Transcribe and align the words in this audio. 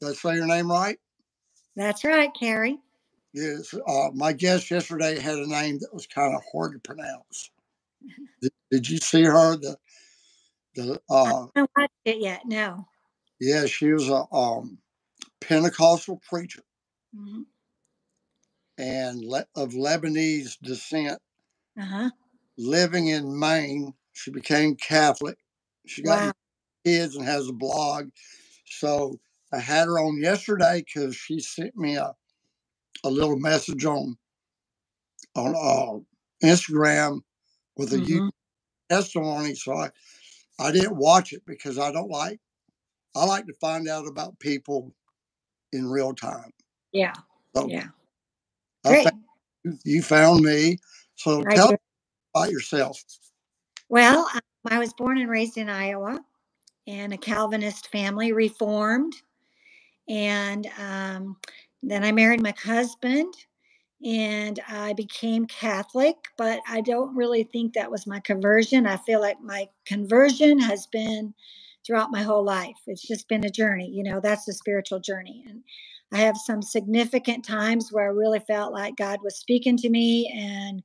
Did 0.00 0.10
I 0.10 0.12
say 0.14 0.34
your 0.36 0.46
name 0.46 0.70
right? 0.70 0.98
That's 1.76 2.04
right, 2.04 2.30
Kerry. 2.38 2.78
Yes. 3.34 3.74
Uh, 3.74 4.10
my 4.14 4.32
guest 4.34 4.70
yesterday 4.70 5.20
had 5.20 5.36
a 5.38 5.48
name 5.48 5.78
that 5.80 5.94
was 5.94 6.06
kind 6.08 6.34
of 6.36 6.42
hard 6.52 6.74
to 6.74 6.80
pronounce. 6.80 7.50
Did, 8.42 8.52
did 8.70 8.90
you 8.90 8.98
see 8.98 9.24
her? 9.24 9.56
The 9.56 9.78
the 10.76 11.00
uh, 11.10 11.46
I 11.56 11.60
haven't 11.60 11.70
watched 11.76 11.92
it 12.06 12.18
yet. 12.20 12.42
No. 12.46 12.86
yeah, 13.40 13.66
she 13.66 13.92
was 13.92 14.08
a 14.10 14.24
um, 14.34 14.78
Pentecostal 15.42 16.20
preacher 16.28 16.62
hmm 17.14 17.42
and 18.78 19.20
le- 19.24 19.46
of 19.56 19.70
Lebanese 19.72 20.58
descent, 20.62 21.18
Uh 21.80 21.84
huh. 21.84 22.10
living 22.58 23.08
in 23.08 23.38
Maine. 23.38 23.94
She 24.14 24.30
became 24.32 24.76
Catholic. 24.76 25.38
She 25.86 26.02
got 26.02 26.20
Wow. 26.20 26.32
kids 26.86 27.16
and 27.16 27.26
has 27.26 27.48
a 27.48 27.54
blog. 27.54 28.10
So 28.66 29.20
I 29.52 29.58
had 29.58 29.86
her 29.86 29.98
on 29.98 30.20
yesterday 30.20 30.84
because 30.84 31.16
she 31.16 31.40
sent 31.40 31.76
me 31.76 31.96
a, 31.96 32.14
a 33.04 33.10
little 33.10 33.38
message 33.38 33.84
on 33.84 34.16
on 35.34 35.54
uh, 35.54 36.46
Instagram 36.46 37.20
with 37.76 37.92
a 37.92 37.98
Mhm. 37.98 38.30
testimony. 38.88 39.54
So 39.54 39.74
I, 39.74 39.90
I 40.58 40.72
didn't 40.72 40.96
watch 40.96 41.32
it 41.32 41.44
because 41.46 41.78
I 41.78 41.92
don't 41.92 42.10
like 42.10 42.40
I 43.16 43.24
like 43.24 43.46
to 43.46 43.54
find 43.54 43.88
out 43.88 44.06
about 44.06 44.38
people 44.38 44.94
in 45.72 45.88
real 45.88 46.14
time. 46.14 46.50
Yeah. 46.92 47.14
So 47.54 47.68
Yeah. 47.68 47.88
Great. 48.84 49.08
you, 49.84 50.02
found 50.02 50.44
me. 50.44 50.78
So 51.16 51.42
I 51.48 51.56
tell 51.56 51.74
about 52.34 52.50
yourself. 52.50 53.02
Well, 53.88 54.28
um, 54.34 54.40
I 54.68 54.78
was 54.78 54.92
born 54.92 55.18
and 55.18 55.30
raised 55.30 55.56
in 55.56 55.68
Iowa 55.68 56.20
in 56.86 57.12
a 57.12 57.18
Calvinist 57.18 57.88
family, 57.88 58.32
Reformed. 58.32 59.14
And 60.08 60.68
um, 60.78 61.36
then 61.82 62.04
I 62.04 62.12
married 62.12 62.42
my 62.42 62.54
husband 62.62 63.34
and 64.04 64.60
I 64.68 64.92
became 64.92 65.46
Catholic, 65.46 66.16
but 66.38 66.60
I 66.68 66.82
don't 66.82 67.16
really 67.16 67.44
think 67.44 67.74
that 67.74 67.90
was 67.90 68.06
my 68.06 68.20
conversion. 68.20 68.86
I 68.86 68.98
feel 68.98 69.20
like 69.20 69.40
my 69.42 69.68
conversion 69.86 70.58
has 70.60 70.86
been 70.88 71.34
throughout 71.86 72.12
my 72.12 72.22
whole 72.22 72.44
life. 72.44 72.76
It's 72.86 73.06
just 73.06 73.28
been 73.28 73.44
a 73.46 73.50
journey, 73.50 73.90
you 73.90 74.04
know, 74.04 74.20
that's 74.20 74.44
the 74.44 74.54
spiritual 74.54 75.00
journey. 75.00 75.44
And 75.48 75.62
I 76.12 76.18
have 76.18 76.36
some 76.36 76.62
significant 76.62 77.44
times 77.44 77.90
where 77.92 78.04
I 78.04 78.08
really 78.08 78.40
felt 78.40 78.72
like 78.72 78.96
God 78.96 79.20
was 79.24 79.38
speaking 79.38 79.76
to 79.78 79.90
me 79.90 80.32
and 80.36 80.82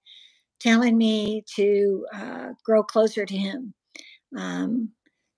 telling 0.60 0.98
me 0.98 1.44
to 1.56 2.06
uh, 2.14 2.48
grow 2.66 2.84
closer 2.84 3.26
to 3.26 3.38
Him. 3.38 3.74
Um, 4.38 4.92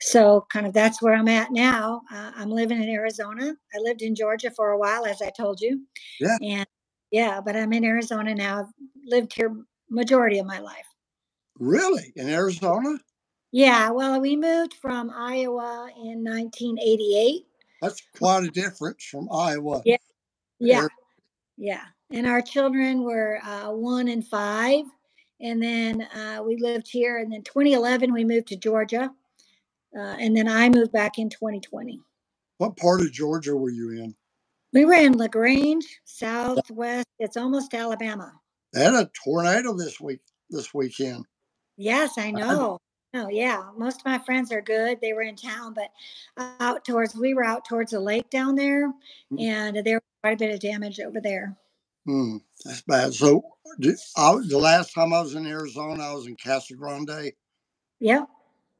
so, 0.05 0.45
kind 0.51 0.67
of 0.67 0.73
that's 0.73 1.01
where 1.01 1.13
I'm 1.13 1.29
at 1.29 1.51
now. 1.51 2.01
Uh, 2.11 2.31
I'm 2.35 2.49
living 2.49 2.83
in 2.83 2.89
Arizona. 2.89 3.55
I 3.73 3.77
lived 3.79 4.01
in 4.01 4.15
Georgia 4.15 4.51
for 4.51 4.71
a 4.71 4.77
while, 4.77 5.05
as 5.05 5.21
I 5.21 5.29
told 5.29 5.61
you. 5.61 5.81
Yeah. 6.19 6.37
And 6.41 6.67
yeah, 7.09 7.39
but 7.39 7.55
I'm 7.55 7.71
in 7.71 7.85
Arizona 7.85 8.35
now. 8.35 8.59
I've 8.59 8.73
lived 9.05 9.33
here 9.33 9.55
majority 9.89 10.39
of 10.39 10.45
my 10.45 10.59
life. 10.59 10.85
Really? 11.57 12.11
In 12.17 12.27
Arizona? 12.29 12.99
Yeah, 13.53 13.91
well, 13.91 14.19
we 14.19 14.35
moved 14.35 14.73
from 14.73 15.09
Iowa 15.09 15.89
in 15.95 16.21
1988. 16.21 17.45
That's 17.81 18.01
quite 18.17 18.43
a 18.43 18.49
difference 18.49 19.05
from 19.05 19.29
Iowa. 19.31 19.83
Yeah. 19.85 19.97
Yeah, 20.59 20.87
yeah. 21.57 21.83
And 22.11 22.27
our 22.27 22.41
children 22.41 23.03
were 23.03 23.39
uh, 23.41 23.71
one 23.71 24.09
and 24.09 24.27
five. 24.27 24.83
And 25.39 25.63
then 25.63 26.01
uh, 26.01 26.43
we 26.45 26.57
lived 26.57 26.89
here. 26.89 27.19
And 27.19 27.31
then 27.31 27.43
2011, 27.43 28.11
we 28.11 28.25
moved 28.25 28.47
to 28.47 28.57
Georgia. 28.57 29.11
Uh, 29.95 30.15
and 30.19 30.35
then 30.35 30.47
I 30.47 30.69
moved 30.69 30.91
back 30.91 31.17
in 31.19 31.29
2020. 31.29 32.01
What 32.57 32.77
part 32.77 33.01
of 33.01 33.11
Georgia 33.11 33.55
were 33.55 33.69
you 33.69 33.91
in? 33.91 34.15
We 34.73 34.85
were 34.85 34.93
in 34.93 35.17
LaGrange, 35.17 35.85
Southwest. 36.05 37.07
It's 37.19 37.37
almost 37.37 37.73
Alabama. 37.73 38.33
They 38.73 38.83
had 38.83 38.93
a 38.95 39.09
tornado 39.23 39.73
this 39.73 39.99
week 40.01 40.19
this 40.49 40.73
weekend. 40.73 41.25
Yes, 41.77 42.17
I 42.17 42.25
heard- 42.31 42.33
know. 42.33 42.79
Oh, 43.15 43.29
yeah. 43.29 43.69
Most 43.77 43.99
of 43.99 44.05
my 44.05 44.17
friends 44.17 44.51
are 44.51 44.61
good. 44.61 44.99
They 44.99 45.13
were 45.13 45.21
in 45.21 45.35
town, 45.35 45.75
but 45.75 45.91
out 46.59 46.83
towards, 46.83 47.15
we 47.15 47.35
were 47.35 47.43
out 47.43 47.63
towards 47.63 47.91
the 47.91 47.99
lake 47.99 48.27
down 48.31 48.55
there, 48.55 48.91
Mm. 49.31 49.39
and 49.39 49.85
there 49.85 49.95
was 49.97 50.01
quite 50.23 50.33
a 50.33 50.37
bit 50.37 50.51
of 50.53 50.59
damage 50.59 50.99
over 50.99 51.21
there. 51.21 51.55
Hmm, 52.05 52.37
that's 52.65 52.81
bad. 52.81 53.13
So 53.13 53.43
I, 54.17 54.35
the 54.47 54.57
last 54.57 54.93
time 54.95 55.13
I 55.13 55.21
was 55.21 55.35
in 55.35 55.45
Arizona, 55.45 56.01
I 56.03 56.13
was 56.13 56.25
in 56.25 56.35
Casa 56.43 56.73
Grande. 56.73 57.31
Yep. 57.99 58.27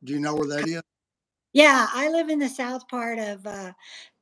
Do 0.03 0.13
you 0.13 0.19
know 0.19 0.33
where 0.35 0.47
that 0.47 0.67
is? 0.67 0.81
Yeah, 1.53 1.87
I 1.93 2.09
live 2.09 2.29
in 2.29 2.39
the 2.39 2.49
south 2.49 2.87
part 2.89 3.19
of 3.19 3.45
uh, 3.47 3.73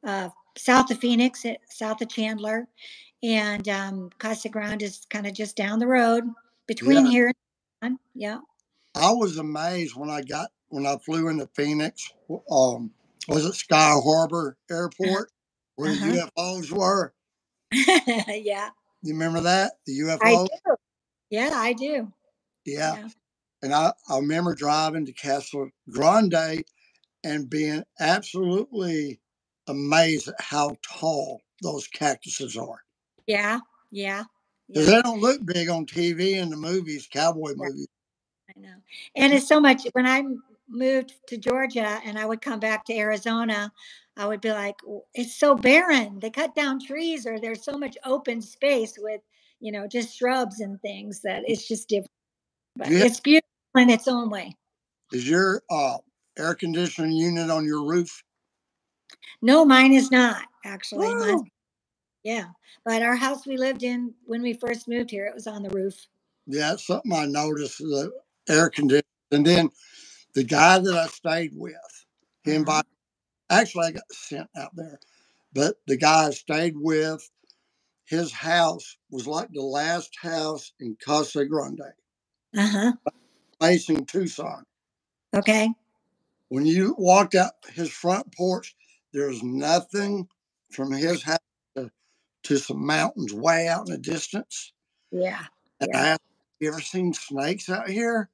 uh, 0.06 0.30
south 0.58 0.92
of 0.92 1.00
Phoenix, 1.00 1.46
eh, 1.46 1.56
south 1.70 2.02
of 2.02 2.10
Chandler, 2.10 2.68
and 3.24 3.68
um, 3.70 4.10
Casa 4.20 4.50
Grande 4.50 4.84
is 4.84 5.06
kind 5.10 5.28
of 5.28 5.34
just 5.34 5.58
down 5.58 5.80
the 5.80 5.88
road 5.88 6.26
between 6.68 7.06
Yeah. 7.06 7.12
here 7.12 7.32
and 7.82 8.00
yeah. 8.16 8.40
I 8.96 9.12
was 9.12 9.38
amazed 9.38 9.96
when 9.96 10.10
I 10.10 10.22
got 10.24 10.52
when 10.70 10.86
I 10.88 10.98
flew 11.06 11.30
into 11.30 11.48
Phoenix. 11.56 12.12
Um, 12.52 12.92
was 13.28 13.46
it 13.46 13.56
Sky 13.56 13.96
Harbor 14.04 14.58
Airport 14.72 15.32
where 15.78 15.92
Uh-huh. 15.92 15.98
the 15.98 16.30
UFOs 16.38 16.72
were? 16.72 17.14
yeah, 17.72 18.70
You 19.04 19.14
remember 19.14 19.42
that 19.42 19.74
the 19.88 20.20
I 20.22 20.38
do. 20.38 20.76
Yeah, 21.30 21.52
I 21.54 21.74
do. 21.74 22.12
Yeah. 22.66 22.98
Yeah. 22.98 23.10
And 23.64 23.74
I, 23.74 23.94
I 24.10 24.18
remember 24.18 24.56
driving 24.56 25.06
to 25.08 25.14
Casa 25.14 25.68
Grande 25.90 26.64
and 27.24 27.50
being 27.50 27.84
absolutely 28.00 29.22
amazed 29.68 30.30
at 30.30 30.36
how 30.40 30.78
tall 30.88 31.42
those 31.64 31.88
cactuses 31.88 32.58
are. 32.58 32.82
Yeah, 33.28 33.60
yeah, 33.92 34.26
Because 34.74 34.88
yeah. 34.88 34.96
they 34.96 35.02
don't 35.02 35.22
look 35.22 35.46
big 35.46 35.70
on 35.70 35.86
TV 35.86 36.34
in 36.36 36.50
the 36.50 36.58
movies, 36.58 37.08
cowboy 37.12 37.54
movies. 37.56 37.88
I 38.58 38.60
know. 38.60 38.76
And 39.16 39.34
it's 39.34 39.48
so 39.48 39.60
much 39.62 39.88
when 39.94 40.08
I 40.08 40.24
moved 40.70 41.14
to 41.28 41.38
Georgia 41.38 42.00
and 42.06 42.20
I 42.20 42.26
would 42.26 42.42
come 42.42 42.60
back 42.60 42.86
to 42.86 42.94
Arizona, 42.98 43.72
I 44.18 44.28
would 44.28 44.42
be 44.42 44.52
like, 44.52 44.76
it's 45.14 45.36
so 45.38 45.56
barren. 45.56 46.20
They 46.20 46.30
cut 46.32 46.56
down 46.56 46.80
trees 46.86 47.26
or 47.28 47.40
there's 47.40 47.64
so 47.66 47.78
much 47.78 47.98
open 48.06 48.42
space 48.42 48.96
with, 49.00 49.22
you 49.60 49.72
know, 49.72 49.88
just 49.88 50.18
shrubs 50.18 50.62
and 50.62 50.82
things 50.82 51.22
that 51.24 51.44
it's 51.48 51.68
just 51.68 51.90
different. 51.90 52.10
But 52.78 52.90
Yeah. 52.90 53.00
it's 53.00 53.20
beautiful 53.22 53.48
in 53.78 53.90
its 53.92 54.08
own 54.08 54.30
way. 54.30 54.56
Is 55.12 55.30
your 55.30 55.64
uh, 55.70 56.00
air 56.38 56.56
conditioning 56.56 57.14
unit 57.14 57.50
on 57.50 57.66
your 57.66 57.86
roof? 57.86 58.24
No, 59.42 59.66
mine 59.66 59.94
is 59.94 60.12
not 60.12 60.44
actually. 60.66 61.16
Mine's, 61.16 61.42
Woo! 61.42 61.48
yeah. 62.24 62.46
But 62.86 63.04
our 63.04 63.16
house 63.16 63.48
we 63.48 63.58
lived 63.58 63.84
in 63.84 64.14
when 64.26 64.42
we 64.42 64.54
first 64.54 64.88
moved 64.88 65.12
here, 65.12 65.26
it 65.28 65.36
was 65.36 65.48
on 65.48 65.64
the 65.64 65.70
roof. 65.70 65.96
Yeah, 66.48 66.74
it's 66.74 66.88
something 66.88 67.14
I 67.14 67.26
noticed 67.26 67.80
the 67.80 68.12
air 68.50 68.70
conditioning. 68.70 69.04
And 69.32 69.46
then 69.46 69.70
the 70.36 70.44
guy 70.44 70.80
that 70.80 70.96
I 70.96 71.08
stayed 71.08 71.52
with, 71.56 71.76
he 72.44 72.52
Uh-huh. 72.52 72.60
invited, 72.60 72.88
actually, 73.50 73.88
I 73.88 73.92
got 73.92 74.12
sent 74.12 74.50
out 74.58 74.76
there, 74.76 75.00
but 75.54 75.78
the 75.88 75.98
guy 75.98 76.28
I 76.28 76.32
stayed 76.32 76.76
with, 76.78 77.30
his 78.06 78.32
house 78.34 78.98
was 79.12 79.28
like 79.28 79.50
the 79.54 79.62
last 79.64 80.12
house 80.22 80.74
in 80.80 80.98
Casa 81.04 81.46
Grande, 81.46 81.82
Uh 82.58 82.68
huh. 82.68 82.94
facing 83.62 84.06
Tucson. 84.06 84.64
Okay. 85.36 85.70
When 86.52 86.66
you 86.66 86.96
walked 86.98 87.34
out 87.34 87.54
his 87.76 87.90
front 87.90 88.36
porch, 88.36 88.76
there's 89.14 89.42
nothing 89.42 90.28
from 90.70 90.92
his 90.92 91.24
house 91.24 91.40
to, 91.78 91.90
to 92.44 92.58
some 92.58 92.86
mountains 92.86 93.34
way 93.34 93.70
out 93.70 93.88
in 93.88 93.94
the 93.94 93.98
distance. 93.98 94.74
Yeah. 95.12 95.46
And 95.80 95.90
Yeah. 95.94 96.02
I 96.02 96.08
asked, 96.10 96.22
you 96.60 96.68
ever 96.68 96.82
seen 96.82 97.14
snakes 97.14 97.70
out 97.70 97.90
here? 97.90 98.30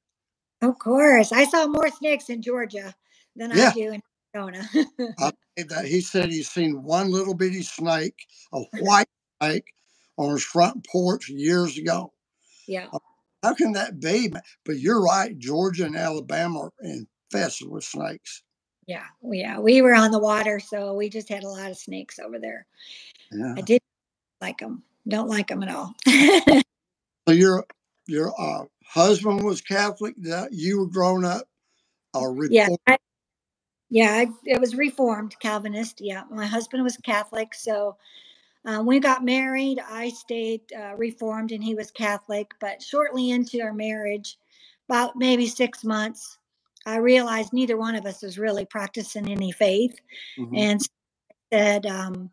Of 0.62 0.80
course. 0.80 1.30
I 1.30 1.44
saw 1.44 1.68
more 1.68 1.90
snakes 1.90 2.28
in 2.28 2.42
Georgia 2.42 2.92
than 3.36 3.52
Yeah. 3.56 3.68
I 3.68 3.72
do 3.72 3.92
in 3.92 4.02
Arizona. 4.34 4.68
I 5.20 5.30
he 5.86 6.00
said 6.00 6.30
he's 6.32 6.50
seen 6.50 6.82
one 6.82 7.12
little 7.12 7.34
bitty 7.34 7.62
snake, 7.62 8.26
a 8.52 8.62
white 8.80 9.06
snake, 9.40 9.66
on 10.16 10.32
his 10.32 10.42
front 10.42 10.84
porch 10.88 11.28
years 11.28 11.78
ago. 11.78 12.12
yeah. 12.66 12.88
Uh, 12.92 12.98
how 13.44 13.54
can 13.54 13.74
that 13.74 14.00
be? 14.00 14.32
But 14.64 14.80
you're 14.80 15.00
right. 15.00 15.38
Georgia 15.38 15.84
and 15.86 15.94
Alabama 15.94 16.58
are 16.58 16.72
infested 17.30 17.68
with 17.68 17.84
snakes. 17.84 18.42
Yeah. 18.86 19.04
Yeah. 19.22 19.58
We 19.58 19.82
were 19.82 19.94
on 19.94 20.10
the 20.10 20.18
water, 20.18 20.60
so 20.60 20.94
we 20.94 21.08
just 21.08 21.28
had 21.28 21.44
a 21.44 21.48
lot 21.48 21.70
of 21.70 21.76
snakes 21.76 22.18
over 22.18 22.38
there. 22.38 22.66
Yeah. 23.32 23.54
I 23.56 23.60
did 23.60 23.82
like 24.40 24.58
them. 24.58 24.82
Don't 25.06 25.28
like 25.28 25.48
them 25.48 25.62
at 25.62 25.74
all. 25.74 25.94
So 27.26 27.34
your 27.34 27.66
your 28.06 28.32
uh, 28.40 28.64
husband 28.86 29.44
was 29.44 29.60
Catholic. 29.60 30.14
That 30.16 30.50
you 30.50 30.78
were 30.78 30.86
grown 30.86 31.26
up. 31.26 31.46
Uh, 32.14 32.32
yeah. 32.48 32.68
I, 32.86 32.96
yeah. 33.90 34.12
I, 34.12 34.26
it 34.46 34.58
was 34.58 34.74
Reformed 34.74 35.38
Calvinist. 35.38 36.00
Yeah. 36.00 36.22
My 36.30 36.46
husband 36.46 36.84
was 36.84 36.96
Catholic. 36.96 37.52
So 37.52 37.98
uh, 38.64 38.82
we 38.82 38.98
got 38.98 39.26
married, 39.26 39.78
I 39.86 40.08
stayed 40.08 40.62
uh, 40.74 40.94
Reformed 40.96 41.52
and 41.52 41.62
he 41.62 41.74
was 41.74 41.90
Catholic. 41.90 42.50
But 42.60 42.82
shortly 42.82 43.30
into 43.30 43.60
our 43.60 43.74
marriage, 43.74 44.38
about 44.88 45.16
maybe 45.16 45.46
six 45.46 45.84
months, 45.84 46.37
I 46.88 46.96
realized 46.96 47.52
neither 47.52 47.76
one 47.76 47.94
of 47.94 48.06
us 48.06 48.22
was 48.22 48.38
really 48.38 48.64
practicing 48.64 49.30
any 49.30 49.52
faith. 49.52 50.00
Mhm. 50.38 50.56
And 50.56 50.82
so 50.82 50.88
said, 51.52 51.86
um, 51.86 52.30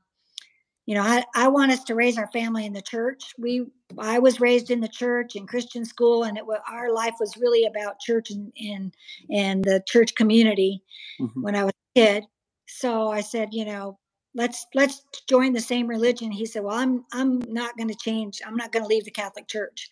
you 0.85 0.93
know, 0.93 1.01
I, 1.01 1.23
I 1.33 1.47
want 1.47 1.71
us 1.71 1.83
to 1.85 1.95
raise 1.95 2.17
our 2.17 2.29
family 2.31 2.65
in 2.65 2.73
the 2.73 2.81
church. 2.81 3.33
We, 3.37 3.65
I 3.97 4.19
was 4.19 4.39
raised 4.39 4.69
in 4.69 4.81
the 4.81 4.87
church 4.87 5.35
in 5.35 5.47
Christian 5.47 5.83
school, 5.83 6.23
and 6.23 6.37
it 6.37 6.45
was 6.45 6.59
our 6.69 6.91
life 6.91 7.15
was 7.19 7.37
really 7.37 7.65
about 7.65 7.99
church 7.99 8.29
and 8.29 8.51
and, 8.59 8.93
and 9.31 9.63
the 9.63 9.83
church 9.87 10.13
community 10.15 10.83
mm-hmm. 11.19 11.41
when 11.41 11.55
I 11.55 11.63
was 11.63 11.73
a 11.95 11.99
kid. 11.99 12.23
So 12.67 13.09
I 13.09 13.21
said, 13.21 13.49
you 13.51 13.65
know, 13.65 13.97
let's 14.35 14.67
let's 14.75 15.01
join 15.27 15.53
the 15.53 15.61
same 15.61 15.87
religion. 15.87 16.31
He 16.31 16.45
said, 16.45 16.63
well, 16.63 16.77
I'm 16.77 17.03
I'm 17.11 17.39
not 17.47 17.77
going 17.77 17.89
to 17.89 17.95
change. 17.95 18.41
I'm 18.45 18.55
not 18.55 18.71
going 18.71 18.83
to 18.83 18.89
leave 18.89 19.05
the 19.05 19.11
Catholic 19.11 19.47
Church. 19.47 19.89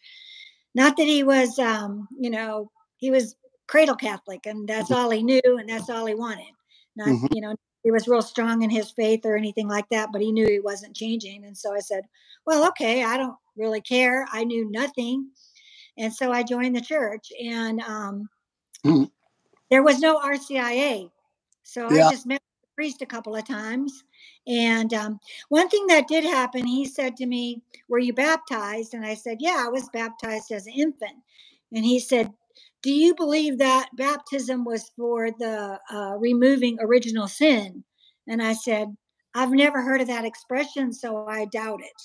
Not 0.76 0.98
that 0.98 1.08
he 1.08 1.24
was, 1.24 1.58
um, 1.60 2.08
you 2.20 2.30
know, 2.30 2.72
he 2.98 3.10
was 3.10 3.36
cradle 3.74 3.96
Catholic, 3.96 4.46
and 4.46 4.68
that's 4.70 4.92
all 4.92 5.10
he 5.10 5.24
knew, 5.24 5.42
and 5.44 5.68
that's 5.68 5.90
all 5.90 6.06
he 6.06 6.14
wanted. 6.14 6.54
Not, 6.96 7.08
mm-hmm. 7.08 7.26
you 7.34 7.42
know, 7.42 7.56
he 7.82 7.90
was 7.90 8.08
real 8.08 8.22
strong 8.22 8.62
in 8.62 8.70
his 8.70 8.92
faith 8.92 9.22
or 9.26 9.36
anything 9.36 9.68
like 9.68 9.90
that, 9.90 10.10
but 10.14 10.22
he 10.22 10.32
knew 10.32 10.46
he 10.46 10.60
wasn't 10.60 10.96
changing. 10.96 11.44
And 11.44 11.58
so 11.58 11.74
I 11.74 11.80
said, 11.80 12.04
Well, 12.46 12.68
okay, 12.68 13.04
I 13.04 13.18
don't 13.18 13.36
really 13.58 13.82
care. 13.82 14.28
I 14.32 14.44
knew 14.44 14.70
nothing. 14.70 15.28
And 15.98 16.14
so 16.14 16.32
I 16.32 16.44
joined 16.44 16.76
the 16.76 16.82
church 16.82 17.32
and 17.44 17.80
um, 17.82 18.30
mm-hmm. 18.86 19.06
there 19.72 19.82
was 19.82 20.00
no 20.00 20.20
RCIA. 20.20 21.10
So 21.64 21.92
yeah. 21.92 22.06
I 22.06 22.12
just 22.12 22.28
met 22.28 22.44
the 22.62 22.76
priest 22.76 23.02
a 23.02 23.08
couple 23.08 23.36
of 23.36 23.48
times. 23.48 24.04
And 24.46 24.94
um, 24.94 25.20
one 25.50 25.68
thing 25.70 25.88
that 25.88 26.08
did 26.08 26.26
happen, 26.26 26.64
he 26.68 26.86
said 26.86 27.18
to 27.18 27.26
me, 27.26 27.64
Were 27.90 27.98
you 27.98 28.14
baptized? 28.14 28.94
And 28.94 29.04
I 29.04 29.16
said, 29.16 29.38
Yeah, 29.40 29.64
I 29.66 29.70
was 29.70 29.90
baptized 29.90 30.52
as 30.52 30.68
an 30.68 30.74
infant. 30.74 31.18
And 31.72 31.84
he 31.84 32.00
said, 32.00 32.32
do 32.84 32.92
you 32.92 33.16
believe 33.16 33.58
that 33.58 33.90
baptism 33.96 34.66
was 34.66 34.92
for 34.96 35.32
the 35.32 35.80
uh, 35.90 36.16
removing 36.20 36.78
original 36.82 37.28
sin? 37.28 37.84
And 38.28 38.44
I 38.44 38.54
said, 38.54 38.96
I've 39.34 39.52
never 39.52 39.82
heard 39.82 40.02
of 40.02 40.08
that 40.08 40.26
expression, 40.26 40.94
so 40.94 41.26
I 41.28 41.46
doubt 41.46 41.82
it. 41.82 42.02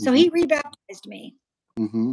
So 0.00 0.10
mm-hmm. 0.10 0.16
he 0.16 0.28
rebaptized 0.30 1.06
me. 1.06 1.34
Mm-hmm. 1.78 2.12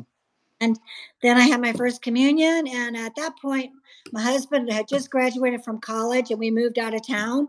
And 0.60 0.80
then 1.22 1.38
I 1.38 1.42
had 1.42 1.62
my 1.62 1.74
first 1.74 2.02
communion. 2.02 2.68
And 2.68 2.96
at 2.96 3.16
that 3.16 3.34
point, 3.42 3.72
my 4.12 4.22
husband 4.22 4.72
had 4.72 4.88
just 4.88 5.10
graduated 5.10 5.64
from 5.64 5.80
college 5.80 6.30
and 6.30 6.40
we 6.40 6.52
moved 6.52 6.80
out 6.80 6.94
of 6.94 7.06
town. 7.06 7.48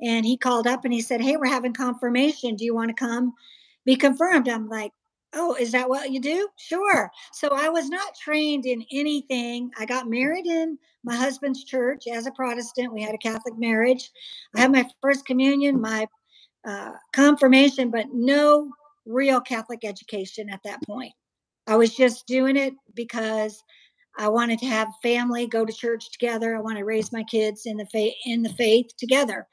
And 0.00 0.24
he 0.24 0.36
called 0.36 0.66
up 0.66 0.84
and 0.84 0.92
he 0.92 1.00
said, 1.00 1.20
Hey, 1.20 1.36
we're 1.36 1.46
having 1.46 1.72
confirmation. 1.72 2.56
Do 2.56 2.64
you 2.64 2.74
want 2.74 2.88
to 2.88 2.94
come 2.94 3.34
be 3.84 3.96
confirmed? 3.96 4.48
I'm 4.48 4.68
like, 4.68 4.92
Oh, 5.38 5.54
is 5.54 5.70
that 5.72 5.88
what 5.88 6.10
you 6.10 6.18
do? 6.18 6.48
Sure. 6.56 7.10
So 7.32 7.50
I 7.52 7.68
was 7.68 7.90
not 7.90 8.14
trained 8.16 8.64
in 8.64 8.84
anything. 8.90 9.70
I 9.78 9.84
got 9.84 10.08
married 10.08 10.46
in 10.46 10.78
my 11.04 11.14
husband's 11.14 11.62
church 11.64 12.04
as 12.10 12.26
a 12.26 12.32
Protestant. 12.32 12.92
We 12.92 13.02
had 13.02 13.14
a 13.14 13.18
Catholic 13.18 13.58
marriage. 13.58 14.10
I 14.54 14.60
had 14.60 14.72
my 14.72 14.88
first 15.02 15.26
communion, 15.26 15.78
my 15.80 16.06
uh, 16.66 16.92
confirmation, 17.12 17.90
but 17.90 18.06
no 18.12 18.70
real 19.04 19.40
Catholic 19.40 19.84
education 19.84 20.48
at 20.48 20.60
that 20.64 20.82
point. 20.84 21.12
I 21.66 21.76
was 21.76 21.94
just 21.94 22.26
doing 22.26 22.56
it 22.56 22.74
because 22.94 23.62
I 24.18 24.28
wanted 24.28 24.58
to 24.60 24.66
have 24.66 24.88
family 25.02 25.46
go 25.46 25.66
to 25.66 25.72
church 25.72 26.10
together. 26.12 26.56
I 26.56 26.60
want 26.60 26.78
to 26.78 26.84
raise 26.84 27.12
my 27.12 27.24
kids 27.24 27.66
in 27.66 27.76
the 27.76 27.86
faith 27.86 28.14
in 28.24 28.42
the 28.42 28.52
faith 28.54 28.86
together. 28.96 29.46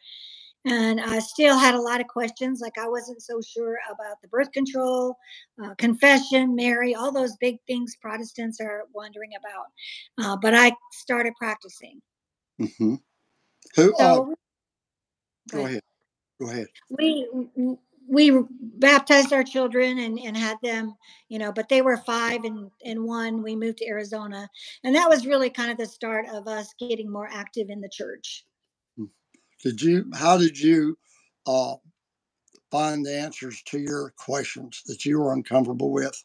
And 0.66 1.02
I 1.02 1.20
still 1.20 1.58
had 1.58 1.76
a 1.76 1.82
lot 1.82 2.00
of 2.00 2.08
questions. 2.08 2.62
Like 2.62 2.78
I 2.78 2.88
wasn't 2.88 3.22
so 3.22 3.42
sure 3.42 3.78
about 3.92 4.22
the 4.22 4.30
birth 4.30 4.52
control, 4.52 5.18
uh, 5.64 5.76
confession, 5.76 6.56
Mary, 6.56 6.96
all 6.96 7.12
those 7.12 7.36
big 7.38 7.58
things 7.68 7.98
Protestants 8.02 8.62
are 8.62 8.84
wondering 8.94 9.32
about. 9.38 10.26
Uh, 10.26 10.38
but 10.42 10.54
I 10.54 10.72
started 10.92 11.34
practicing. 11.38 12.02
Mm-hmm. 12.62 12.96
Who? 13.76 13.94
So, 13.98 14.32
uh, 15.52 15.56
go 15.56 15.66
ahead. 15.66 15.82
Go 16.40 16.50
ahead. 16.50 16.68
We 16.90 17.28
we 18.08 18.32
baptized 18.52 19.32
our 19.34 19.44
children 19.44 20.00
and, 20.00 20.20
and 20.20 20.36
had 20.36 20.58
them, 20.62 20.96
you 21.30 21.40
know, 21.40 21.52
but 21.52 21.70
they 21.70 21.82
were 21.82 21.98
five 21.98 22.44
and, 22.44 22.70
and 22.84 23.04
one. 23.04 23.42
We 23.42 23.56
moved 23.56 23.78
to 23.80 23.88
Arizona. 23.88 24.50
And 24.84 24.96
that 24.96 25.10
was 25.10 25.26
really 25.26 25.50
kind 25.50 25.72
of 25.72 25.78
the 25.78 25.86
start 25.86 26.26
of 26.32 26.48
us 26.48 26.74
getting 26.80 27.12
more 27.12 27.30
active 27.32 27.70
in 27.70 27.82
the 27.82 27.90
church. 27.90 28.46
Did 29.64 29.82
you? 29.82 30.06
How 30.14 30.38
did 30.38 30.60
you 30.60 30.98
uh, 31.48 31.76
find 32.70 33.06
the 33.06 33.18
answers 33.18 33.62
to 33.64 33.80
your 33.80 34.14
questions 34.18 34.84
that 34.88 35.06
you 35.06 35.20
were 35.20 35.34
uncomfortable 35.34 35.92
with? 35.92 36.22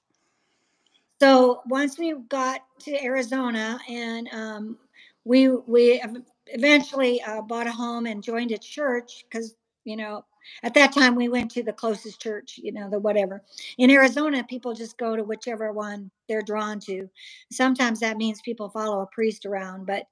So 1.21 1.63
once 1.67 1.99
we 1.99 2.15
got 2.29 2.63
to 2.81 3.03
Arizona, 3.03 3.79
and 3.89 4.29
um, 4.33 4.79
we 5.25 5.49
we 5.49 6.03
eventually 6.47 7.23
uh, 7.23 7.43
bought 7.43 7.67
a 7.67 7.73
home 7.73 8.07
and 8.07 8.23
joined 8.23 8.53
a 8.53 8.59
church 8.59 9.25
because 9.31 9.55
you 9.89 9.97
know 9.97 10.25
at 10.65 10.75
that 10.75 10.95
time 10.95 11.17
we 11.17 11.29
went 11.29 11.51
to 11.53 11.63
the 11.65 11.73
closest 11.73 12.21
church 12.21 12.61
you 12.63 12.73
know 12.73 12.91
the 12.91 13.01
whatever. 13.01 13.43
In 13.79 13.91
arizona 13.91 14.45
people 14.45 14.75
just 14.75 14.99
go 14.99 15.17
to 15.17 15.25
whichever 15.25 15.73
one 15.73 16.11
they're 16.29 16.43
drawn 16.43 16.81
to. 16.81 17.09
Sometimes 17.53 18.01
that 18.01 18.19
means 18.19 18.41
people 18.45 18.71
follow 18.71 19.03
a 19.03 19.09
priest 19.09 19.47
around 19.47 19.87
but 19.87 20.05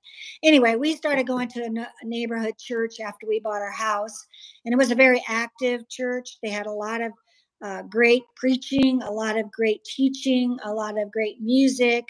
anyway 0.44 0.76
we 0.76 0.96
started 0.96 1.26
going 1.28 1.48
to 1.50 1.62
a 1.64 2.06
neighborhood 2.06 2.54
church 2.58 3.00
after 3.00 3.26
we 3.28 3.40
bought 3.40 3.62
our 3.62 3.72
house 3.72 4.26
and 4.64 4.74
it 4.74 4.78
was 4.78 4.92
a 4.92 4.96
very 4.96 5.22
active 5.28 5.88
church. 5.90 6.38
They 6.42 6.50
had 6.50 6.66
a 6.66 6.72
lot 6.72 7.02
of 7.02 7.12
uh, 7.64 7.82
great 7.82 8.24
preaching 8.36 9.02
a 9.02 9.10
lot 9.12 9.38
of 9.38 9.50
great 9.52 9.84
teaching 9.84 10.58
a 10.64 10.72
lot 10.72 10.98
of 11.00 11.10
great 11.12 11.40
music 11.40 12.06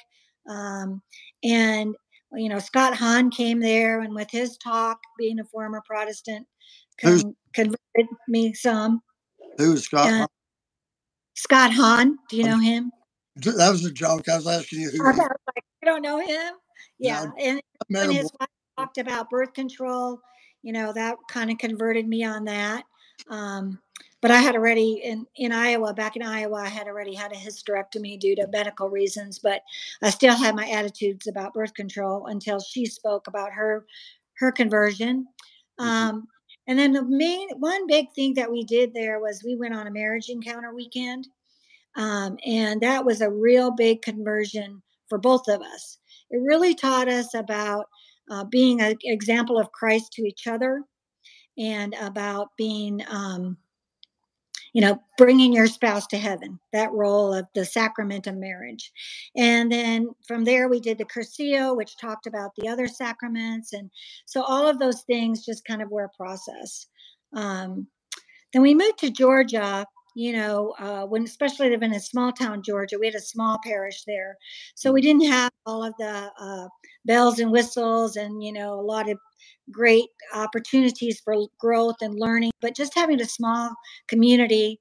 um, 0.50 1.02
and 1.44 1.94
you 2.34 2.48
know 2.48 2.58
scott 2.58 2.94
hahn 2.94 3.30
came 3.30 3.60
there 3.60 4.00
and 4.00 4.14
with 4.14 4.30
his 4.30 4.58
talk 4.58 4.98
being 5.18 5.38
a 5.40 5.44
former 5.46 5.82
protestant 5.86 6.46
converted 7.56 8.16
me 8.28 8.52
some. 8.54 9.02
Who's 9.58 9.84
Scott? 9.84 10.12
Uh, 10.12 10.26
Scott 11.34 11.72
Hahn. 11.72 12.16
Do 12.28 12.36
you 12.36 12.44
know 12.44 12.58
him? 12.58 12.92
That 13.36 13.70
was 13.70 13.84
a 13.84 13.90
joke. 13.90 14.28
I 14.28 14.36
was 14.36 14.46
asking 14.46 14.80
you 14.80 14.90
who. 14.90 15.04
I, 15.04 15.10
like, 15.10 15.64
I 15.82 15.86
don't 15.86 16.02
know 16.02 16.20
him. 16.20 16.54
Yeah, 16.98 17.26
and 17.38 17.60
when 17.88 18.10
his 18.10 18.30
wife 18.38 18.48
talked 18.78 18.98
about 18.98 19.30
birth 19.30 19.52
control, 19.52 20.20
you 20.62 20.72
know 20.72 20.92
that 20.92 21.16
kind 21.28 21.50
of 21.50 21.58
converted 21.58 22.06
me 22.06 22.24
on 22.24 22.44
that. 22.44 22.84
Um, 23.28 23.78
but 24.22 24.30
I 24.30 24.38
had 24.38 24.54
already 24.54 25.00
in 25.04 25.26
in 25.36 25.52
Iowa, 25.52 25.92
back 25.92 26.16
in 26.16 26.22
Iowa, 26.22 26.60
I 26.60 26.68
had 26.68 26.86
already 26.86 27.14
had 27.14 27.32
a 27.32 27.36
hysterectomy 27.36 28.18
due 28.18 28.36
to 28.36 28.48
medical 28.48 28.88
reasons, 28.88 29.38
but 29.38 29.62
I 30.02 30.10
still 30.10 30.34
had 30.34 30.54
my 30.54 30.68
attitudes 30.68 31.26
about 31.26 31.54
birth 31.54 31.74
control 31.74 32.26
until 32.26 32.58
she 32.60 32.86
spoke 32.86 33.26
about 33.26 33.52
her 33.52 33.86
her 34.38 34.52
conversion. 34.52 35.26
Mm-hmm. 35.78 35.88
Um, 35.88 36.28
and 36.68 36.78
then 36.78 36.92
the 36.92 37.04
main 37.04 37.48
one 37.58 37.86
big 37.86 38.12
thing 38.14 38.34
that 38.34 38.50
we 38.50 38.64
did 38.64 38.92
there 38.92 39.20
was 39.20 39.42
we 39.44 39.56
went 39.56 39.74
on 39.74 39.86
a 39.86 39.90
marriage 39.90 40.28
encounter 40.28 40.74
weekend. 40.74 41.28
Um, 41.96 42.36
and 42.44 42.80
that 42.82 43.04
was 43.04 43.20
a 43.20 43.30
real 43.30 43.70
big 43.70 44.02
conversion 44.02 44.82
for 45.08 45.18
both 45.18 45.48
of 45.48 45.62
us. 45.62 45.98
It 46.30 46.38
really 46.42 46.74
taught 46.74 47.08
us 47.08 47.32
about 47.34 47.86
uh, 48.30 48.44
being 48.44 48.80
an 48.80 48.96
example 49.02 49.58
of 49.58 49.72
Christ 49.72 50.12
to 50.12 50.22
each 50.22 50.46
other 50.46 50.82
and 51.56 51.94
about 52.00 52.48
being 52.58 53.02
um, 53.08 53.56
you 54.76 54.82
know, 54.82 55.02
bringing 55.16 55.54
your 55.54 55.66
spouse 55.66 56.06
to 56.06 56.18
heaven, 56.18 56.60
that 56.74 56.92
role 56.92 57.32
of 57.32 57.46
the 57.54 57.64
sacrament 57.64 58.26
of 58.26 58.36
marriage. 58.36 58.92
And 59.34 59.72
then 59.72 60.10
from 60.28 60.44
there, 60.44 60.68
we 60.68 60.80
did 60.80 60.98
the 60.98 61.06
Cursillo, 61.06 61.74
which 61.74 61.96
talked 61.96 62.26
about 62.26 62.50
the 62.58 62.68
other 62.68 62.86
sacraments. 62.86 63.72
And 63.72 63.90
so 64.26 64.42
all 64.42 64.68
of 64.68 64.78
those 64.78 65.00
things 65.04 65.46
just 65.46 65.64
kind 65.64 65.80
of 65.80 65.90
were 65.90 66.04
a 66.04 66.22
process. 66.22 66.88
Um, 67.32 67.86
then 68.52 68.60
we 68.60 68.74
moved 68.74 68.98
to 68.98 69.10
Georgia 69.10 69.86
you 70.16 70.32
know, 70.32 70.74
uh, 70.78 71.04
when 71.04 71.24
especially 71.24 71.68
living 71.68 71.92
in 71.92 72.00
small 72.00 72.32
town 72.32 72.62
Georgia, 72.62 72.96
we 72.98 73.04
had 73.04 73.14
a 73.14 73.20
small 73.20 73.58
parish 73.62 74.02
there, 74.06 74.38
so 74.74 74.90
we 74.90 75.02
didn't 75.02 75.26
have 75.26 75.52
all 75.66 75.84
of 75.84 75.92
the 75.98 76.30
uh, 76.40 76.68
bells 77.04 77.38
and 77.38 77.52
whistles, 77.52 78.16
and 78.16 78.42
you 78.42 78.50
know, 78.50 78.80
a 78.80 78.80
lot 78.80 79.10
of 79.10 79.18
great 79.70 80.06
opportunities 80.34 81.20
for 81.20 81.34
growth 81.58 81.96
and 82.00 82.18
learning. 82.18 82.52
But 82.60 82.76
just 82.76 82.94
having 82.94 83.20
a 83.20 83.26
small 83.26 83.74
community, 84.08 84.80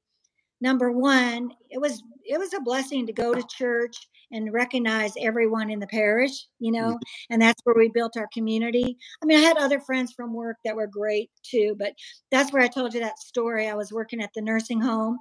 number 0.62 0.92
one, 0.92 1.52
it 1.70 1.80
was 1.80 2.02
it 2.24 2.40
was 2.40 2.54
a 2.54 2.62
blessing 2.62 3.06
to 3.06 3.14
go 3.14 3.34
to 3.34 3.44
church 3.50 3.96
and 4.32 4.52
recognize 4.52 5.14
everyone 5.22 5.70
in 5.70 5.80
the 5.80 5.88
parish, 5.88 6.48
you 6.60 6.72
know, 6.72 6.90
mm-hmm. 6.90 7.34
and 7.34 7.42
that's 7.42 7.62
where 7.64 7.76
we 7.78 7.90
built 7.90 8.18
our 8.18 8.28
community. 8.34 8.98
I 9.22 9.26
mean, 9.26 9.38
I 9.38 9.42
had 9.42 9.58
other 9.58 9.80
friends 9.80 10.14
from 10.14 10.34
work 10.34 10.58
that 10.66 10.76
were 10.76 10.88
great 10.88 11.30
too, 11.44 11.76
but 11.78 11.94
that's 12.32 12.52
where 12.52 12.64
I 12.64 12.68
told 12.68 12.94
you 12.94 13.00
that 13.02 13.20
story. 13.20 13.68
I 13.68 13.76
was 13.76 13.94
working 13.94 14.22
at 14.22 14.32
the 14.34 14.42
nursing 14.42 14.82
home 14.82 15.20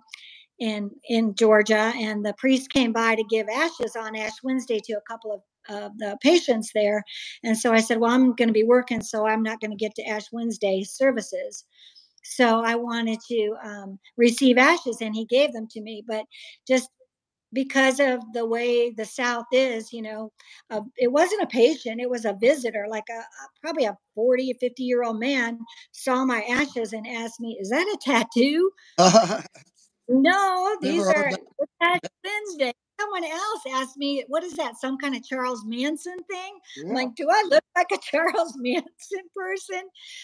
in 0.59 0.91
in 1.09 1.35
Georgia, 1.35 1.93
and 1.97 2.25
the 2.25 2.35
priest 2.39 2.71
came 2.71 2.93
by 2.93 3.15
to 3.15 3.25
give 3.25 3.49
ashes 3.49 3.97
on 3.97 4.17
Ash 4.17 4.43
Wednesday 4.43 4.81
to 4.85 4.95
a 4.95 5.03
couple 5.09 5.33
of 5.33 5.41
of 5.69 5.97
the 5.99 6.17
patients 6.23 6.71
there. 6.75 7.03
And 7.43 7.57
so 7.57 7.73
I 7.73 7.81
said, 7.81 7.99
Well, 7.99 8.11
I'm 8.11 8.35
going 8.35 8.49
to 8.49 8.55
be 8.55 8.65
working, 8.65 9.03
so 9.03 9.27
I'm 9.27 9.43
not 9.43 9.61
going 9.61 9.71
to 9.71 9.77
get 9.77 9.95
to 9.97 10.09
Ash 10.09 10.27
Wednesday 10.33 10.83
services. 10.85 11.65
So 12.25 12.65
I 12.65 12.75
wanted 12.75 13.19
to 13.29 13.55
um, 13.63 13.99
receive 14.17 14.57
ashes, 14.57 14.99
and 15.01 15.15
he 15.15 15.27
gave 15.27 15.53
them 15.53 15.67
to 15.73 15.81
me. 15.81 16.03
But 16.07 16.25
just 16.67 16.89
because 17.53 18.01
of 18.01 18.21
the 18.33 18.45
way 18.45 18.91
the 18.91 19.05
South 19.05 19.47
is, 19.53 19.93
you 19.93 20.03
know, 20.03 20.33
uh, 20.71 20.81
it 20.97 21.13
wasn't 21.13 21.43
a 21.43 21.47
patient, 21.47 22.01
it 22.01 22.11
was 22.11 22.25
a 22.25 22.37
visitor, 22.41 22.87
like 22.89 23.05
a, 23.11 23.23
probably 23.63 23.85
a 23.85 23.97
40 24.15 24.53
or 24.53 24.55
50 24.61 24.83
year 24.83 25.05
old 25.05 25.21
man 25.21 25.59
saw 25.93 26.25
my 26.25 26.43
ashes 26.43 26.93
and 26.93 27.07
asked 27.07 27.41
me, 27.41 27.57
Is 27.61 27.71
that 27.71 27.87
a 27.87 27.99
tattoo? 28.03 28.71
no, 30.09 30.77
these 30.83 31.07
are 31.07 31.31
Tattoo 31.81 32.09
Wednesday. 32.25 32.75
Someone 33.05 33.31
else 33.31 33.63
asked 33.73 33.97
me, 33.97 34.25
What 34.29 34.43
is 34.45 34.55
that? 34.55 34.79
Some 34.79 34.99
kind 34.99 35.15
of 35.15 35.25
Charles 35.25 35.65
Manson 35.65 36.17
thing? 36.31 36.59
Yeah. 36.77 36.89
I'm 36.89 36.95
like, 36.95 37.15
Do 37.17 37.29
I 37.31 37.45
look 37.51 37.65
like 37.77 37.89
a 37.93 37.99
Charles 38.03 38.55
Manson 38.57 39.23
person? 39.37 39.83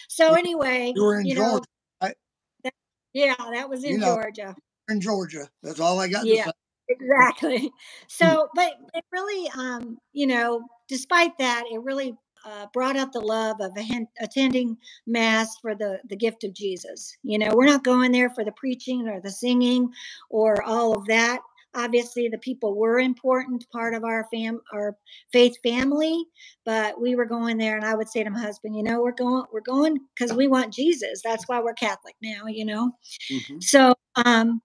So, 0.08 0.34
anyway, 0.34 0.92
you 0.94 1.02
were 1.02 1.20
in 1.20 1.26
you 1.26 1.37
Georgia. 1.37 1.66
Know, 2.00 2.06
right? 2.08 2.16
that, 2.64 2.75
yeah, 3.12 3.34
that 3.52 3.68
was 3.68 3.84
in 3.84 3.92
you 3.92 3.99
know, 3.99 4.14
Georgia. 4.14 4.54
In 4.88 5.00
Georgia. 5.00 5.49
That's 5.62 5.80
all 5.80 6.00
I 6.00 6.08
got 6.08 6.26
yeah. 6.26 6.50
Exactly. 6.88 7.70
So, 8.08 8.49
but 8.54 8.72
it 8.92 9.04
really, 9.12 9.49
um, 9.56 9.96
you 10.12 10.26
know, 10.26 10.62
despite 10.88 11.38
that, 11.38 11.64
it 11.70 11.80
really 11.80 12.14
uh, 12.44 12.66
brought 12.72 12.96
out 12.96 13.12
the 13.12 13.20
love 13.20 13.60
of 13.60 13.76
attending 14.20 14.76
mass 15.06 15.56
for 15.60 15.75
the 15.75 16.00
the 16.08 16.16
gift 16.16 16.44
of 16.44 16.52
Jesus. 16.52 17.16
You 17.22 17.38
know, 17.38 17.52
we're 17.54 17.66
not 17.66 17.84
going 17.84 18.12
there 18.12 18.30
for 18.30 18.44
the 18.44 18.52
preaching 18.52 19.08
or 19.08 19.20
the 19.20 19.30
singing 19.30 19.90
or 20.28 20.62
all 20.64 20.96
of 20.96 21.06
that. 21.06 21.40
Obviously, 21.74 22.28
the 22.28 22.38
people 22.38 22.74
were 22.74 22.98
important 22.98 23.64
part 23.70 23.94
of 23.94 24.02
our 24.04 24.26
fam 24.32 24.60
our 24.72 24.96
faith 25.32 25.56
family, 25.62 26.24
but 26.64 27.00
we 27.00 27.14
were 27.14 27.26
going 27.26 27.58
there, 27.58 27.76
and 27.76 27.84
I 27.84 27.94
would 27.94 28.08
say 28.08 28.24
to 28.24 28.30
my 28.30 28.40
husband, 28.40 28.76
you 28.76 28.82
know, 28.82 29.02
we're 29.02 29.12
going 29.12 29.44
we're 29.52 29.60
going 29.60 29.98
because 30.14 30.36
we 30.36 30.48
want 30.48 30.72
Jesus. 30.72 31.20
That's 31.22 31.48
why 31.48 31.60
we're 31.60 31.74
Catholic 31.74 32.16
now. 32.22 32.46
You 32.46 32.64
know, 32.64 32.92
mm-hmm. 33.30 33.60
so 33.60 33.94
um, 34.16 34.60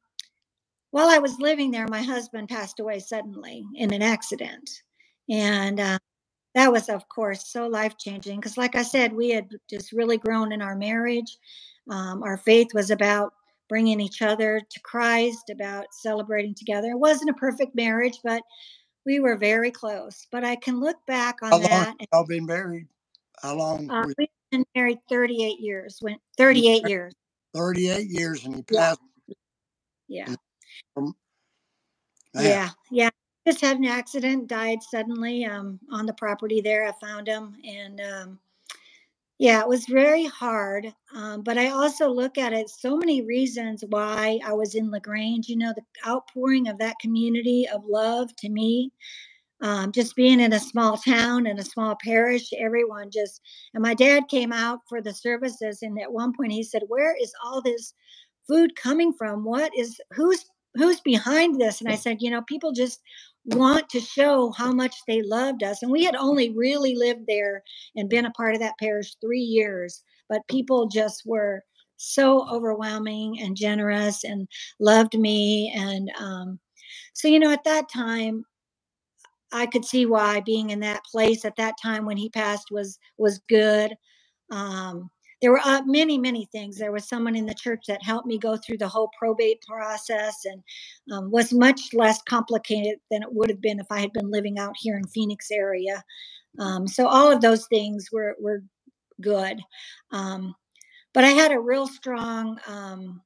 while 0.95 1.09
I 1.09 1.17
was 1.17 1.37
living 1.39 1.71
there, 1.71 1.87
my 1.89 2.01
husband 2.01 2.47
passed 2.47 2.79
away 2.79 2.99
suddenly 2.99 3.65
in 3.75 3.93
an 3.93 4.01
accident. 4.01 4.69
And 5.29 5.77
uh, 5.79 5.99
that 6.53 6.71
was, 6.71 6.87
of 6.87 7.09
course, 7.09 7.51
so 7.51 7.67
life 7.67 7.97
changing 7.97 8.39
because, 8.39 8.57
like 8.57 8.77
I 8.77 8.83
said, 8.83 9.11
we 9.11 9.29
had 9.29 9.49
just 9.69 9.91
really 9.91 10.17
grown 10.17 10.53
in 10.53 10.61
our 10.61 10.75
marriage. 10.77 11.37
Um, 11.91 12.23
our 12.23 12.37
faith 12.37 12.69
was 12.73 12.91
about 12.91 13.33
bringing 13.67 13.99
each 13.99 14.21
other 14.21 14.59
to 14.59 14.79
Christ, 14.81 15.49
about 15.49 15.87
celebrating 15.91 16.53
together. 16.53 16.89
It 16.89 16.99
wasn't 16.99 17.29
a 17.29 17.33
perfect 17.33 17.75
marriage, 17.75 18.19
but 18.23 18.41
we 19.05 19.19
were 19.19 19.37
very 19.37 19.71
close. 19.71 20.27
But 20.31 20.43
I 20.43 20.55
can 20.55 20.79
look 20.79 20.97
back 21.07 21.37
on 21.41 21.51
How 21.51 21.59
that. 21.59 21.87
Long 21.87 21.95
y'all 22.13 22.25
been 22.25 22.45
married? 22.45 22.87
How 23.41 23.55
long? 23.55 23.89
Uh, 23.89 24.07
we've 24.17 24.27
been 24.51 24.65
married 24.75 24.99
38 25.09 25.59
years. 25.59 25.97
When 26.01 26.17
38 26.37 26.87
years. 26.87 27.13
38 27.55 28.07
years, 28.09 28.45
and 28.45 28.55
he 28.55 28.61
passed. 28.63 28.99
Yeah. 30.07 30.25
yeah. 30.29 30.35
Um, 30.97 31.15
yeah, 32.33 32.69
yeah. 32.91 33.09
Just 33.47 33.61
had 33.61 33.77
an 33.77 33.85
accident, 33.85 34.47
died 34.47 34.79
suddenly 34.81 35.45
um, 35.45 35.79
on 35.91 36.05
the 36.05 36.13
property 36.13 36.61
there. 36.61 36.85
I 36.85 36.91
found 36.99 37.27
him, 37.27 37.55
and 37.63 38.01
um, 38.01 38.39
yeah, 39.37 39.61
it 39.61 39.67
was 39.67 39.85
very 39.85 40.25
hard. 40.25 40.93
Um, 41.13 41.41
but 41.43 41.57
I 41.57 41.69
also 41.69 42.09
look 42.09 42.37
at 42.37 42.53
it 42.53 42.69
so 42.69 42.97
many 42.97 43.21
reasons 43.21 43.83
why 43.89 44.39
I 44.45 44.53
was 44.53 44.75
in 44.75 44.91
LaGrange. 44.91 45.49
You 45.49 45.57
know, 45.57 45.73
the 45.75 46.09
outpouring 46.09 46.67
of 46.69 46.77
that 46.79 46.99
community 47.01 47.67
of 47.73 47.83
love 47.87 48.33
to 48.37 48.49
me. 48.49 48.91
Um, 49.61 49.91
just 49.91 50.15
being 50.15 50.41
in 50.41 50.53
a 50.53 50.59
small 50.59 50.97
town 50.97 51.47
and 51.47 51.59
a 51.59 51.63
small 51.63 51.97
parish, 52.03 52.49
everyone 52.59 53.09
just, 53.09 53.41
and 53.73 53.81
my 53.81 53.93
dad 53.93 54.27
came 54.29 54.51
out 54.51 54.79
for 54.87 55.01
the 55.01 55.13
services. 55.13 55.81
And 55.81 55.99
at 55.99 56.11
one 56.11 56.33
point 56.35 56.51
he 56.51 56.63
said, 56.63 56.83
Where 56.87 57.15
is 57.21 57.33
all 57.43 57.61
this 57.61 57.93
food 58.47 58.75
coming 58.75 59.13
from? 59.13 59.43
What 59.43 59.71
is, 59.77 59.99
who's 60.11 60.45
who's 60.75 60.99
behind 61.01 61.59
this? 61.59 61.81
And 61.81 61.89
I 61.89 61.95
said, 61.95 62.17
you 62.21 62.29
know, 62.29 62.41
people 62.43 62.71
just 62.71 63.01
want 63.45 63.89
to 63.89 63.99
show 63.99 64.51
how 64.51 64.71
much 64.71 64.95
they 65.07 65.21
loved 65.21 65.63
us. 65.63 65.83
And 65.83 65.91
we 65.91 66.03
had 66.03 66.15
only 66.15 66.49
really 66.49 66.95
lived 66.95 67.25
there 67.27 67.61
and 67.95 68.09
been 68.09 68.25
a 68.25 68.31
part 68.31 68.55
of 68.55 68.61
that 68.61 68.77
parish 68.79 69.15
three 69.21 69.39
years, 69.41 70.03
but 70.29 70.47
people 70.47 70.87
just 70.87 71.23
were 71.25 71.63
so 71.97 72.47
overwhelming 72.49 73.39
and 73.41 73.55
generous 73.55 74.23
and 74.23 74.47
loved 74.79 75.17
me. 75.17 75.71
And 75.75 76.11
um, 76.19 76.59
so, 77.13 77.27
you 77.27 77.39
know, 77.39 77.51
at 77.51 77.63
that 77.63 77.89
time, 77.89 78.43
I 79.51 79.67
could 79.67 79.85
see 79.85 80.05
why 80.05 80.41
being 80.41 80.71
in 80.71 80.79
that 80.81 81.05
place 81.05 81.45
at 81.45 81.55
that 81.57 81.75
time 81.81 82.05
when 82.05 82.17
he 82.17 82.29
passed 82.29 82.67
was 82.71 82.99
was 83.17 83.39
good. 83.47 83.95
Um, 84.51 85.09
there 85.41 85.51
were 85.51 85.61
uh, 85.63 85.81
many, 85.85 86.17
many 86.17 86.45
things. 86.51 86.77
There 86.77 86.91
was 86.91 87.07
someone 87.07 87.35
in 87.35 87.45
the 87.45 87.53
church 87.53 87.85
that 87.87 88.03
helped 88.03 88.27
me 88.27 88.37
go 88.37 88.57
through 88.57 88.77
the 88.79 88.87
whole 88.87 89.09
probate 89.19 89.61
process 89.61 90.45
and 90.45 90.63
um, 91.11 91.31
was 91.31 91.53
much 91.53 91.81
less 91.93 92.21
complicated 92.23 92.99
than 93.11 93.23
it 93.23 93.33
would 93.33 93.49
have 93.49 93.61
been 93.61 93.79
if 93.79 93.87
I 93.91 93.99
had 94.01 94.13
been 94.13 94.31
living 94.31 94.57
out 94.59 94.75
here 94.77 94.97
in 94.97 95.07
Phoenix 95.07 95.51
area. 95.51 96.03
Um, 96.59 96.87
so 96.87 97.07
all 97.07 97.31
of 97.31 97.41
those 97.41 97.67
things 97.67 98.09
were 98.11 98.35
were 98.41 98.63
good, 99.21 99.59
um, 100.11 100.55
but 101.13 101.23
I 101.25 101.29
had 101.29 101.51
a 101.51 101.59
real 101.59 101.87
strong 101.87 102.59
um, 102.67 103.21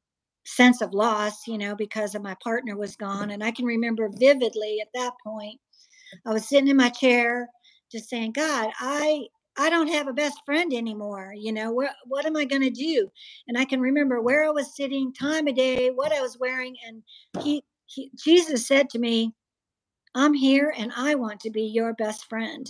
sense 0.46 0.82
of 0.82 0.94
loss, 0.94 1.48
you 1.48 1.58
know, 1.58 1.76
because 1.76 2.16
of 2.16 2.24
my 2.24 2.36
partner 2.44 2.78
was 2.78 2.96
gone, 2.96 3.32
and 3.32 3.44
I 3.44 3.52
can 3.52 3.66
remember 3.66 4.10
vividly 4.14 4.80
at 4.82 4.90
that 4.96 5.14
point. 5.26 5.60
I 6.26 6.34
was 6.34 6.48
sitting 6.50 6.70
in 6.70 6.78
my 6.78 6.90
chair, 6.90 7.50
just 7.92 8.10
saying, 8.10 8.34
"God, 8.34 8.70
I 8.80 9.28
I 9.60 9.70
don't 9.70 9.90
have 9.90 10.08
a 10.08 10.14
best 10.14 10.40
friend 10.46 10.74
anymore. 10.74 11.34
You 11.38 11.52
know, 11.52 11.74
what 11.74 11.92
what 12.06 12.26
am 12.26 12.38
I 12.38 12.46
going 12.46 12.62
to 12.62 12.70
do? 12.70 13.12
And 13.48 13.58
I 13.58 13.66
can 13.66 13.82
remember 13.82 14.22
where 14.22 14.46
I 14.46 14.52
was 14.52 14.74
sitting, 14.74 15.14
time 15.14 15.48
of 15.48 15.56
day, 15.56 15.90
what 15.90 16.14
I 16.14 16.22
was 16.22 16.40
wearing, 16.40 16.78
and 16.88 17.04
he, 17.44 17.66
he 17.86 18.10
Jesus 18.18 18.66
said 18.66 18.90
to 18.92 19.00
me, 19.00 19.36
"I'm 20.16 20.34
here, 20.34 20.74
and 20.78 20.94
I 20.96 21.16
want 21.16 21.42
to 21.42 21.50
be 21.50 21.64
your 21.64 21.94
best 21.94 22.30
friend." 22.30 22.66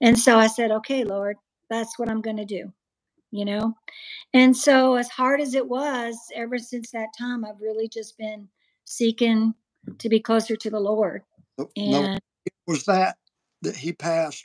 And 0.00 0.16
so 0.16 0.38
I 0.38 0.46
said, 0.46 0.70
"Okay, 0.70 1.02
Lord, 1.02 1.36
that's 1.68 1.98
what 1.98 2.08
I'm 2.08 2.20
going 2.22 2.36
to 2.36 2.44
do." 2.44 2.72
You 3.32 3.44
know, 3.44 3.74
and 4.32 4.56
so 4.56 4.94
as 4.94 5.08
hard 5.08 5.40
as 5.40 5.54
it 5.54 5.68
was, 5.68 6.16
ever 6.36 6.58
since 6.58 6.92
that 6.92 7.08
time, 7.18 7.44
I've 7.44 7.60
really 7.60 7.88
just 7.88 8.16
been 8.16 8.48
seeking 8.84 9.54
to 9.98 10.08
be 10.08 10.20
closer 10.20 10.54
to 10.56 10.70
the 10.70 10.80
Lord. 10.80 11.22
And 11.76 11.90
no, 11.90 12.18
was 12.68 12.84
that 12.84 13.16
that 13.62 13.76
he 13.76 13.92
passed 13.92 14.44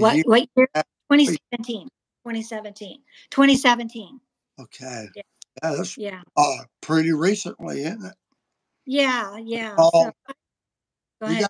what, 0.00 0.16
year 0.16 0.24
what 0.26 0.48
year? 0.56 0.68
2017. 0.74 1.88
2017. 2.24 2.98
2017. 3.30 4.20
Okay. 4.60 5.08
Yeah. 5.14 5.22
yeah 5.62 5.74
that's 5.76 5.98
yeah. 5.98 6.22
Uh, 6.36 6.58
pretty 6.80 7.12
recently, 7.12 7.82
isn't 7.82 8.04
it? 8.04 8.14
Yeah, 8.86 9.36
yeah. 9.38 9.74
Uh, 9.78 9.90
so, 9.90 10.12
go 11.20 11.26
ahead. 11.26 11.46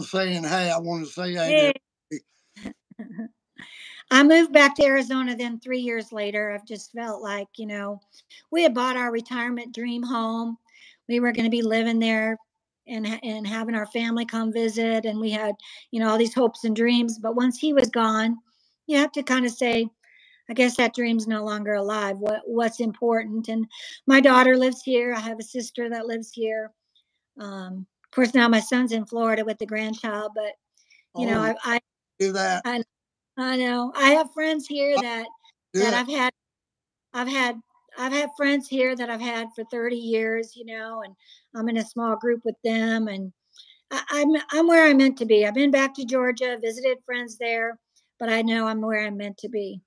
saying, 0.00 0.44
hey, 0.44 0.70
I 0.70 0.78
want 0.78 1.06
to 1.06 1.12
say 1.12 1.32
hey. 1.34 1.72
I 4.10 4.22
moved 4.22 4.52
back 4.52 4.76
to 4.76 4.84
Arizona 4.84 5.36
then 5.36 5.58
three 5.58 5.80
years 5.80 6.12
later. 6.12 6.52
I've 6.52 6.64
just 6.66 6.92
felt 6.92 7.22
like, 7.22 7.48
you 7.56 7.66
know, 7.66 8.00
we 8.52 8.62
had 8.62 8.72
bought 8.72 8.96
our 8.96 9.10
retirement 9.10 9.74
dream 9.74 10.02
home. 10.02 10.58
We 11.08 11.18
were 11.18 11.32
going 11.32 11.44
to 11.44 11.50
be 11.50 11.62
living 11.62 11.98
there 11.98 12.38
and 12.88 13.06
and 13.22 13.46
having 13.46 13.74
our 13.74 13.86
family 13.86 14.24
come 14.24 14.52
visit 14.52 15.04
and 15.04 15.20
we 15.20 15.30
had 15.30 15.54
you 15.90 16.00
know 16.00 16.08
all 16.08 16.18
these 16.18 16.34
hopes 16.34 16.64
and 16.64 16.76
dreams 16.76 17.18
but 17.18 17.36
once 17.36 17.58
he 17.58 17.72
was 17.72 17.88
gone 17.90 18.36
you 18.86 18.96
have 18.96 19.12
to 19.12 19.22
kind 19.22 19.44
of 19.44 19.52
say 19.52 19.88
i 20.48 20.54
guess 20.54 20.76
that 20.76 20.94
dream's 20.94 21.26
no 21.26 21.44
longer 21.44 21.74
alive. 21.74 22.18
What 22.18 22.42
what's 22.46 22.80
important? 22.80 23.48
And 23.48 23.66
my 24.06 24.20
daughter 24.20 24.56
lives 24.56 24.82
here. 24.82 25.12
I 25.12 25.20
have 25.20 25.40
a 25.40 25.44
sister 25.44 25.90
that 25.90 26.06
lives 26.06 26.30
here. 26.32 26.72
Um, 27.40 27.86
of 28.04 28.10
course 28.12 28.34
now 28.34 28.48
my 28.48 28.60
son's 28.60 28.92
in 28.92 29.04
florida 29.04 29.44
with 29.44 29.58
the 29.58 29.66
grandchild 29.66 30.32
but 30.34 30.52
you 31.20 31.28
oh, 31.28 31.30
know 31.30 31.40
i, 31.40 31.54
I 31.64 31.80
do 32.18 32.32
that. 32.32 32.62
I, 32.64 32.82
I 33.36 33.56
know. 33.56 33.92
I 33.94 34.10
have 34.12 34.32
friends 34.32 34.66
here 34.66 34.96
that 34.96 35.26
that. 35.74 35.94
I've 35.94 36.08
had 36.08 36.32
i've 37.12 37.28
had 37.28 37.60
I've 37.98 38.12
had 38.12 38.30
friends 38.36 38.68
here 38.68 38.94
that 38.96 39.10
I've 39.10 39.20
had 39.20 39.48
for 39.54 39.64
30 39.70 39.96
years, 39.96 40.54
you 40.56 40.64
know, 40.64 41.02
and 41.02 41.14
I'm 41.54 41.68
in 41.68 41.78
a 41.78 41.84
small 41.84 42.16
group 42.16 42.42
with 42.44 42.56
them 42.62 43.08
and 43.08 43.32
I, 43.90 44.02
I'm, 44.10 44.30
I'm 44.50 44.66
where 44.66 44.88
I'm 44.88 44.98
meant 44.98 45.18
to 45.18 45.26
be. 45.26 45.46
I've 45.46 45.54
been 45.54 45.70
back 45.70 45.94
to 45.94 46.04
Georgia, 46.04 46.58
visited 46.60 46.98
friends 47.04 47.38
there, 47.38 47.78
but 48.18 48.28
I 48.28 48.42
know 48.42 48.66
I'm 48.66 48.80
where 48.80 49.06
I'm 49.06 49.16
meant 49.16 49.38
to 49.38 49.48
be. 49.48 49.80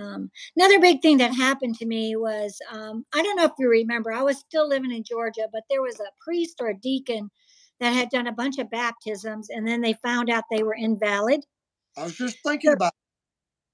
Um, 0.00 0.30
another 0.56 0.78
big 0.78 1.02
thing 1.02 1.18
that 1.18 1.34
happened 1.34 1.74
to 1.76 1.86
me 1.86 2.14
was 2.14 2.56
um, 2.70 3.04
I 3.12 3.22
don't 3.22 3.36
know 3.36 3.44
if 3.44 3.52
you 3.58 3.68
remember, 3.68 4.12
I 4.12 4.22
was 4.22 4.38
still 4.38 4.68
living 4.68 4.92
in 4.92 5.02
Georgia, 5.02 5.48
but 5.52 5.64
there 5.68 5.82
was 5.82 5.98
a 5.98 6.12
priest 6.24 6.58
or 6.60 6.68
a 6.68 6.78
deacon 6.78 7.30
that 7.80 7.90
had 7.90 8.10
done 8.10 8.28
a 8.28 8.32
bunch 8.32 8.58
of 8.58 8.70
baptisms 8.70 9.48
and 9.50 9.66
then 9.66 9.80
they 9.80 9.94
found 10.04 10.30
out 10.30 10.44
they 10.50 10.62
were 10.62 10.76
invalid. 10.76 11.44
I 11.96 12.04
was 12.04 12.16
just 12.16 12.38
thinking 12.44 12.70
so, 12.70 12.74
about. 12.74 12.92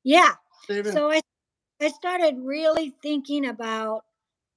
Yeah. 0.04 0.32
So 0.68 1.10
I 1.10 1.20
I 1.80 1.88
started 1.88 2.36
really 2.38 2.94
thinking 3.02 3.46
about 3.46 4.04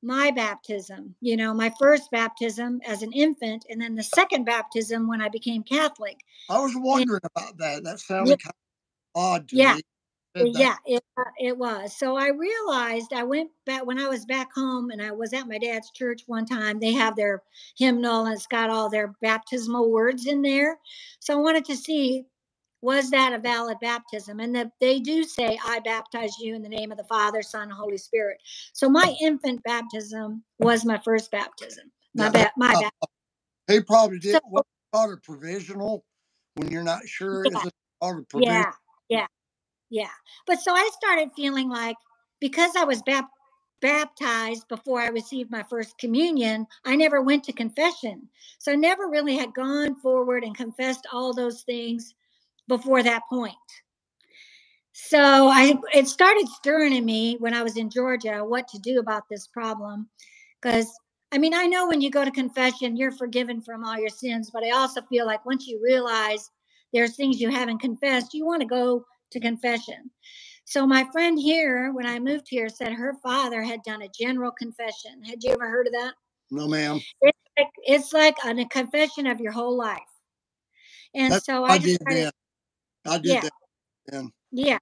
my 0.02 0.32
baptism, 0.32 1.16
you 1.20 1.36
know, 1.36 1.54
my 1.54 1.74
first 1.78 2.10
baptism 2.12 2.80
as 2.88 3.02
an 3.02 3.12
infant, 3.12 3.66
and 3.70 3.82
then 3.82 3.96
the 3.96 4.04
second 4.04 4.46
baptism 4.46 5.08
when 5.08 5.22
I 5.22 5.28
became 5.28 5.64
Catholic. 5.64 6.18
I 6.50 6.60
was 6.60 6.74
wondering 6.76 7.20
and, 7.24 7.32
about 7.36 7.58
that. 7.58 7.84
That 7.84 8.00
sounded 8.00 8.30
yeah, 8.30 8.36
kind 8.38 8.54
of 9.16 9.22
odd 9.22 9.50
to 9.50 9.56
yeah. 9.58 9.76
me. 9.76 10.54
yeah, 10.56 10.76
it, 10.86 11.04
uh, 11.18 11.24
it 11.38 11.58
was. 11.58 11.98
So 11.98 12.16
I 12.16 12.30
realized 12.30 13.12
I 13.12 13.24
went 13.24 13.52
back 13.66 13.86
when 13.86 14.00
I 14.00 14.08
was 14.08 14.26
back 14.26 14.54
home 14.54 14.90
and 14.90 15.02
I 15.02 15.12
was 15.12 15.34
at 15.34 15.48
my 15.48 15.58
dad's 15.58 15.92
church 15.92 16.22
one 16.28 16.46
time. 16.46 16.80
They 16.80 16.94
have 16.94 17.18
their 17.18 17.44
hymnal 17.78 18.26
and 18.26 18.36
it's 18.36 18.48
got 18.48 18.70
all 18.70 18.90
their 18.90 19.16
baptismal 19.22 19.92
words 19.92 20.28
in 20.28 20.42
there. 20.42 20.78
So 21.20 21.34
I 21.34 21.42
wanted 21.42 21.66
to 21.66 21.76
see 21.76 22.26
was 22.82 23.10
that 23.12 23.34
a 23.34 23.40
valid 23.40 23.78
baptism? 23.82 24.40
And 24.40 24.56
that 24.56 24.72
they 24.80 25.00
do 25.00 25.24
say, 25.24 25.60
I 25.66 25.80
baptize 25.80 26.38
you 26.40 26.56
in 26.56 26.62
the 26.62 26.70
name 26.70 26.92
of 26.92 26.98
the 26.98 27.04
Father, 27.04 27.42
Son, 27.42 27.64
and 27.64 27.74
Holy 27.74 27.98
Spirit. 27.98 28.38
So 28.74 28.90
my 28.90 29.16
infant 29.22 29.62
baptism 29.64 30.44
was 30.60 30.86
my 30.86 30.98
first 31.00 31.32
baptism. 31.32 31.92
My 32.16 32.26
Yeah, 32.26 32.32
ba- 32.32 32.52
my 32.58 32.68
baptism. 32.72 32.92
He 33.68 33.82
probably 33.82 34.20
did 34.20 34.34
So- 34.34 34.40
what 34.50 34.66
called 34.94 35.14
a 35.14 35.18
provisional 35.18 36.04
when 36.56 36.72
you're 36.72 36.84
not 36.84 37.08
sure. 37.08 37.46
Yeah. 37.46 37.64
Called 38.02 38.20
a 38.20 38.22
provisional? 38.24 38.62
Yeah, 38.62 38.72
yeah, 39.10 39.28
yeah. 39.90 40.12
But 40.48 40.62
so 40.62 40.74
I 40.74 40.90
started 40.94 41.32
feeling 41.36 41.70
like 41.70 41.98
because 42.40 42.72
I 42.78 42.86
was 42.86 43.02
bap- 43.04 43.30
baptized 43.82 44.68
before 44.70 45.02
I 45.02 45.08
received 45.08 45.52
my 45.52 45.64
first 45.64 45.98
communion, 45.98 46.66
I 46.86 46.96
never 46.96 47.22
went 47.22 47.44
to 47.46 47.54
confession. 47.54 48.30
So 48.58 48.72
I 48.72 48.76
never 48.76 49.08
really 49.08 49.38
had 49.38 49.54
gone 49.54 49.96
forward 49.96 50.44
and 50.44 50.56
confessed 50.56 51.06
all 51.12 51.34
those 51.34 51.64
things 51.64 52.16
before 52.70 53.04
that 53.04 53.24
point. 53.30 53.56
So 54.94 55.20
I 55.20 55.74
it 55.94 56.08
started 56.08 56.48
stirring 56.48 56.94
in 56.94 57.04
me 57.04 57.36
when 57.40 57.54
I 57.54 57.64
was 57.64 57.76
in 57.78 57.90
Georgia 57.90 58.44
what 58.46 58.68
to 58.70 58.80
do 58.80 59.00
about 59.00 59.24
this 59.30 59.48
problem 59.48 60.08
because 60.62 60.88
I 61.32 61.38
mean 61.38 61.54
I 61.54 61.66
know 61.66 61.88
when 61.88 62.02
you 62.02 62.10
go 62.10 62.24
to 62.24 62.32
confession 62.32 62.96
you're 62.96 63.12
forgiven 63.12 63.62
from 63.62 63.84
all 63.84 64.00
your 64.00 64.10
sins 64.10 64.52
but 64.52 64.64
I 64.64 64.72
also 64.72 65.02
feel 65.04 65.26
like 65.26 65.46
once 65.46 65.68
you 65.68 65.82
realize 65.84 66.50
there's 66.94 67.16
things 67.16 67.40
you 67.40 67.50
haven't 67.50 67.80
confessed 67.80 68.34
you 68.34 68.46
want 68.46 68.62
to 68.62 68.68
go 68.68 69.06
to 69.32 69.40
confession. 69.40 70.12
So 70.66 70.86
my 70.86 71.08
friend 71.12 71.40
here 71.40 71.92
when 71.94 72.06
I 72.06 72.20
moved 72.20 72.48
here 72.50 72.70
said 72.70 72.94
her 72.94 73.16
father 73.24 73.64
had 73.64 73.82
done 73.84 74.02
a 74.02 74.10
general 74.10 74.52
confession. 74.52 75.24
Had 75.24 75.44
you 75.44 75.52
ever 75.52 75.70
heard 75.70 75.88
of 75.88 75.94
that? 75.94 76.14
No, 76.52 76.68
ma'am. 76.68 77.00
It's 77.22 77.40
like 77.58 77.68
it's 77.84 78.14
like 78.14 78.38
a 78.46 78.66
confession 78.66 79.28
of 79.28 79.40
your 79.40 79.52
whole 79.52 79.78
life. 79.78 80.00
And 81.16 81.34
That's 81.34 81.46
so 81.46 81.64
I 81.64 81.74
I 81.74 81.78
did 81.78 82.00
decided 82.00 82.26
then. 82.26 82.32
I 83.06 83.18
did 83.18 83.26
Yeah. 83.26 83.42
that. 83.42 84.32
Yeah. 84.52 84.78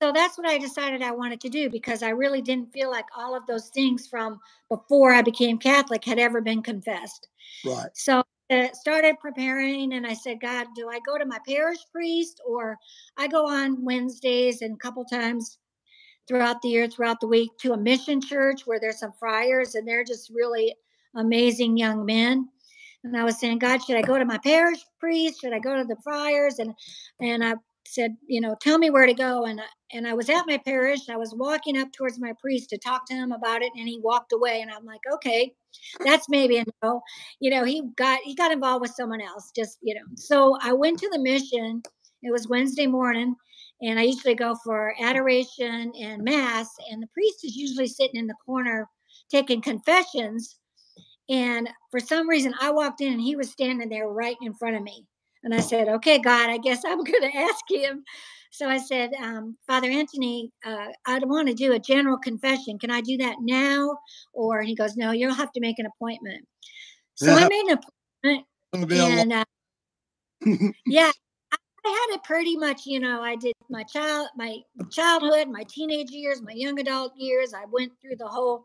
So 0.00 0.12
that's 0.12 0.36
what 0.36 0.48
I 0.48 0.58
decided 0.58 1.00
I 1.00 1.12
wanted 1.12 1.40
to 1.42 1.48
do 1.48 1.70
because 1.70 2.02
I 2.02 2.08
really 2.10 2.42
didn't 2.42 2.72
feel 2.72 2.90
like 2.90 3.06
all 3.16 3.36
of 3.36 3.46
those 3.46 3.68
things 3.68 4.08
from 4.08 4.40
before 4.68 5.12
I 5.12 5.22
became 5.22 5.58
Catholic 5.58 6.04
had 6.04 6.18
ever 6.18 6.40
been 6.40 6.62
confessed. 6.62 7.28
Right. 7.64 7.90
So 7.94 8.24
I 8.50 8.70
started 8.72 9.20
preparing 9.20 9.92
and 9.92 10.06
I 10.06 10.14
said, 10.14 10.40
God, 10.40 10.66
do 10.74 10.88
I 10.88 10.98
go 11.06 11.18
to 11.18 11.24
my 11.24 11.38
parish 11.46 11.78
priest 11.92 12.40
or 12.44 12.76
I 13.16 13.28
go 13.28 13.46
on 13.46 13.84
Wednesdays 13.84 14.60
and 14.62 14.74
a 14.74 14.78
couple 14.78 15.04
times 15.04 15.58
throughout 16.26 16.60
the 16.62 16.68
year, 16.68 16.88
throughout 16.88 17.20
the 17.20 17.28
week 17.28 17.50
to 17.60 17.72
a 17.72 17.78
mission 17.78 18.20
church 18.20 18.66
where 18.66 18.80
there's 18.80 18.98
some 18.98 19.12
friars 19.12 19.76
and 19.76 19.86
they're 19.86 20.04
just 20.04 20.30
really 20.34 20.74
amazing 21.14 21.76
young 21.76 22.04
men. 22.04 22.48
And 23.04 23.16
I 23.16 23.24
was 23.24 23.38
saying, 23.38 23.58
God, 23.58 23.82
should 23.82 23.96
I 23.96 24.02
go 24.02 24.18
to 24.18 24.24
my 24.24 24.38
parish 24.38 24.78
priest? 25.00 25.40
Should 25.40 25.52
I 25.52 25.58
go 25.58 25.76
to 25.76 25.84
the 25.84 25.96
friars? 26.02 26.58
And 26.58 26.74
and 27.20 27.44
I 27.44 27.54
said, 27.86 28.16
you 28.26 28.40
know, 28.40 28.56
tell 28.60 28.78
me 28.78 28.90
where 28.90 29.06
to 29.06 29.14
go. 29.14 29.44
And 29.44 29.60
and 29.92 30.06
I 30.06 30.14
was 30.14 30.28
at 30.30 30.46
my 30.46 30.58
parish. 30.58 31.08
I 31.08 31.16
was 31.16 31.34
walking 31.34 31.76
up 31.76 31.92
towards 31.92 32.18
my 32.20 32.32
priest 32.40 32.70
to 32.70 32.78
talk 32.78 33.06
to 33.06 33.14
him 33.14 33.32
about 33.32 33.62
it, 33.62 33.72
and 33.76 33.88
he 33.88 34.00
walked 34.02 34.32
away. 34.32 34.60
And 34.60 34.70
I'm 34.70 34.84
like, 34.84 35.00
okay, 35.14 35.52
that's 36.04 36.28
maybe 36.28 36.58
a 36.58 36.64
no. 36.82 37.02
You 37.40 37.50
know, 37.50 37.64
he 37.64 37.82
got 37.96 38.20
he 38.22 38.34
got 38.34 38.52
involved 38.52 38.82
with 38.82 38.94
someone 38.94 39.20
else. 39.20 39.50
Just 39.54 39.78
you 39.82 39.94
know, 39.94 40.02
so 40.14 40.56
I 40.62 40.72
went 40.72 40.98
to 41.00 41.10
the 41.12 41.18
mission. 41.20 41.82
It 42.22 42.32
was 42.32 42.48
Wednesday 42.48 42.86
morning, 42.86 43.34
and 43.80 43.98
I 43.98 44.02
usually 44.02 44.36
go 44.36 44.56
for 44.64 44.94
adoration 45.00 45.92
and 46.00 46.22
mass. 46.22 46.68
And 46.90 47.02
the 47.02 47.08
priest 47.08 47.44
is 47.44 47.56
usually 47.56 47.88
sitting 47.88 48.20
in 48.20 48.28
the 48.28 48.36
corner 48.46 48.88
taking 49.30 49.60
confessions. 49.60 50.58
And 51.28 51.68
for 51.90 52.00
some 52.00 52.28
reason, 52.28 52.54
I 52.60 52.70
walked 52.70 53.00
in 53.00 53.12
and 53.12 53.20
he 53.20 53.36
was 53.36 53.50
standing 53.50 53.88
there 53.88 54.08
right 54.08 54.36
in 54.42 54.54
front 54.54 54.76
of 54.76 54.82
me. 54.82 55.06
And 55.44 55.54
I 55.54 55.60
said, 55.60 55.88
Okay, 55.88 56.18
God, 56.18 56.50
I 56.50 56.58
guess 56.58 56.82
I'm 56.86 57.02
going 57.04 57.22
to 57.22 57.36
ask 57.36 57.60
him. 57.70 58.04
So 58.50 58.68
I 58.68 58.76
said, 58.76 59.12
um, 59.18 59.56
Father 59.66 59.88
Anthony, 59.88 60.50
uh, 60.64 60.88
I 61.06 61.18
want 61.20 61.48
to 61.48 61.54
do 61.54 61.72
a 61.72 61.78
general 61.78 62.18
confession. 62.18 62.78
Can 62.78 62.90
I 62.90 63.00
do 63.00 63.16
that 63.18 63.36
now? 63.40 63.96
Or 64.34 64.60
he 64.62 64.74
goes, 64.74 64.96
No, 64.96 65.12
you'll 65.12 65.34
have 65.34 65.52
to 65.52 65.60
make 65.60 65.78
an 65.78 65.86
appointment. 65.86 66.46
So 67.14 67.32
I 67.32 67.44
made 67.48 67.64
an 67.68 67.78
appointment. 67.78 68.46
Gonna 68.72 68.86
be 68.86 68.98
a 68.98 69.06
lot. 69.06 69.18
And 69.18 69.32
uh, 69.32 69.44
yeah, 70.86 71.12
I, 71.84 71.88
had 71.88 72.16
it 72.16 72.24
pretty 72.24 72.56
much, 72.56 72.86
you 72.86 73.00
know, 73.00 73.22
I 73.22 73.36
did 73.36 73.54
my 73.68 73.82
child, 73.82 74.28
my 74.36 74.58
childhood, 74.90 75.48
my 75.48 75.64
teenage 75.68 76.10
years, 76.10 76.42
my 76.42 76.52
young 76.52 76.78
adult 76.78 77.12
years. 77.16 77.54
I 77.54 77.64
went 77.70 77.92
through 78.00 78.16
the 78.16 78.28
whole 78.28 78.64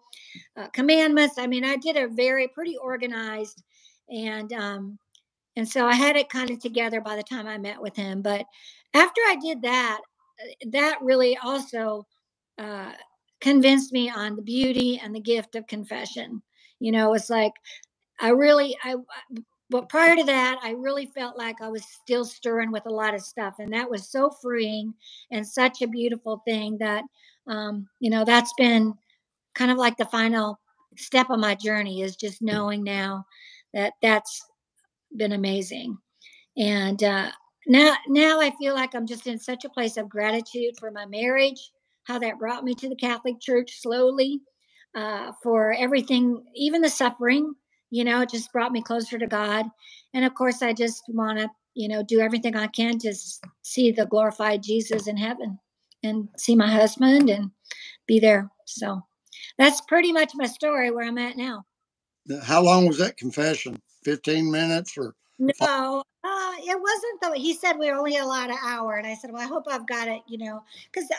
uh, 0.55 0.67
commandments. 0.67 1.35
I 1.37 1.47
mean, 1.47 1.63
I 1.63 1.77
did 1.77 1.97
a 1.97 2.07
very 2.07 2.47
pretty 2.47 2.77
organized, 2.77 3.63
and 4.09 4.51
um, 4.53 4.99
and 5.55 5.67
so 5.67 5.87
I 5.87 5.95
had 5.95 6.15
it 6.15 6.29
kind 6.29 6.51
of 6.51 6.59
together 6.59 7.01
by 7.01 7.15
the 7.15 7.23
time 7.23 7.47
I 7.47 7.57
met 7.57 7.81
with 7.81 7.95
him. 7.95 8.21
But 8.21 8.45
after 8.93 9.21
I 9.21 9.37
did 9.41 9.61
that, 9.63 9.99
uh, 10.41 10.69
that 10.71 10.99
really 11.01 11.37
also 11.37 12.05
uh, 12.57 12.91
convinced 13.41 13.91
me 13.93 14.09
on 14.09 14.35
the 14.35 14.41
beauty 14.41 14.99
and 15.03 15.13
the 15.13 15.19
gift 15.19 15.55
of 15.55 15.67
confession. 15.67 16.41
You 16.79 16.91
know, 16.91 17.13
it's 17.13 17.29
like 17.29 17.53
I 18.19 18.29
really 18.29 18.75
I 18.83 18.95
but 19.69 19.89
prior 19.89 20.15
to 20.15 20.23
that, 20.23 20.59
I 20.63 20.71
really 20.71 21.07
felt 21.07 21.37
like 21.37 21.61
I 21.61 21.67
was 21.67 21.83
still 21.85 22.23
stirring 22.23 22.71
with 22.71 22.85
a 22.85 22.93
lot 22.93 23.13
of 23.13 23.21
stuff, 23.21 23.55
and 23.59 23.71
that 23.73 23.89
was 23.89 24.09
so 24.09 24.29
freeing 24.29 24.93
and 25.31 25.45
such 25.45 25.81
a 25.81 25.87
beautiful 25.87 26.41
thing 26.45 26.77
that 26.79 27.03
um, 27.47 27.87
you 27.99 28.09
know 28.09 28.23
that's 28.23 28.53
been 28.57 28.93
kind 29.55 29.71
of 29.71 29.77
like 29.77 29.97
the 29.97 30.05
final 30.05 30.59
step 30.97 31.29
of 31.29 31.39
my 31.39 31.55
journey 31.55 32.01
is 32.01 32.15
just 32.15 32.41
knowing 32.41 32.83
now 32.83 33.25
that 33.73 33.93
that's 34.01 34.45
been 35.17 35.33
amazing, 35.33 35.97
and 36.57 37.03
uh, 37.03 37.31
now 37.67 37.93
now 38.07 38.39
I 38.39 38.51
feel 38.57 38.73
like 38.73 38.95
I'm 38.95 39.07
just 39.07 39.27
in 39.27 39.39
such 39.39 39.65
a 39.65 39.69
place 39.69 39.97
of 39.97 40.07
gratitude 40.07 40.75
for 40.79 40.91
my 40.91 41.05
marriage, 41.05 41.71
how 42.05 42.19
that 42.19 42.39
brought 42.39 42.63
me 42.63 42.73
to 42.75 42.87
the 42.87 42.95
Catholic 42.95 43.41
Church 43.41 43.81
slowly, 43.81 44.39
uh, 44.95 45.33
for 45.43 45.73
everything, 45.73 46.41
even 46.55 46.81
the 46.81 46.89
suffering 46.89 47.53
you 47.89 48.03
know 48.03 48.21
it 48.21 48.29
just 48.29 48.51
brought 48.51 48.71
me 48.71 48.81
closer 48.81 49.17
to 49.17 49.27
god. 49.27 49.65
And 50.13 50.25
of 50.25 50.33
course 50.33 50.61
i 50.61 50.73
just 50.73 51.03
want 51.09 51.39
to 51.39 51.49
you 51.73 51.87
know 51.87 52.03
do 52.03 52.19
everything 52.19 52.55
i 52.55 52.67
can 52.67 52.97
to 52.99 53.13
see 53.61 53.91
the 53.91 54.05
glorified 54.05 54.63
jesus 54.63 55.07
in 55.07 55.17
heaven 55.17 55.59
and 56.03 56.27
see 56.37 56.55
my 56.55 56.69
husband 56.69 57.29
and 57.29 57.51
be 58.07 58.19
there. 58.19 58.49
So 58.65 59.01
that's 59.57 59.81
pretty 59.81 60.11
much 60.11 60.31
my 60.35 60.47
story 60.47 60.91
where 60.91 61.07
i'm 61.07 61.17
at 61.17 61.37
now. 61.37 61.65
How 62.43 62.61
long 62.61 62.87
was 62.87 62.97
that 62.97 63.17
confession? 63.17 63.79
15 64.03 64.51
minutes 64.51 64.97
or 64.97 65.15
no 65.39 66.03
uh, 66.23 66.53
it 66.59 66.79
wasn't 66.81 67.21
though. 67.21 67.33
He 67.33 67.53
said 67.53 67.73
we 67.73 67.89
were 67.91 67.97
only 67.97 68.17
allowed 68.17 68.49
an 68.49 68.57
hour 68.63 68.95
and 68.95 69.07
i 69.07 69.13
said 69.13 69.31
well 69.31 69.43
i 69.43 69.47
hope 69.47 69.65
i've 69.69 69.87
got 69.87 70.07
it 70.07 70.21
you 70.27 70.37
know 70.37 70.63
because 70.91 71.09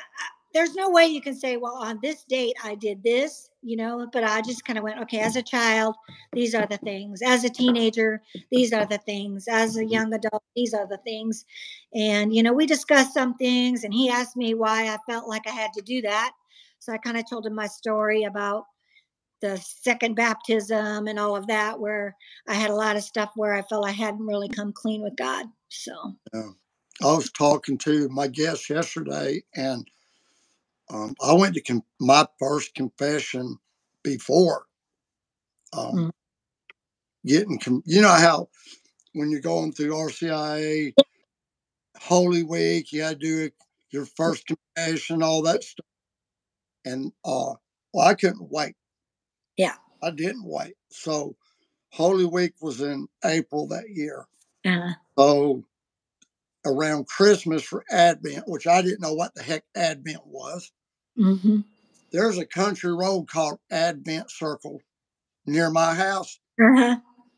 there's 0.54 0.74
no 0.74 0.90
way 0.90 1.06
you 1.06 1.20
can 1.20 1.34
say 1.34 1.56
well 1.56 1.76
on 1.76 1.98
this 2.02 2.24
date 2.24 2.54
i 2.64 2.74
did 2.74 3.02
this 3.02 3.50
you 3.62 3.76
know 3.76 4.08
but 4.12 4.22
i 4.22 4.40
just 4.40 4.64
kind 4.64 4.78
of 4.78 4.84
went 4.84 5.00
okay 5.00 5.18
as 5.20 5.36
a 5.36 5.42
child 5.42 5.94
these 6.32 6.54
are 6.54 6.66
the 6.66 6.76
things. 6.78 7.22
As 7.22 7.44
a 7.44 7.50
teenager 7.50 8.22
these 8.50 8.72
are 8.72 8.86
the 8.86 8.98
things. 8.98 9.48
As 9.48 9.76
a 9.76 9.84
young 9.84 10.12
adult 10.12 10.42
these 10.54 10.74
are 10.74 10.86
the 10.86 10.98
things. 10.98 11.44
And 11.94 12.34
you 12.34 12.42
know 12.42 12.52
we 12.52 12.66
discussed 12.66 13.14
some 13.14 13.34
things 13.34 13.84
and 13.84 13.92
he 13.92 14.08
asked 14.08 14.36
me 14.36 14.54
why 14.54 14.88
i 14.88 14.98
felt 15.10 15.28
like 15.28 15.46
i 15.46 15.50
had 15.50 15.72
to 15.74 15.82
do 15.82 16.02
that. 16.02 16.32
So 16.78 16.92
i 16.92 16.98
kind 16.98 17.16
of 17.16 17.28
told 17.28 17.46
him 17.46 17.54
my 17.54 17.66
story 17.66 18.24
about 18.24 18.64
the 19.40 19.56
second 19.56 20.14
baptism 20.14 21.06
and 21.06 21.18
all 21.18 21.36
of 21.36 21.46
that 21.46 21.78
where 21.78 22.16
i 22.48 22.54
had 22.54 22.70
a 22.70 22.74
lot 22.74 22.96
of 22.96 23.04
stuff 23.04 23.30
where 23.36 23.54
i 23.54 23.62
felt 23.62 23.86
i 23.86 23.92
hadn't 23.92 24.26
really 24.26 24.48
come 24.48 24.72
clean 24.72 25.00
with 25.00 25.16
god 25.16 25.46
so. 25.68 25.92
I 27.00 27.12
was 27.14 27.30
talking 27.30 27.78
to 27.78 28.08
my 28.08 28.26
guest 28.26 28.68
yesterday, 28.68 29.42
and 29.54 29.88
um, 30.90 31.14
I 31.22 31.32
went 31.34 31.54
to 31.54 31.62
con- 31.62 31.82
my 32.00 32.26
first 32.38 32.74
confession 32.74 33.58
before 34.02 34.64
um, 35.72 35.94
Mm. 35.96 36.10
getting. 37.26 37.58
Com- 37.58 37.82
you 37.86 38.00
know 38.02 38.08
how 38.14 38.48
when 39.14 39.30
you're 39.30 39.40
going 39.40 39.72
through 39.72 39.92
RCIA 39.94 40.94
Holy 41.98 42.42
Week, 42.42 42.92
you 42.92 43.00
got 43.00 43.10
to 43.10 43.16
do 43.16 43.50
your 43.90 44.06
first 44.06 44.44
confession, 44.46 45.22
all 45.22 45.42
that 45.42 45.64
stuff. 45.64 45.86
And 46.84 47.12
uh, 47.24 47.54
well, 47.92 48.08
I 48.08 48.14
couldn't 48.14 48.50
wait. 48.50 48.74
Yeah. 49.56 49.74
I 50.02 50.10
didn't 50.10 50.44
wait. 50.44 50.74
So 50.90 51.36
Holy 51.92 52.26
Week 52.26 52.54
was 52.60 52.80
in 52.80 53.08
April 53.24 53.68
that 53.68 53.90
year. 53.90 54.26
uh, 54.64 54.92
So 55.18 55.64
around 56.66 57.06
Christmas 57.08 57.62
for 57.62 57.84
Advent, 57.90 58.44
which 58.48 58.66
I 58.66 58.82
didn't 58.82 59.00
know 59.00 59.14
what 59.14 59.34
the 59.34 59.42
heck 59.42 59.64
Advent 59.76 60.26
was, 60.26 60.70
hmm 61.18 61.60
there's 62.12 62.38
a 62.38 62.46
country 62.46 62.94
road 62.94 63.28
called 63.28 63.58
Advent 63.70 64.30
Circle 64.30 64.80
near 65.46 65.70
my 65.70 65.94
house. 65.94 66.38
uh-huh. 66.60 66.96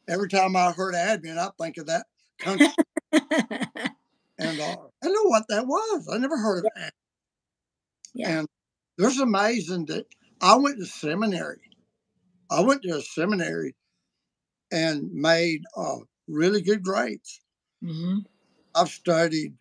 Every 0.09 0.29
time 0.29 0.57
I 0.57 0.73
heard 0.73 0.95
Advent, 0.95 1.39
I 1.39 1.49
think 1.61 1.77
of 1.79 1.87
that 1.87 2.07
country. 2.39 2.69
and 3.13 4.61
uh, 4.61 4.77
I 5.03 5.09
know 5.09 5.25
what 5.25 5.45
that 5.49 5.67
was. 5.67 6.09
I 6.13 6.19
never 6.19 6.37
heard 6.37 6.65
of 6.67 6.73
that. 6.77 6.93
Yeah. 8.15 8.39
And 8.41 8.49
there's 8.99 9.19
amazing 9.19 9.87
that 9.87 10.07
I 10.41 10.57
went 10.57 10.79
to 10.79 10.87
seminary. 10.87 11.61
I 12.51 12.61
went 12.61 12.83
to 12.83 12.97
a 12.97 13.03
seminary 13.03 13.75
and 14.73 15.13
made 15.13 15.63
uh, 15.77 15.99
really 16.29 16.61
good 16.63 16.83
grades. 16.83 17.41
hmm 17.83 18.19
I've 18.75 18.89
studied 18.89 19.55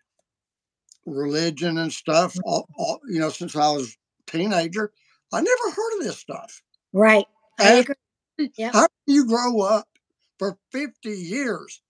religion 1.06 1.78
and 1.78 1.92
stuff, 1.92 2.36
all, 2.44 2.68
all, 2.76 3.00
you 3.08 3.18
know, 3.18 3.30
since 3.30 3.56
I 3.56 3.70
was 3.70 3.96
teenager. 4.30 4.92
I 5.32 5.40
never 5.40 5.70
heard 5.76 5.98
of 5.98 6.04
this 6.04 6.18
stuff. 6.18 6.62
Right. 6.92 7.26
I 7.60 7.70
And 7.70 7.80
agree. 7.80 7.94
Yep. 8.56 8.72
How 8.72 8.86
do 9.06 9.12
you 9.14 9.26
grow 9.26 9.62
up 9.62 9.88
for 10.38 10.58
50 10.72 11.10
years 11.10 11.82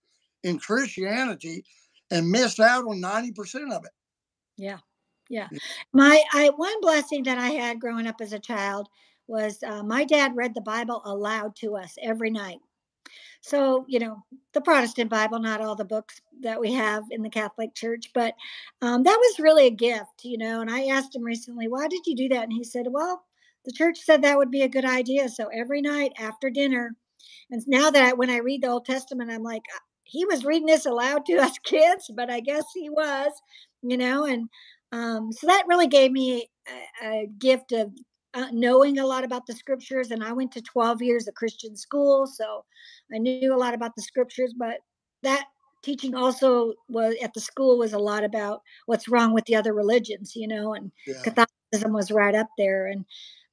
in 0.43 0.59
Christianity 0.59 1.65
and 2.11 2.29
miss 2.31 2.59
out 2.59 2.85
on 2.85 3.01
90% 3.01 3.73
of 3.75 3.85
it? 3.85 3.91
Yeah. 4.57 4.79
Yeah. 5.29 5.49
Yeah. 5.49 5.59
My 5.93 6.21
I 6.33 6.49
one 6.55 6.81
blessing 6.81 7.23
that 7.23 7.37
I 7.37 7.49
had 7.49 7.81
growing 7.81 8.07
up 8.07 8.21
as 8.21 8.33
a 8.33 8.39
child 8.39 8.87
was 9.27 9.63
uh, 9.63 9.83
my 9.83 10.03
dad 10.05 10.35
read 10.35 10.53
the 10.55 10.61
Bible 10.61 11.01
aloud 11.05 11.55
to 11.57 11.75
us 11.77 11.95
every 12.01 12.29
night. 12.31 12.59
So, 13.41 13.85
you 13.87 13.99
know, 13.99 14.23
the 14.53 14.61
Protestant 14.61 15.09
Bible, 15.09 15.39
not 15.39 15.61
all 15.61 15.75
the 15.75 15.85
books 15.85 16.21
that 16.41 16.59
we 16.59 16.73
have 16.73 17.03
in 17.09 17.23
the 17.23 17.29
Catholic 17.29 17.73
Church, 17.73 18.11
but 18.13 18.35
um, 18.81 19.03
that 19.03 19.17
was 19.17 19.39
really 19.39 19.67
a 19.67 19.71
gift, 19.71 20.23
you 20.23 20.37
know. 20.37 20.61
And 20.61 20.69
I 20.69 20.85
asked 20.85 21.15
him 21.15 21.23
recently, 21.23 21.67
why 21.67 21.87
did 21.87 22.01
you 22.05 22.15
do 22.15 22.29
that? 22.29 22.43
And 22.43 22.53
he 22.53 22.63
said, 22.63 22.85
well, 22.89 23.23
the 23.65 23.71
church 23.71 23.99
said 23.99 24.21
that 24.21 24.37
would 24.37 24.51
be 24.51 24.61
a 24.61 24.69
good 24.69 24.85
idea. 24.85 25.27
So 25.29 25.47
every 25.47 25.81
night 25.81 26.13
after 26.19 26.49
dinner, 26.49 26.95
and 27.49 27.63
now 27.67 27.91
that 27.91 28.17
when 28.17 28.29
I 28.29 28.37
read 28.37 28.61
the 28.63 28.69
Old 28.69 28.85
Testament, 28.85 29.31
I'm 29.31 29.43
like, 29.43 29.63
"Uh, 29.75 29.79
he 30.03 30.25
was 30.25 30.45
reading 30.45 30.67
this 30.67 30.85
aloud 30.85 31.25
to 31.27 31.37
us 31.37 31.57
kids, 31.63 32.11
but 32.15 32.29
I 32.31 32.39
guess 32.39 32.65
he 32.73 32.89
was, 32.89 33.31
you 33.81 33.97
know. 33.97 34.25
And 34.25 34.49
um, 34.91 35.31
so 35.31 35.47
that 35.47 35.67
really 35.67 35.87
gave 35.87 36.11
me 36.11 36.49
a, 37.03 37.07
a 37.07 37.27
gift 37.39 37.71
of 37.71 37.91
uh, 38.33 38.47
knowing 38.51 38.99
a 38.99 39.05
lot 39.05 39.23
about 39.23 39.45
the 39.45 39.53
scriptures. 39.53 40.11
And 40.11 40.23
I 40.23 40.31
went 40.33 40.51
to 40.53 40.61
12 40.61 41.01
years 41.01 41.27
of 41.27 41.35
Christian 41.35 41.75
school, 41.75 42.27
so 42.27 42.65
I 43.13 43.17
knew 43.17 43.53
a 43.53 43.57
lot 43.57 43.73
about 43.73 43.95
the 43.95 44.01
scriptures. 44.01 44.53
But 44.57 44.77
that 45.23 45.45
teaching 45.83 46.15
also 46.15 46.73
was 46.89 47.15
at 47.21 47.33
the 47.33 47.41
school 47.41 47.77
was 47.77 47.93
a 47.93 47.99
lot 47.99 48.23
about 48.23 48.61
what's 48.85 49.07
wrong 49.07 49.33
with 49.33 49.45
the 49.45 49.55
other 49.55 49.73
religions, 49.73 50.35
you 50.35 50.47
know, 50.47 50.73
and 50.75 50.91
Yeah. 51.07 51.21
Catholicism 51.23 51.93
was 51.93 52.11
right 52.11 52.35
up 52.35 52.47
there. 52.57 52.87
And 52.87 53.05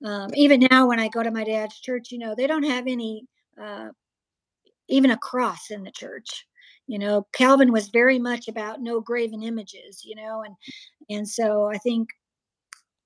um, 0.04 0.30
even 0.34 0.60
now, 0.70 0.86
when 0.88 1.00
I 1.00 1.08
go 1.08 1.22
to 1.22 1.30
my 1.30 1.44
dad's 1.44 1.78
church, 1.80 2.12
you 2.12 2.18
know, 2.18 2.34
they 2.34 2.46
don't 2.46 2.62
have 2.64 2.86
any, 2.86 3.26
uh, 3.60 3.88
even 4.88 5.10
a 5.10 5.18
cross 5.18 5.70
in 5.70 5.82
the 5.84 5.90
church. 5.90 6.46
You 6.86 6.98
know, 6.98 7.26
Calvin 7.34 7.72
was 7.72 7.88
very 7.88 8.18
much 8.18 8.48
about 8.48 8.80
no 8.80 9.00
graven 9.00 9.42
images. 9.42 10.02
You 10.04 10.16
know, 10.16 10.42
and 10.42 10.54
and 11.10 11.28
so 11.28 11.66
I 11.66 11.78
think 11.78 12.08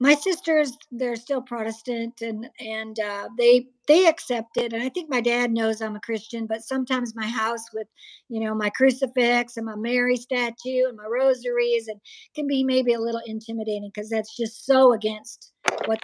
my 0.02 0.14
sisters 0.14 0.76
they're 0.90 1.14
still 1.14 1.40
protestant 1.40 2.20
and 2.22 2.50
and 2.58 2.98
uh, 2.98 3.28
they 3.38 3.68
they 3.86 4.08
accept 4.08 4.56
it 4.56 4.72
and 4.72 4.82
i 4.82 4.88
think 4.88 5.08
my 5.08 5.20
dad 5.20 5.52
knows 5.52 5.80
i'm 5.80 5.94
a 5.94 6.00
christian 6.00 6.44
but 6.44 6.60
sometimes 6.60 7.14
my 7.14 7.26
house 7.26 7.72
with 7.72 7.86
you 8.28 8.40
know 8.40 8.52
my 8.52 8.68
crucifix 8.68 9.56
and 9.56 9.64
my 9.64 9.76
mary 9.76 10.16
statue 10.16 10.88
and 10.88 10.96
my 10.96 11.06
rosaries 11.06 11.86
and 11.86 12.00
can 12.34 12.48
be 12.48 12.64
maybe 12.64 12.92
a 12.94 13.00
little 13.00 13.20
intimidating 13.26 13.90
because 13.94 14.10
that's 14.10 14.36
just 14.36 14.66
so 14.66 14.92
against 14.92 15.52
what 15.84 16.00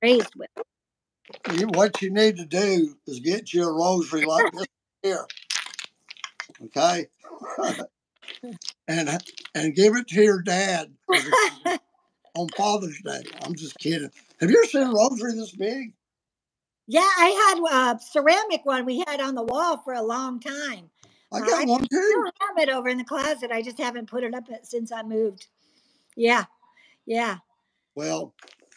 they're 0.00 0.12
raised 0.12 0.32
with 0.36 1.58
You, 1.58 1.66
what 1.66 2.00
you 2.00 2.10
need 2.10 2.38
to 2.38 2.46
do 2.46 2.96
is 3.06 3.20
get 3.20 3.52
you 3.52 3.68
a 3.68 3.72
rosary 3.72 4.24
like 4.24 4.50
this 4.52 4.66
here. 5.02 5.26
Okay? 6.64 7.06
and 8.88 9.22
and 9.54 9.74
give 9.74 9.94
it 9.94 10.08
to 10.08 10.22
your 10.22 10.40
dad 10.40 10.90
on 12.36 12.48
Father's 12.56 13.00
Day. 13.02 13.22
I'm 13.44 13.54
just 13.56 13.78
kidding. 13.78 14.10
Have 14.40 14.50
you 14.50 14.58
ever 14.58 14.66
seen 14.68 14.82
a 14.82 14.92
rosary 14.92 15.34
this 15.34 15.52
big? 15.56 15.94
yeah 16.88 17.00
i 17.18 17.28
had 17.70 17.94
a 17.96 18.00
ceramic 18.00 18.64
one 18.66 18.86
we 18.86 19.04
had 19.06 19.20
on 19.20 19.34
the 19.36 19.42
wall 19.44 19.78
for 19.84 19.94
a 19.94 20.02
long 20.02 20.40
time 20.40 20.90
I 21.32 21.40
Uh, 21.40 21.42
got 21.42 21.62
I 21.62 21.66
one 21.66 21.86
still 22.06 22.24
have 22.40 22.58
it 22.58 22.70
over 22.70 22.88
in 22.88 22.98
the 22.98 23.04
closet 23.04 23.50
i 23.52 23.62
just 23.62 23.78
haven't 23.78 24.10
put 24.10 24.24
it 24.24 24.34
up 24.34 24.44
since 24.64 24.92
i 24.92 25.02
moved 25.02 25.48
yeah 26.16 26.44
yeah 27.06 27.38
Well, 27.96 28.34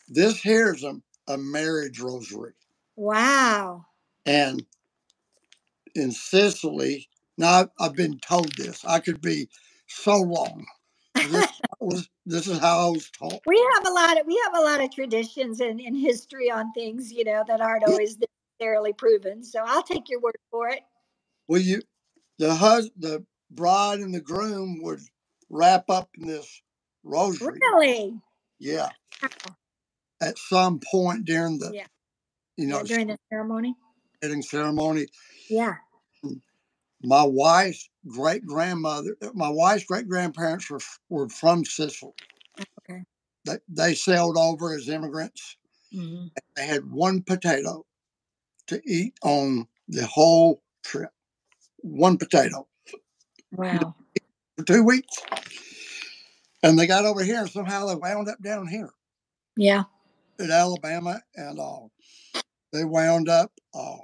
this 0.10 0.41
here 0.41 0.74
is 0.76 0.84
a, 0.84 0.96
a 1.30 1.38
marriage 1.38 2.02
rosary. 2.02 2.54
wow 2.98 3.86
And 4.26 4.65
in 5.96 6.12
Sicily, 6.12 7.10
now 7.38 7.62
I've, 7.62 7.70
I've 7.80 7.96
been 7.96 8.20
told 8.20 8.54
this. 8.58 8.86
I 8.86 9.00
could 9.00 9.22
be 9.22 9.50
so 9.88 10.24
wrong. 10.26 10.65
This 11.31 11.61
was 11.79 12.09
this 12.25 12.47
is 12.47 12.59
how 12.59 12.88
I 12.88 12.91
was 12.91 13.09
taught. 13.11 13.41
we 13.45 13.57
have 13.75 13.88
a 13.88 13.91
lot 13.93 14.19
of 14.19 14.27
we 14.27 14.39
have 14.45 14.55
a 14.55 14.61
lot 14.65 14.81
of 14.83 14.91
traditions 14.91 15.59
and, 15.59 15.79
and 15.79 15.97
history 15.97 16.49
on 16.51 16.71
things 16.73 17.11
you 17.11 17.23
know 17.23 17.43
that 17.47 17.61
aren't 17.61 17.83
always 17.85 18.17
necessarily 18.59 18.93
proven 18.93 19.43
so 19.43 19.59
i'll 19.65 19.83
take 19.83 20.09
your 20.09 20.19
word 20.21 20.38
for 20.51 20.69
it 20.69 20.81
Well, 21.47 21.61
you 21.61 21.81
the 22.39 22.53
hus 22.55 22.89
the 22.97 23.25
bride 23.51 23.99
and 23.99 24.13
the 24.13 24.21
groom 24.21 24.81
would 24.83 25.01
wrap 25.49 25.89
up 25.89 26.09
in 26.19 26.27
this 26.27 26.61
rosary. 27.03 27.59
really 27.69 28.19
Yeah, 28.59 28.89
Wow. 29.21 29.29
at 30.21 30.38
some 30.38 30.79
point 30.91 31.25
during 31.25 31.59
the 31.59 31.71
Yeah. 31.73 31.88
you 32.57 32.67
know 32.67 32.77
yeah, 32.77 32.83
during 32.83 33.07
the 33.07 33.17
ceremony 33.29 33.75
wedding 34.21 34.41
ceremony. 34.41 35.07
yeah 35.49 35.75
My 37.03 37.23
wife's 37.23 37.89
great 38.08 38.45
grandmother, 38.45 39.15
my 39.34 39.49
wife's 39.49 39.86
great 39.86 40.08
grandparents 40.08 40.69
were 40.69 40.79
were 41.10 41.29
from 41.29 41.65
Sicily. 41.65 42.13
okay 42.79 43.03
They 43.45 43.58
they 43.69 43.95
sailed 43.95 44.38
over 44.38 44.73
as 44.73 44.89
immigrants. 44.89 45.58
Mm-hmm. 45.93 46.27
They 46.55 46.65
had 46.65 46.89
one 46.91 47.21
potato 47.21 47.86
to 48.67 48.81
eat 48.86 49.13
on 49.23 49.67
the 49.88 50.05
whole 50.05 50.62
trip. 50.84 51.12
One 51.77 52.17
potato 52.17 52.67
wow 53.51 53.95
for 54.58 54.63
two 54.63 54.84
weeks. 54.84 55.17
And 56.63 56.79
they 56.79 56.88
got 56.88 57.05
over 57.05 57.23
here 57.23 57.41
and 57.41 57.49
somehow 57.49 57.86
they 57.86 57.95
wound 57.95 58.27
up 58.27 58.41
down 58.41 58.67
here 58.67 58.89
yeah 59.55 59.84
in 60.39 60.51
Alabama 60.51 61.21
and 61.36 61.60
uh, 61.60 61.88
they 62.73 62.84
wound 62.84 63.29
up, 63.29 63.51
uh, 63.73 63.95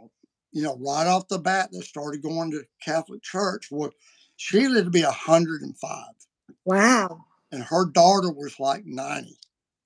you 0.52 0.64
know, 0.64 0.78
right 0.80 1.08
off 1.08 1.28
the 1.28 1.40
bat, 1.40 1.70
they 1.72 1.80
started 1.80 2.22
going 2.22 2.52
to 2.52 2.64
Catholic 2.84 3.22
church. 3.24 3.68
Well, 3.72 3.92
she 4.36 4.68
lived 4.68 4.86
to 4.86 4.92
be 4.92 5.04
105 5.04 6.06
wow 6.66 7.26
and 7.52 7.64
her 7.64 7.86
daughter 7.86 8.32
was 8.32 8.60
like 8.60 8.86
90 8.86 9.38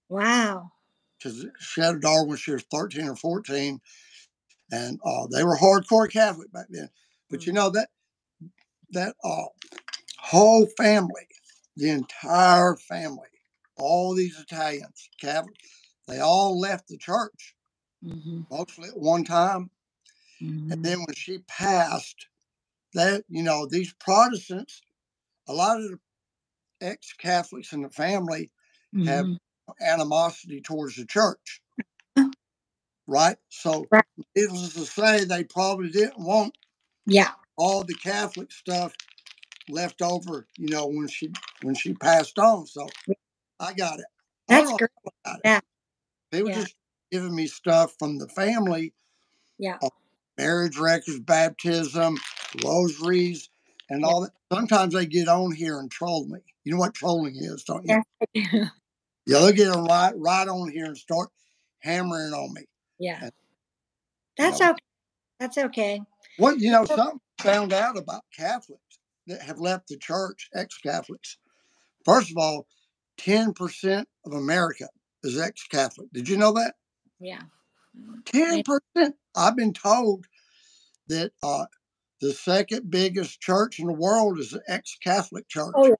wow 0.10 0.72
because 1.18 1.46
she 1.60 1.82
had 1.82 1.96
a 1.96 2.00
daughter 2.00 2.26
when 2.26 2.38
she 2.38 2.52
was 2.52 2.64
13 2.72 3.08
or 3.08 3.16
14 3.16 3.80
and 4.72 5.00
uh, 5.06 5.28
they 5.32 5.44
were 5.44 5.58
hardcore 5.58 6.12
Catholic 6.12 6.52
back 6.52 6.68
then. 6.70 6.90
But 7.30 7.46
you 7.46 7.54
know 7.54 7.70
that 7.72 7.90
that 8.92 9.16
uh, 9.24 9.46
whole 10.20 10.68
family, 10.78 11.28
the 11.76 11.90
entire 11.90 12.76
family, 12.78 13.28
all 13.78 14.16
these 14.16 14.40
Italians, 14.40 15.10
Catholic, 15.20 15.56
they 16.08 16.20
all 16.20 16.60
left 16.60 16.88
the 16.88 16.98
church 16.98 17.56
hmm 18.04 18.42
mostly 18.52 18.90
at 18.90 18.98
one 18.98 19.24
time. 19.24 19.70
Hmm 20.46 20.72
And 20.72 20.84
then 20.84 21.00
when 21.00 21.16
she 21.16 21.40
passed, 21.48 22.28
that 22.94 23.24
you 23.30 23.44
know 23.44 23.68
these 23.70 23.94
Protestants, 24.00 24.82
a 25.48 25.54
lot 25.54 25.78
of 25.82 25.92
the 25.92 26.00
ex-Catholics 26.82 27.74
in 27.74 27.82
the 27.84 27.90
family 27.90 28.52
have 29.06 29.28
Mhm. 29.28 29.38
animosity 29.82 30.62
towards 30.62 30.98
the 30.98 31.06
church, 31.06 31.62
right? 33.08 33.38
So, 33.50 33.90
Right. 33.92 34.06
needless 34.36 34.74
to 34.76 34.86
say, 34.86 35.26
they 35.26 35.44
probably 35.46 35.90
didn't 35.92 36.20
want 36.20 36.58
yeah 37.08 37.34
all 37.58 37.84
the 37.84 37.96
Catholic 37.96 38.52
stuff 38.52 38.94
left 39.70 40.02
over, 40.02 40.48
you 40.58 40.70
know, 40.70 40.88
when 40.88 41.08
she 41.10 41.32
when 41.64 41.76
she 41.76 41.94
passed 41.94 42.40
on. 42.40 42.68
So, 42.68 42.88
I 43.60 43.74
got 43.74 44.00
it. 44.00 44.06
That's 44.50 44.74
great 44.74 44.92
it. 45.28 45.42
Yeah. 45.46 45.62
They 46.32 46.44
were 46.44 46.50
Yeah. 46.50 46.56
just 46.56 46.76
giving 47.12 47.36
me 47.36 47.48
stuff 47.48 47.96
from 48.00 48.18
the 48.20 48.28
family 48.30 48.94
yeah 49.60 49.80
marriage 50.38 50.78
records, 50.78 51.20
baptism, 51.20 52.18
rosaries, 52.64 53.50
and 53.90 54.04
all 54.04 54.22
that. 54.22 54.32
Sometimes 54.52 54.94
they 54.94 55.06
get 55.06 55.28
on 55.28 55.52
here 55.52 55.80
and 55.80 55.90
troll 55.92 56.26
me. 56.28 56.40
You 56.64 56.74
know 56.74 56.80
what 56.80 56.94
trolling 56.94 57.36
is, 57.36 57.64
don't 57.64 57.86
you? 57.88 58.02
yeah 58.34 58.42
Yeah, 59.28 59.40
they'll 59.40 59.52
get 59.54 59.70
on 59.70 59.86
right, 59.86 60.14
right 60.18 60.48
on 60.48 60.72
here 60.72 60.86
and 60.86 60.98
start 60.98 61.30
hammering 61.80 62.34
on 62.34 62.54
me. 62.54 62.62
yeah 63.00 63.20
And, 63.22 63.32
that's 64.38 64.60
know- 64.60 64.72
okay 64.72 64.80
that's 65.40 65.58
okay 65.58 66.02
What 66.38 66.60
you 66.60 66.72
know, 66.72 66.86
something 66.86 67.20
I 67.40 67.44
found 67.44 67.74
out 67.74 67.98
about 67.98 68.24
Catholics 68.36 69.00
that 69.28 69.42
have 69.42 69.60
left 69.60 69.88
the 69.90 69.98
church, 69.98 70.50
ex-Catholics. 70.56 71.38
First 72.06 72.32
of 72.32 72.38
all, 72.38 72.68
ten 73.18 73.54
percent 73.54 74.08
of 74.26 74.34
America 74.34 74.88
is 75.24 75.38
ex-Catholic. 75.40 76.08
Did 76.14 76.30
you 76.30 76.38
know 76.38 76.54
that? 76.54 76.76
yeah 77.20 77.42
Ten 78.26 78.64
percent. 78.64 79.16
I've 79.36 79.56
been 79.56 79.74
told 79.74 80.26
that 81.08 81.32
uh, 81.44 81.66
the 82.22 82.34
second 82.34 82.90
biggest 82.90 83.42
church 83.42 83.80
in 83.80 83.88
the 83.88 83.94
world 83.94 84.40
is 84.40 84.52
the 84.52 84.62
ex-Catholic 84.68 85.48
church. 85.48 85.74
Oh, 85.76 85.96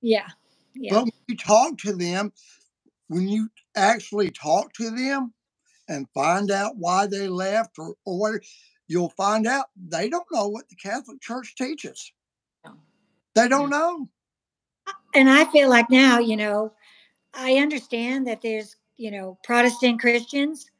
yeah 0.00 0.28
yeah 0.74 0.94
But 0.94 1.04
when 1.04 1.12
you 1.28 1.36
talk 1.36 1.78
to 1.78 1.94
them, 1.94 2.32
when 3.08 3.28
you 3.28 3.48
actually 3.76 4.30
talk 4.30 4.72
to 4.74 4.90
them 4.90 5.34
and 5.88 6.08
find 6.14 6.50
out 6.50 6.76
why 6.76 7.06
they 7.06 7.28
left 7.28 7.78
or, 7.78 7.94
or 8.04 8.18
what, 8.18 8.40
you'll 8.88 9.10
find 9.10 9.46
out 9.46 9.66
they 9.76 10.08
don't 10.08 10.26
know 10.32 10.48
what 10.48 10.68
the 10.68 10.76
Catholic 10.76 11.20
Church 11.20 11.54
teaches. 11.56 12.12
No. 12.64 12.74
They 13.34 13.48
don't 13.48 13.70
know. 13.70 14.08
And 15.14 15.28
I 15.28 15.44
feel 15.46 15.68
like 15.68 15.90
now, 15.90 16.18
you 16.18 16.36
know, 16.36 16.72
I 17.34 17.54
understand 17.54 18.26
that 18.26 18.42
there's, 18.42 18.76
you 18.96 19.10
know, 19.10 19.38
Protestant 19.44 20.00
Christians, 20.00 20.70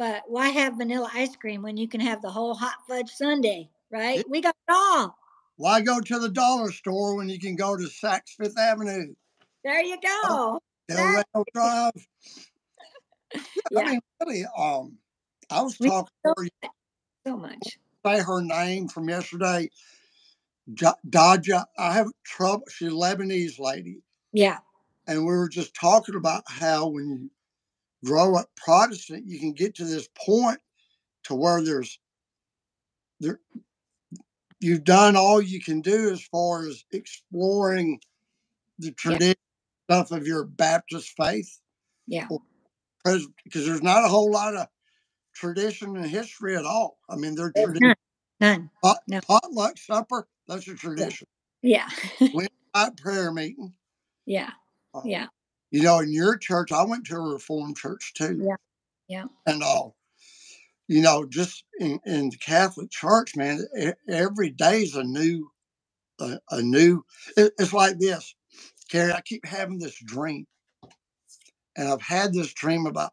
but 0.00 0.22
why 0.28 0.48
have 0.48 0.78
vanilla 0.78 1.10
ice 1.12 1.36
cream 1.36 1.60
when 1.60 1.76
you 1.76 1.86
can 1.86 2.00
have 2.00 2.22
the 2.22 2.30
whole 2.30 2.54
hot 2.54 2.76
fudge 2.88 3.10
sundae, 3.10 3.68
right? 3.92 4.24
We 4.30 4.40
got 4.40 4.56
it 4.66 4.72
all. 4.72 5.14
Why 5.56 5.82
go 5.82 6.00
to 6.00 6.18
the 6.18 6.30
dollar 6.30 6.72
store 6.72 7.16
when 7.16 7.28
you 7.28 7.38
can 7.38 7.54
go 7.54 7.76
to 7.76 7.84
Saks 7.84 8.30
Fifth 8.38 8.58
Avenue? 8.58 9.14
There 9.62 9.82
you 9.82 9.98
go. 10.00 10.58
Del 10.88 11.44
Drive. 11.54 11.92
Yeah. 13.70 13.82
I 13.82 13.90
mean, 13.90 14.00
really, 14.20 14.44
um, 14.58 14.98
I 15.48 15.62
was 15.62 15.76
talking 15.76 16.08
to 16.24 16.34
her 16.36 16.48
So 17.24 17.36
much. 17.36 17.78
say 18.04 18.20
her 18.20 18.42
name 18.42 18.88
from 18.88 19.08
yesterday. 19.08 19.68
Ja- 20.80 20.94
Daja, 21.08 21.66
I 21.78 21.92
have 21.92 22.08
trouble. 22.24 22.64
She's 22.68 22.88
a 22.88 22.92
Lebanese 22.92 23.60
lady. 23.60 24.02
Yeah. 24.32 24.58
And 25.06 25.20
we 25.20 25.26
were 25.26 25.48
just 25.48 25.74
talking 25.74 26.16
about 26.16 26.42
how 26.48 26.88
when 26.88 27.08
you 27.08 27.30
grow 28.04 28.36
up 28.36 28.48
Protestant, 28.56 29.26
you 29.26 29.38
can 29.38 29.52
get 29.52 29.74
to 29.76 29.84
this 29.84 30.08
point 30.16 30.58
to 31.24 31.34
where 31.34 31.62
there's 31.62 31.98
there 33.20 33.40
you've 34.60 34.84
done 34.84 35.16
all 35.16 35.40
you 35.40 35.60
can 35.60 35.80
do 35.80 36.10
as 36.10 36.22
far 36.22 36.66
as 36.66 36.84
exploring 36.92 38.00
the 38.78 38.92
tradition 38.92 39.34
stuff 39.90 40.10
of 40.10 40.26
your 40.26 40.44
Baptist 40.44 41.12
faith. 41.16 41.60
Yeah. 42.06 42.26
Because 43.04 43.26
there's 43.66 43.82
not 43.82 44.04
a 44.04 44.08
whole 44.08 44.30
lot 44.30 44.54
of 44.54 44.66
tradition 45.34 45.96
and 45.96 46.06
history 46.06 46.56
at 46.56 46.64
all. 46.64 46.98
I 47.08 47.16
mean, 47.16 47.34
they're 47.34 47.52
tradition. 47.52 47.80
none. 47.80 47.96
None. 48.40 48.70
Pot, 48.82 48.98
No. 49.08 49.20
potluck 49.20 49.78
supper, 49.78 50.28
that's 50.46 50.68
a 50.68 50.74
tradition. 50.74 51.26
Yeah. 51.62 51.88
Night 52.74 52.96
prayer 52.96 53.32
meeting. 53.32 53.72
Yeah. 54.26 54.50
uh, 54.94 55.02
Yeah. 55.04 55.26
You 55.70 55.82
know, 55.82 56.00
in 56.00 56.12
your 56.12 56.36
church, 56.36 56.72
I 56.72 56.82
went 56.84 57.06
to 57.06 57.16
a 57.16 57.20
Reformed 57.20 57.76
church 57.76 58.12
too. 58.14 58.40
Yeah, 58.42 58.56
yeah. 59.08 59.24
And 59.46 59.62
all, 59.62 59.96
you 60.88 61.00
know, 61.00 61.24
just 61.24 61.64
in, 61.78 62.00
in 62.04 62.30
the 62.30 62.36
Catholic 62.38 62.90
Church, 62.90 63.36
man, 63.36 63.64
every 64.08 64.50
day 64.50 64.82
is 64.82 64.96
a 64.96 65.04
new, 65.04 65.50
a, 66.20 66.38
a 66.50 66.62
new. 66.62 67.04
It, 67.36 67.52
it's 67.58 67.72
like 67.72 67.98
this, 67.98 68.34
Kerry. 68.90 69.12
I 69.12 69.20
keep 69.20 69.46
having 69.46 69.78
this 69.78 69.96
dream, 70.04 70.46
and 71.76 71.88
I've 71.88 72.02
had 72.02 72.32
this 72.32 72.52
dream 72.52 72.86
about, 72.86 73.12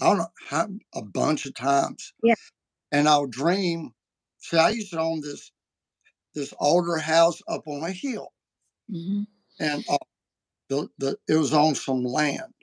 I 0.00 0.06
don't 0.06 0.18
know, 0.18 0.32
how, 0.48 0.68
a 0.94 1.02
bunch 1.02 1.46
of 1.46 1.54
times. 1.54 2.12
Yeah. 2.22 2.34
And 2.90 3.08
I'll 3.08 3.26
dream. 3.26 3.92
See, 4.38 4.58
I 4.58 4.70
used 4.70 4.90
to 4.90 5.00
own 5.00 5.20
this, 5.20 5.52
this 6.34 6.52
older 6.58 6.96
house 6.96 7.40
up 7.46 7.68
on 7.68 7.84
a 7.84 7.92
hill 7.92 8.32
hmm 8.90 9.22
and 9.60 9.84
uh, 9.88 9.98
the, 10.70 10.88
the 10.98 11.18
it 11.28 11.36
was 11.36 11.54
on 11.54 11.76
some 11.76 12.04
land, 12.04 12.54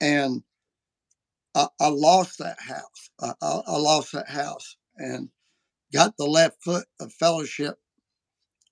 and 0.00 0.42
I, 1.56 1.68
I 1.80 1.88
lost 1.88 2.38
that 2.40 2.58
house. 2.60 3.10
I, 3.20 3.32
I, 3.42 3.62
I 3.68 3.78
lost 3.78 4.12
that 4.12 4.30
house 4.30 4.76
and 4.98 5.30
got 5.92 6.16
the 6.18 6.26
left 6.26 6.62
foot 6.64 6.86
of 7.00 7.12
fellowship 7.14 7.78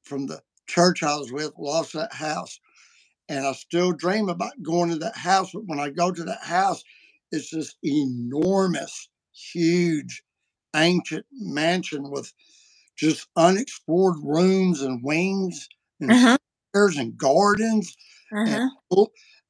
from 0.05 0.27
the 0.27 0.43
church 0.69 1.03
I 1.03 1.17
was 1.17 1.33
with. 1.33 1.53
Lost 1.59 1.95
that 1.95 2.15
house, 2.15 2.61
and 3.29 3.47
I 3.47 3.53
still 3.53 3.93
dream 3.93 4.29
about 4.31 4.63
going 4.63 4.91
to 4.91 4.99
that 4.99 5.17
house. 5.17 5.53
But 5.53 5.67
when 5.67 5.81
I 5.81 5.91
go 5.91 6.13
to 6.13 6.25
that 6.25 6.45
house, 6.45 6.85
it's 7.33 7.51
this 7.51 7.77
enormous, 7.85 9.09
huge, 9.33 10.23
ancient 10.77 11.27
mansion 11.33 12.11
with 12.11 12.33
just 12.97 13.29
unexplored 13.37 14.17
rooms 14.23 14.83
and 14.83 15.03
wings 15.05 15.69
and 16.01 16.13
Uh-huh. 16.13 16.39
stairs 16.73 16.97
and 16.99 17.17
gardens 17.19 17.97
Uh-huh. 18.33 18.71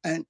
And 0.05 0.27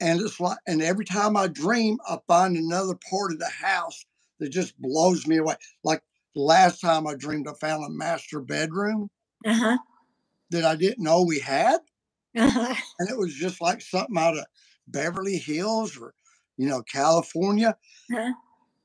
and 0.00 0.20
it's 0.20 0.40
like 0.40 0.58
and 0.66 0.82
every 0.82 1.04
time 1.04 1.36
I 1.36 1.48
dream, 1.48 1.98
I 2.08 2.18
find 2.28 2.56
another 2.56 2.96
part 3.10 3.32
of 3.32 3.38
the 3.38 3.48
house 3.48 4.04
that 4.40 4.50
just 4.50 4.78
blows 4.80 5.26
me 5.26 5.38
away. 5.38 5.56
Like 5.84 6.02
last 6.34 6.80
time 6.80 7.06
I 7.06 7.14
dreamed, 7.16 7.48
I 7.48 7.54
found 7.54 7.84
a 7.84 7.90
master 7.90 8.40
bedroom 8.40 9.10
Uh-huh. 9.44 9.78
that 10.50 10.64
I 10.64 10.76
didn't 10.76 11.04
know 11.04 11.22
we 11.22 11.38
had, 11.40 11.80
Uh-huh. 12.36 12.74
and 12.98 13.08
it 13.10 13.16
was 13.16 13.34
just 13.34 13.60
like 13.60 13.80
something 13.80 14.16
out 14.18 14.36
of 14.36 14.44
Beverly 14.88 15.38
Hills 15.38 15.96
or 15.98 16.14
you 16.56 16.68
know 16.68 16.82
California. 16.82 17.76
Uh-huh. 18.12 18.32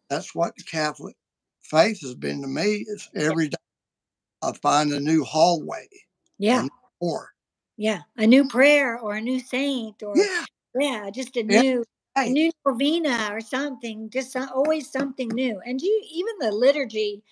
That's 0.09 0.33
what 0.35 0.55
the 0.57 0.63
Catholic 0.63 1.15
faith 1.61 2.01
has 2.01 2.15
been 2.15 2.41
to 2.41 2.47
me. 2.47 2.85
It's 2.87 3.09
every 3.15 3.49
day 3.49 3.57
I 4.43 4.53
find 4.53 4.91
a 4.93 4.99
new 4.99 5.23
hallway 5.23 5.87
Yeah. 6.39 6.67
or 6.99 7.29
Yeah. 7.79 8.01
A 8.17 8.27
new 8.27 8.47
prayer 8.49 8.99
or 8.99 9.15
a 9.15 9.21
new 9.21 9.39
saint 9.39 10.03
or 10.03 10.15
yeah, 10.17 10.45
yeah, 10.75 11.09
just 11.11 11.37
a 11.37 11.43
Yeah. 11.43 11.61
new 11.63 11.85
a 12.17 12.29
new 12.29 12.51
novena 12.65 13.29
or 13.31 13.41
something. 13.41 14.09
Just 14.11 14.33
so- 14.33 14.49
always 14.53 14.91
something 14.91 15.29
new. 15.29 15.61
And 15.65 15.81
you 15.81 16.03
even 16.11 16.35
the 16.41 16.51
liturgy, 16.51 17.23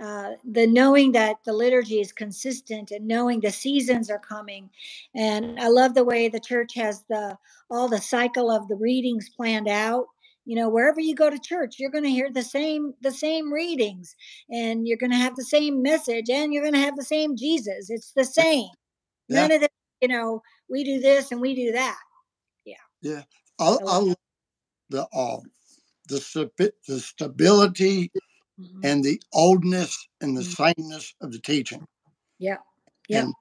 uh, 0.00 0.32
the 0.44 0.66
knowing 0.66 1.12
that 1.12 1.38
the 1.46 1.54
liturgy 1.54 2.00
is 2.00 2.12
consistent 2.12 2.90
and 2.92 3.08
knowing 3.08 3.40
the 3.40 3.50
seasons 3.50 4.10
are 4.10 4.20
coming. 4.20 4.70
And 5.16 5.58
I 5.60 5.68
love 5.68 5.94
the 5.94 6.04
way 6.04 6.28
the 6.28 6.40
church 6.40 6.74
has 6.76 7.04
the 7.10 7.38
all 7.70 7.88
the 7.88 8.00
cycle 8.02 8.50
of 8.50 8.68
the 8.68 8.76
readings 8.76 9.30
planned 9.30 9.68
out. 9.68 10.06
You 10.46 10.56
know, 10.56 10.68
wherever 10.68 11.00
you 11.00 11.14
go 11.14 11.30
to 11.30 11.38
church, 11.38 11.76
you're 11.80 11.90
going 11.90 12.04
to 12.04 12.10
hear 12.10 12.30
the 12.32 12.42
same 12.44 12.94
the 13.02 13.12
same 13.12 13.52
readings, 13.52 14.16
and 14.50 14.86
you're 14.86 14.98
going 14.98 15.12
to 15.12 15.18
have 15.18 15.36
the 15.36 15.44
same 15.44 15.82
message, 15.82 16.30
and 16.30 16.52
you're 16.54 16.62
going 16.62 16.74
to 16.74 16.80
have 16.80 16.96
the 16.96 17.04
same 17.04 17.36
Jesus. 17.36 17.90
It's 17.90 18.12
the 18.12 18.24
same. 18.26 18.68
yeah. 19.28 19.48
None 19.48 19.52
of 19.52 19.60
the, 19.62 19.70
you 20.04 20.08
know, 20.08 20.42
we 20.68 20.84
do 20.84 21.00
this 21.00 21.32
and 21.32 21.40
we 21.40 21.54
do 21.54 21.72
that. 21.72 21.98
Yeah. 22.66 22.74
Yeah. 23.00 23.22
I 23.58 23.70
love 23.70 24.04
love 24.08 24.16
the 24.90 25.08
uh, 25.14 25.40
the 26.08 26.18
the 26.86 27.00
stability 27.00 28.12
Mhm. 28.60 28.84
and 28.84 29.02
the 29.04 29.22
oldness 29.32 30.06
and 30.20 30.36
the 30.36 30.42
Mhm. 30.42 30.56
sameness 30.76 31.14
of 31.22 31.32
the 31.32 31.38
teaching. 31.38 31.86
Yeah. 32.38 32.58
Yeah. 33.08 33.22
And 33.22 33.34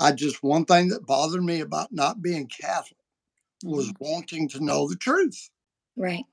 I 0.00 0.12
just 0.12 0.42
one 0.42 0.64
thing 0.64 0.88
that 0.88 1.06
bothered 1.06 1.44
me 1.44 1.60
about 1.60 1.92
not 1.92 2.22
being 2.22 2.46
Catholic 2.48 2.98
was 3.62 3.92
Mhm. 3.92 4.00
wanting 4.00 4.48
to 4.50 4.60
know 4.64 4.88
the 4.88 4.96
truth, 4.96 5.50
Right. 5.96 6.24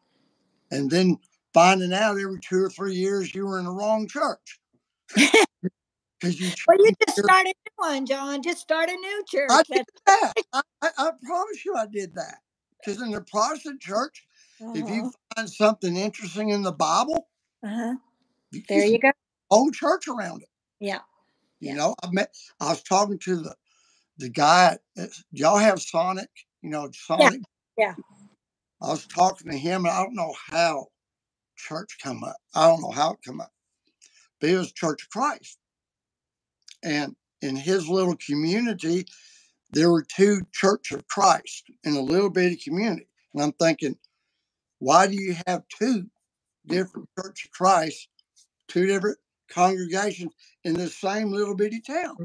and 0.72 0.90
then 0.90 1.20
finding 1.54 1.94
out 1.94 2.20
every 2.20 2.40
two 2.40 2.64
or 2.64 2.70
three 2.70 2.96
years 2.96 3.36
you 3.36 3.46
were 3.46 3.60
in 3.60 3.66
the 3.66 3.72
wrong 3.72 4.08
church 4.08 4.60
because 6.26 6.42
you. 6.42 6.52
Well, 6.68 6.78
you 6.80 6.94
just 7.08 7.18
your- 7.18 7.26
start 7.26 7.46
a 7.48 7.50
new 7.50 7.54
one, 7.78 8.06
John. 8.06 8.44
Just 8.44 8.60
start 8.60 8.90
a 8.90 8.96
new 8.96 9.24
church. 9.30 9.50
I 9.52 9.64
did 9.72 9.86
that. 10.08 10.34
I, 10.54 10.62
I, 10.82 10.90
I 10.98 11.12
promise 11.26 11.66
you, 11.66 11.76
I 11.76 11.88
did 11.88 12.16
that. 12.16 12.40
Because 12.86 13.02
in 13.02 13.12
the 13.12 13.22
Protestant 13.22 13.82
church, 13.82 14.26
if 14.60 14.90
you 14.90 15.12
find 15.36 15.50
something 15.50 15.96
interesting 15.98 16.50
in 16.50 16.64
the 16.64 16.72
Bible, 16.72 17.28
uh-huh. 17.64 17.96
you, 18.52 18.64
There 18.70 18.86
you 18.86 19.00
go. 19.00 19.12
whole 19.52 19.72
church 19.72 20.08
around 20.08 20.44
it. 20.44 20.50
Yeah. 20.80 21.00
You 21.60 21.70
Yeah. 21.70 21.76
know, 21.76 21.96
I 22.04 22.10
met. 22.12 22.36
I 22.60 22.70
was 22.70 22.84
talking 22.84 23.20
to 23.20 23.38
the 23.38 23.56
the 24.18 24.30
guy. 24.30 24.78
at- 24.98 25.10
y'all 25.32 25.58
have 25.58 25.82
Sonic? 25.82 26.30
You 26.62 26.70
know, 26.72 26.90
Sonic. 26.94 27.42
yeah. 27.78 27.96
I 28.82 28.90
was 28.90 29.08
talking 29.08 29.52
to 29.52 29.58
him, 29.58 29.86
and 29.86 29.94
I 29.94 30.04
don't 30.04 30.16
know 30.16 30.34
how 30.48 30.88
church 31.58 31.98
come 32.04 32.24
up. 32.24 32.38
I 32.56 32.68
don't 32.68 32.82
know 32.82 32.92
how 32.92 33.14
it 33.14 33.20
come 33.26 33.42
up, 33.42 33.52
but 34.42 34.50
it 34.50 34.58
was 34.58 34.72
Church 34.74 35.04
of 35.04 35.10
Christ, 35.10 35.58
and 36.86 37.16
in 37.44 37.58
his 37.58 37.90
little 37.90 38.18
community, 38.18 39.06
there 39.72 39.92
were 39.92 40.04
two 40.04 40.42
Church 40.54 40.94
of 40.94 41.08
Christ 41.08 41.66
in 41.86 41.96
a 41.96 42.02
little 42.02 42.32
bitty 42.32 42.58
community, 42.58 43.08
and 43.34 43.44
I'm 43.44 43.54
thinking, 43.54 43.98
why 44.80 45.08
do 45.08 45.16
you 45.16 45.36
have 45.48 45.64
two 45.80 46.08
different 46.68 47.10
Church 47.20 47.46
of 47.46 47.52
Christ, 47.52 48.10
two 48.68 48.88
different 48.88 49.20
congregations 49.52 50.34
in 50.64 50.76
the 50.76 50.90
same 50.90 51.32
little 51.32 51.56
bitty 51.56 51.82
town? 51.82 52.18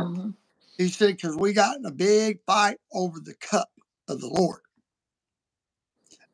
Mhm. 0.00 0.34
He 0.78 0.88
said, 0.88 1.16
because 1.16 1.36
we 1.36 1.52
got 1.52 1.78
in 1.78 1.86
a 1.86 1.92
big 1.92 2.40
fight 2.46 2.78
over 2.92 3.20
the 3.20 3.34
cup 3.34 3.70
of 4.08 4.20
the 4.20 4.28
Lord. 4.28 4.62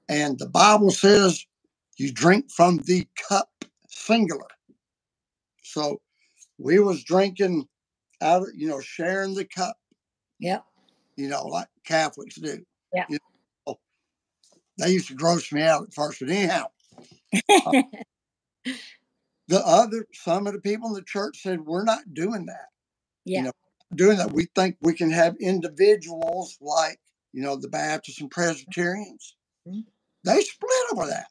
And 0.09 0.39
the 0.39 0.49
Bible 0.49 0.93
says 0.93 1.47
you 1.99 2.13
drink 2.13 2.51
from 2.53 2.79
the 2.79 3.09
cup 3.29 3.51
singular. 3.91 4.49
So 5.63 6.01
we 6.61 6.79
was 6.79 7.03
drinking 7.05 7.67
out 8.21 8.43
of, 8.43 8.49
you 8.55 8.69
know, 8.69 8.81
sharing 8.81 9.35
the 9.35 9.45
cup, 9.45 9.77
Yep. 10.41 10.65
you 11.17 11.29
know, 11.29 11.47
like 11.47 11.69
Catholics 11.85 12.37
do. 12.37 12.65
Yeah. 12.93 13.07
You 13.09 13.19
know, 13.67 13.79
they 14.79 14.91
used 14.91 15.09
to 15.09 15.15
gross 15.15 15.51
me 15.53 15.63
out 15.63 15.85
at 15.85 15.95
first, 15.95 16.21
but 16.21 16.29
anyhow, 16.31 16.67
the 19.49 19.67
other, 19.67 20.07
some 20.13 20.47
of 20.47 20.53
the 20.53 20.61
people 20.61 20.89
in 20.89 20.95
the 20.95 21.03
church 21.03 21.43
said, 21.43 21.61
we're 21.61 21.85
not 21.85 22.15
doing 22.15 22.47
that. 22.47 22.69
yeah. 23.25 23.43
know, 23.43 23.53
doing 23.95 24.19
that. 24.19 24.33
We 24.33 24.47
think 24.55 24.77
we 24.81 24.95
can 24.95 25.11
have 25.11 25.37
individuals 25.41 26.57
like, 26.61 27.01
you 27.33 27.43
know, 27.43 27.57
the 27.57 27.69
Baptists 27.69 28.21
and 28.21 28.31
Presbyterians. 28.31 29.37
Mhm. 29.69 29.85
they 30.25 30.41
split 30.41 30.71
over 30.93 31.07
that. 31.07 31.27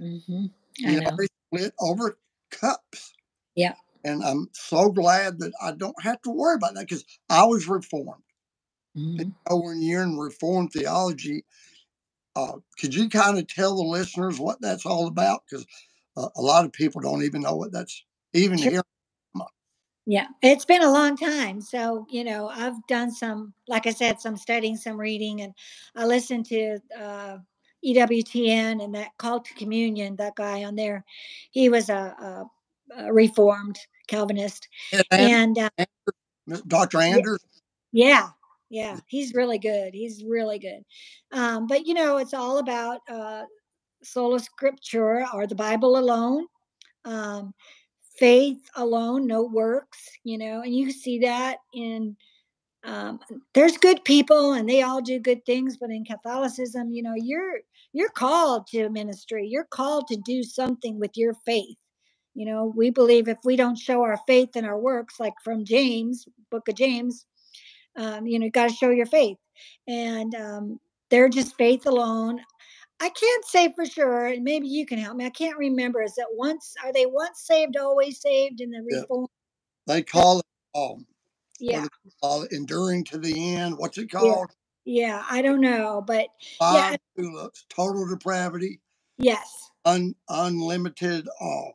Mm-hmm. 0.00 0.46
You 0.78 1.00
know, 1.00 1.10
know. 1.10 1.16
they 1.18 1.26
split 1.48 1.74
over 1.80 2.18
cups. 2.50 3.12
Yeah. 3.54 3.74
And 4.06 4.22
I'm 4.24 4.48
so 4.54 4.90
glad 4.90 5.40
that 5.40 5.52
I 5.60 5.72
don't 5.72 6.00
have 6.02 6.22
to 6.22 6.30
worry 6.30 6.56
about 6.56 6.74
that 6.74 6.88
because 6.88 7.04
I 7.28 7.44
was 7.44 7.68
reformed. 7.68 8.22
Mhm. 8.96 9.34
Oh, 9.48 9.60
when 9.62 9.82
you're 9.82 10.02
in 10.04 10.16
reformed 10.18 10.72
theology, 10.72 11.44
uh, 12.36 12.58
could 12.78 12.94
you 12.94 13.08
kind 13.08 13.38
of 13.38 13.46
tell 13.48 13.76
the 13.76 13.82
listeners 13.82 14.38
what 14.38 14.60
that's 14.60 14.86
all 14.86 15.06
about? 15.06 15.42
Because 15.48 15.66
uh, 16.16 16.28
a 16.36 16.42
lot 16.42 16.64
of 16.64 16.72
people 16.72 17.00
don't 17.00 17.24
even 17.24 17.42
know 17.42 17.56
what 17.56 17.72
that's 17.72 18.04
even 18.34 18.58
Sure. 18.58 18.70
here. 18.72 18.82
Yeah, 20.06 20.28
it's 20.40 20.64
been 20.64 20.82
a 20.82 20.92
long 20.92 21.16
time. 21.16 21.60
So, 21.60 22.06
you 22.10 22.22
know, 22.22 22.48
I've 22.48 22.86
done 22.86 23.10
some, 23.10 23.52
like 23.66 23.86
I 23.86 23.90
said, 23.90 24.20
some 24.20 24.36
studying, 24.36 24.76
some 24.76 24.98
reading, 24.98 25.40
and 25.40 25.52
I 25.96 26.06
listened 26.06 26.46
to 26.46 26.78
uh, 26.96 27.38
EWTN 27.84 28.84
and 28.84 28.94
that 28.94 29.10
Called 29.18 29.44
to 29.46 29.54
Communion, 29.54 30.14
that 30.16 30.36
guy 30.36 30.62
on 30.64 30.76
there. 30.76 31.04
He 31.50 31.68
was 31.68 31.88
a, 31.90 31.94
a, 31.94 32.44
a 33.04 33.12
reformed 33.12 33.78
Calvinist. 34.08 34.68
And, 35.10 35.32
And 35.56 35.58
uh, 35.58 35.70
Dr. 36.66 37.00
Anders, 37.00 37.44
yeah, 37.92 38.28
yeah, 38.70 38.98
he's 39.08 39.34
really 39.34 39.58
good. 39.58 39.94
He's 39.94 40.24
really 40.24 40.58
good. 40.58 40.84
Um, 41.32 41.66
but, 41.66 41.86
you 41.86 41.94
know, 41.94 42.18
it's 42.18 42.34
all 42.34 42.58
about 42.58 43.00
uh, 43.10 43.44
sola 44.02 44.40
scriptura 44.40 45.26
or 45.34 45.46
the 45.46 45.54
Bible 45.54 45.98
alone. 45.98 46.46
Um, 47.04 47.54
faith 48.18 48.58
alone, 48.76 49.26
no 49.26 49.44
works, 49.44 49.98
you 50.24 50.38
know, 50.38 50.62
and 50.62 50.74
you 50.74 50.90
see 50.92 51.20
that 51.20 51.58
in 51.74 52.16
um, 52.84 53.20
there's 53.54 53.76
good 53.78 54.04
people 54.04 54.52
and 54.52 54.68
they 54.68 54.82
all 54.82 55.02
do 55.02 55.18
good 55.18 55.44
things, 55.44 55.76
but 55.76 55.90
in 55.90 56.04
Catholicism, 56.04 56.92
you 56.92 57.02
know, 57.02 57.14
you're 57.16 57.60
you're 57.92 58.10
called 58.10 58.66
to 58.68 58.88
ministry. 58.90 59.48
You're 59.48 59.66
called 59.70 60.06
to 60.08 60.16
do 60.16 60.42
something 60.44 60.98
with 60.98 61.12
your 61.16 61.34
faith. 61.46 61.76
You 62.36 62.46
know, 62.46 62.72
we 62.76 62.90
believe 62.90 63.28
if 63.28 63.38
we 63.44 63.56
don't 63.56 63.78
show 63.78 64.02
our 64.04 64.20
faith 64.28 64.56
in 64.56 64.66
our 64.66 64.78
works, 64.78 65.20
like 65.20 65.34
from 65.44 65.66
James, 65.66 66.26
Book 66.52 66.68
of 66.68 66.76
James, 66.76 67.26
um, 67.96 68.26
you 68.26 68.38
know, 68.38 68.46
you 68.46 68.52
got 68.52 68.70
to 68.70 68.74
show 68.76 68.90
your 68.90 69.06
faith, 69.06 69.38
and 69.88 70.34
um, 70.36 70.80
they're 71.10 71.30
just 71.30 71.56
faith 71.56 71.86
alone. 71.86 72.40
I 73.00 73.10
can't 73.10 73.44
say 73.46 73.72
for 73.74 73.86
sure, 73.86 74.26
and 74.28 74.44
maybe 74.44 74.68
you 74.68 74.86
can 74.86 74.98
help 74.98 75.16
me. 75.16 75.26
I 75.26 75.30
can't 75.30 75.58
remember. 75.58 76.02
Is 76.02 76.14
that 76.16 76.28
once 76.32 76.74
are 76.84 76.92
they 76.92 77.06
once 77.06 77.42
saved, 77.46 77.76
always 77.76 78.20
saved 78.20 78.60
in 78.60 78.70
the 78.70 78.82
Yeah. 78.90 79.02
reform? 79.02 79.28
they 79.86 80.02
call 80.02 80.40
it 80.40 80.46
um, 80.74 81.06
Yeah, 81.60 81.82
what 81.82 81.92
they 82.04 82.10
call 82.22 82.42
enduring 82.44 83.04
to 83.06 83.18
the 83.18 83.56
end. 83.56 83.78
What's 83.78 83.98
it 83.98 84.10
called? 84.10 84.50
yeah. 84.84 85.24
I 85.30 85.42
don't 85.42 85.60
know, 85.62 86.02
but 86.06 86.28
Five 86.58 86.96
tulips, 87.18 87.66
total 87.70 88.08
depravity, 88.08 88.80
yes, 89.18 89.70
un, 89.84 90.14
unlimited, 90.28 91.28
uh, 91.40 91.70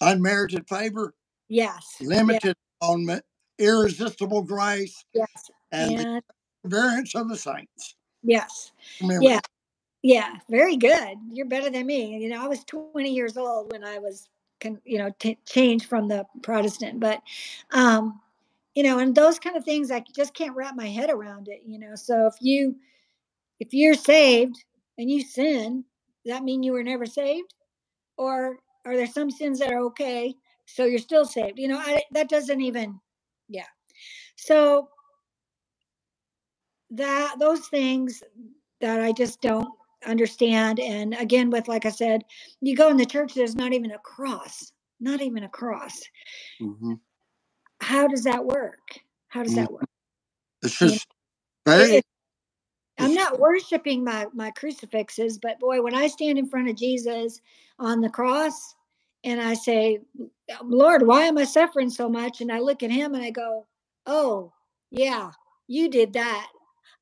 unmerited 0.00 0.68
favor, 0.68 1.14
yes, 1.48 1.96
limited 2.00 2.54
atonement, 2.80 3.24
irresistible 3.58 4.42
grace, 4.42 5.04
yes, 5.14 5.50
and 5.72 5.98
the 5.98 6.06
and 6.06 6.22
variance 6.64 7.14
of 7.14 7.28
the 7.28 7.36
saints. 7.36 7.96
yes, 8.22 8.72
Remember, 9.00 9.24
yeah, 9.24 9.40
yeah. 10.02 10.36
Very 10.50 10.76
good. 10.76 11.18
You're 11.32 11.46
better 11.46 11.70
than 11.70 11.86
me. 11.86 12.18
You 12.18 12.28
know, 12.30 12.44
I 12.44 12.48
was 12.48 12.64
20 12.64 13.10
years 13.10 13.36
old 13.36 13.72
when 13.72 13.84
I 13.84 13.98
was, 13.98 14.28
you 14.84 14.98
know, 14.98 15.10
t- 15.18 15.38
changed 15.46 15.86
from 15.86 16.08
the 16.08 16.24
Protestant, 16.42 17.00
but, 17.00 17.20
um, 17.72 18.20
you 18.74 18.82
know, 18.82 18.98
and 18.98 19.14
those 19.14 19.38
kind 19.38 19.56
of 19.56 19.64
things, 19.64 19.90
I 19.90 20.04
just 20.14 20.34
can't 20.34 20.54
wrap 20.54 20.76
my 20.76 20.88
head 20.88 21.10
around 21.10 21.48
it. 21.48 21.62
You 21.66 21.78
know, 21.78 21.94
so 21.94 22.26
if 22.26 22.34
you 22.40 22.76
if 23.60 23.74
you're 23.74 23.94
saved 23.94 24.64
and 24.98 25.10
you 25.10 25.22
sin, 25.22 25.84
does 26.24 26.34
that 26.34 26.44
mean 26.44 26.62
you 26.62 26.72
were 26.72 26.84
never 26.84 27.06
saved? 27.06 27.54
Or 28.16 28.58
are 28.88 28.96
there 28.96 29.06
some 29.06 29.30
sins 29.30 29.58
that 29.58 29.72
are 29.72 29.80
okay, 29.86 30.34
so 30.66 30.84
you're 30.84 30.98
still 30.98 31.24
saved? 31.24 31.58
You 31.58 31.68
know, 31.68 31.78
I, 31.78 32.02
that 32.12 32.28
doesn't 32.28 32.60
even, 32.60 33.00
yeah. 33.48 33.66
So 34.36 34.88
that 36.90 37.36
those 37.38 37.68
things 37.68 38.22
that 38.80 39.00
I 39.00 39.12
just 39.12 39.40
don't 39.40 39.68
understand. 40.06 40.80
And 40.80 41.14
again, 41.14 41.50
with 41.50 41.68
like 41.68 41.86
I 41.86 41.90
said, 41.90 42.22
you 42.60 42.76
go 42.76 42.88
in 42.88 42.96
the 42.96 43.06
church, 43.06 43.34
there's 43.34 43.56
not 43.56 43.72
even 43.72 43.90
a 43.92 43.98
cross, 43.98 44.72
not 45.00 45.20
even 45.20 45.44
a 45.44 45.48
cross. 45.48 46.00
Mhm. 46.60 47.00
How 47.80 48.08
does 48.08 48.24
that 48.24 48.44
work? 48.44 49.00
How 49.28 49.42
does 49.42 49.54
that 49.54 49.72
work? 49.72 49.88
it's 50.62 50.80
You 50.80 50.88
know, 50.88 50.92
just 50.94 51.06
very. 51.66 51.96
It- 51.98 52.04
I'm 53.00 53.14
not 53.14 53.38
worshiping 53.38 54.02
my 54.02 54.26
my 54.32 54.50
crucifixes, 54.50 55.38
but 55.38 55.60
boy, 55.60 55.82
when 55.82 55.94
I 55.94 56.08
stand 56.08 56.36
in 56.36 56.46
front 56.48 56.68
of 56.68 56.74
Jesus 56.76 57.40
on 57.78 58.00
the 58.00 58.10
cross 58.10 58.74
and 59.24 59.40
I 59.40 59.54
say, 59.54 60.00
Lord, 60.62 61.06
why 61.06 61.24
am 61.24 61.38
I 61.38 61.44
suffering 61.44 61.90
so 61.90 62.08
much? 62.08 62.40
And 62.40 62.52
I 62.52 62.60
look 62.60 62.82
at 62.82 62.90
him 62.90 63.14
and 63.14 63.24
I 63.24 63.30
go, 63.30 63.66
Oh, 64.06 64.52
yeah, 64.90 65.30
you 65.66 65.90
did 65.90 66.14
that. 66.14 66.48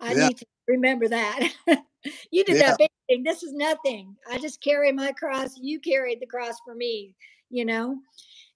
I 0.01 0.15
Yeah. 0.15 0.29
need 0.29 0.39
to 0.39 0.47
remember 0.69 1.09
that. 1.09 1.51
you 2.31 2.45
did 2.45 2.57
Yeah. 2.57 2.69
that 2.69 2.79
big 2.79 2.91
thing. 3.09 3.23
This 3.23 3.43
is 3.43 3.53
nothing. 3.53 4.17
I 4.31 4.39
just 4.39 4.63
carry 4.63 4.93
my 4.93 5.13
cross. 5.13 5.57
You 5.57 5.81
carried 5.81 6.21
the 6.21 6.27
cross 6.27 6.57
for 6.65 6.75
me, 6.75 7.15
you 7.51 7.65
know, 7.65 7.99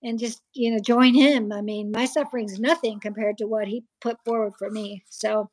and 0.03 0.19
just, 0.19 0.43
you 0.55 0.73
know, 0.73 0.81
join 0.81 1.15
him. 1.15 1.53
I 1.53 1.63
mean, 1.63 1.93
my 1.93 2.07
suffering's 2.07 2.61
nothing 2.61 3.01
compared 3.01 3.39
to 3.39 3.47
what 3.47 3.69
he 3.69 3.85
put 4.01 4.19
forward 4.25 4.55
for 4.59 4.71
me. 4.71 5.05
So, 5.11 5.51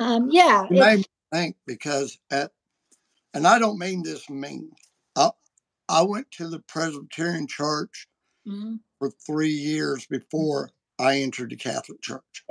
um, 0.00 0.30
yeah, 0.32 0.66
It 0.70 0.76
it- 1.00 1.06
think 1.32 1.56
because 1.66 2.18
at, 2.30 2.52
and 3.34 3.46
I 3.46 3.58
don't 3.58 3.78
mean 3.78 4.02
this 4.02 4.30
mean. 4.30 4.70
I, 5.92 6.02
went 6.02 6.30
to 6.32 6.48
the 6.48 6.60
Presbyterian 6.60 7.46
Church 7.46 8.06
mhm. 8.46 8.80
for 8.98 9.10
three 9.26 9.52
years 9.52 10.06
before 10.06 10.70
I 10.98 11.18
entered 11.18 11.50
the 11.50 11.56
Catholic 11.56 12.00
Church, 12.02 12.44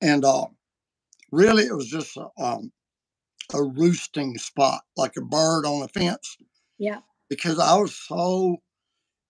and 0.00 0.24
uh, 0.24 0.46
really 1.30 1.64
it 1.64 1.74
was 1.74 1.88
just 1.88 2.16
a, 2.16 2.28
um, 2.38 2.72
a 3.52 3.62
roosting 3.62 4.38
spot, 4.38 4.82
like 4.96 5.16
a 5.16 5.22
bird 5.22 5.66
on 5.66 5.82
a 5.82 5.88
fence, 5.88 6.36
yeah. 6.78 7.00
because 7.28 7.58
I 7.58 7.76
was 7.76 7.94
so 7.94 8.58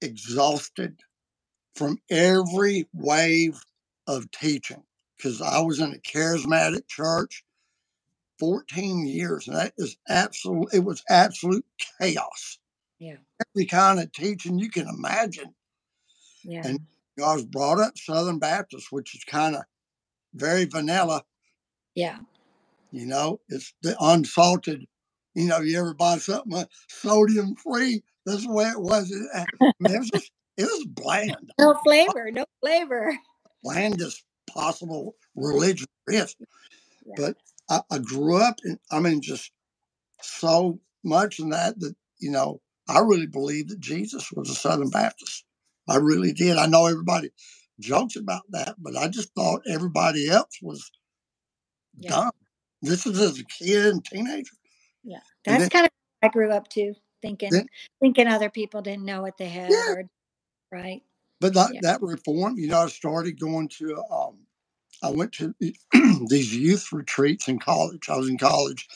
exhausted 0.01 1.01
from 1.75 1.99
every 2.11 2.87
wave 2.93 3.61
of 4.07 4.31
teaching. 4.31 4.83
Because 5.17 5.41
I 5.41 5.61
was 5.61 5.81
in 5.81 5.95
a 5.95 5.99
charismatic 5.99 6.87
church 6.89 7.45
14 8.39 9.07
years, 9.07 9.47
and 9.47 9.57
that 9.57 9.73
is 9.79 9.97
absolute. 10.09 10.69
It 10.73 10.85
was 10.85 11.03
absolute 11.09 11.65
chaos. 12.01 12.59
Yeah. 13.05 13.17
Every 13.55 13.67
kind 13.67 14.01
of 14.01 14.11
teaching 14.13 14.59
you 14.59 14.71
can 14.71 14.89
imagine. 14.89 15.55
Yeah. 16.43 16.63
And- 16.67 16.81
I 17.25 17.33
was 17.33 17.45
brought 17.45 17.79
up 17.79 17.97
Southern 17.97 18.41
Baptist, 18.41 18.89
which 18.91 19.15
is 19.15 19.23
kind 19.23 19.55
of 19.55 19.63
very 20.35 20.65
vanilla. 20.65 21.23
yeah. 21.95 22.19
You 22.91 23.07
know, 23.07 23.41
it's 23.49 23.73
the 23.83 23.97
unsalted. 24.01 24.85
You 25.35 25.47
know, 25.49 25.61
you 25.61 25.79
ever 25.79 25.95
buy 25.95 26.19
something 26.19 26.53
uh, 26.55 26.65
sodium 26.89 27.55
free? 27.57 28.03
That's 28.27 28.45
the 28.47 28.53
way 28.53 28.67
it 28.67 28.81
was. 28.81 29.11
It, 29.13 29.47
it 29.61 29.99
was 29.99 30.11
just, 30.11 30.31
it 30.57 30.65
was 30.65 30.87
bland, 30.89 31.53
No 31.59 31.75
flavor, 31.85 32.31
no 32.33 32.45
flavor. 32.61 33.17
blandest 33.63 34.25
possible 34.49 35.15
religion 35.37 35.87
is. 36.09 36.35
Yeah. 37.07 37.15
But 37.17 37.37
I, 37.69 37.81
I 37.95 37.99
grew 37.99 38.41
up, 38.43 38.57
in, 38.65 38.79
I 38.91 38.99
mean, 39.01 39.21
just 39.21 39.53
so 40.21 40.81
much 41.05 41.39
in 41.39 41.51
that 41.51 41.79
that 41.81 41.95
you 42.19 42.31
know, 42.33 42.61
I 42.89 43.01
really 43.01 43.27
believed 43.27 43.71
that 43.71 43.81
Jesus 43.81 44.31
was 44.33 44.51
a 44.51 44.55
Southern 44.55 44.91
Baptist. 44.91 45.45
I 45.89 45.97
really 45.97 46.33
did. 46.33 46.57
I 46.57 46.67
know 46.67 46.87
everybody 46.87 47.31
jokes 47.81 48.17
about 48.17 48.43
that, 48.51 48.77
but 48.79 48.97
I 48.97 49.09
just 49.09 49.35
thought 49.35 49.63
everybody 49.69 50.29
else 50.29 50.59
was 50.63 50.91
Yeah. 51.99 52.11
dumb. 52.11 52.33
This 52.83 53.07
is 53.07 53.21
as 53.21 53.39
a 53.39 53.45
kid 53.45 53.87
and 53.87 54.05
teenager. 54.05 54.57
Yeah, 55.05 55.21
That's 55.45 55.61
then- 55.63 55.71
kind 55.71 55.87
of 55.87 55.93
what 56.21 56.29
I 56.29 56.33
grew 56.33 56.51
up 56.53 56.69
too, 56.69 56.95
thinking 57.23 57.51
Then- 57.51 57.69
thinking 58.01 58.29
other 58.29 58.51
people 58.51 58.83
didn't 58.83 59.05
know 59.07 59.23
what 59.23 59.39
they 59.39 59.49
had 59.49 59.71
Yeah. 59.71 59.93
or 59.93 60.11
right. 60.73 61.03
But 61.41 61.55
that, 61.55 61.75
Yeah. 61.75 61.81
that 61.83 62.03
reform, 62.03 62.59
you 62.59 62.69
know, 62.69 62.81
I 62.83 62.89
started 62.89 63.39
going 63.41 63.69
to, 63.81 64.03
um, 64.11 64.47
I 65.03 65.11
went 65.11 65.33
to 65.35 65.55
these 66.29 66.55
youth 66.57 66.93
retreats 66.93 67.49
in 67.49 67.59
college. 67.59 68.09
I 68.09 68.17
was 68.17 68.29
in 68.29 68.39
college 68.39 68.89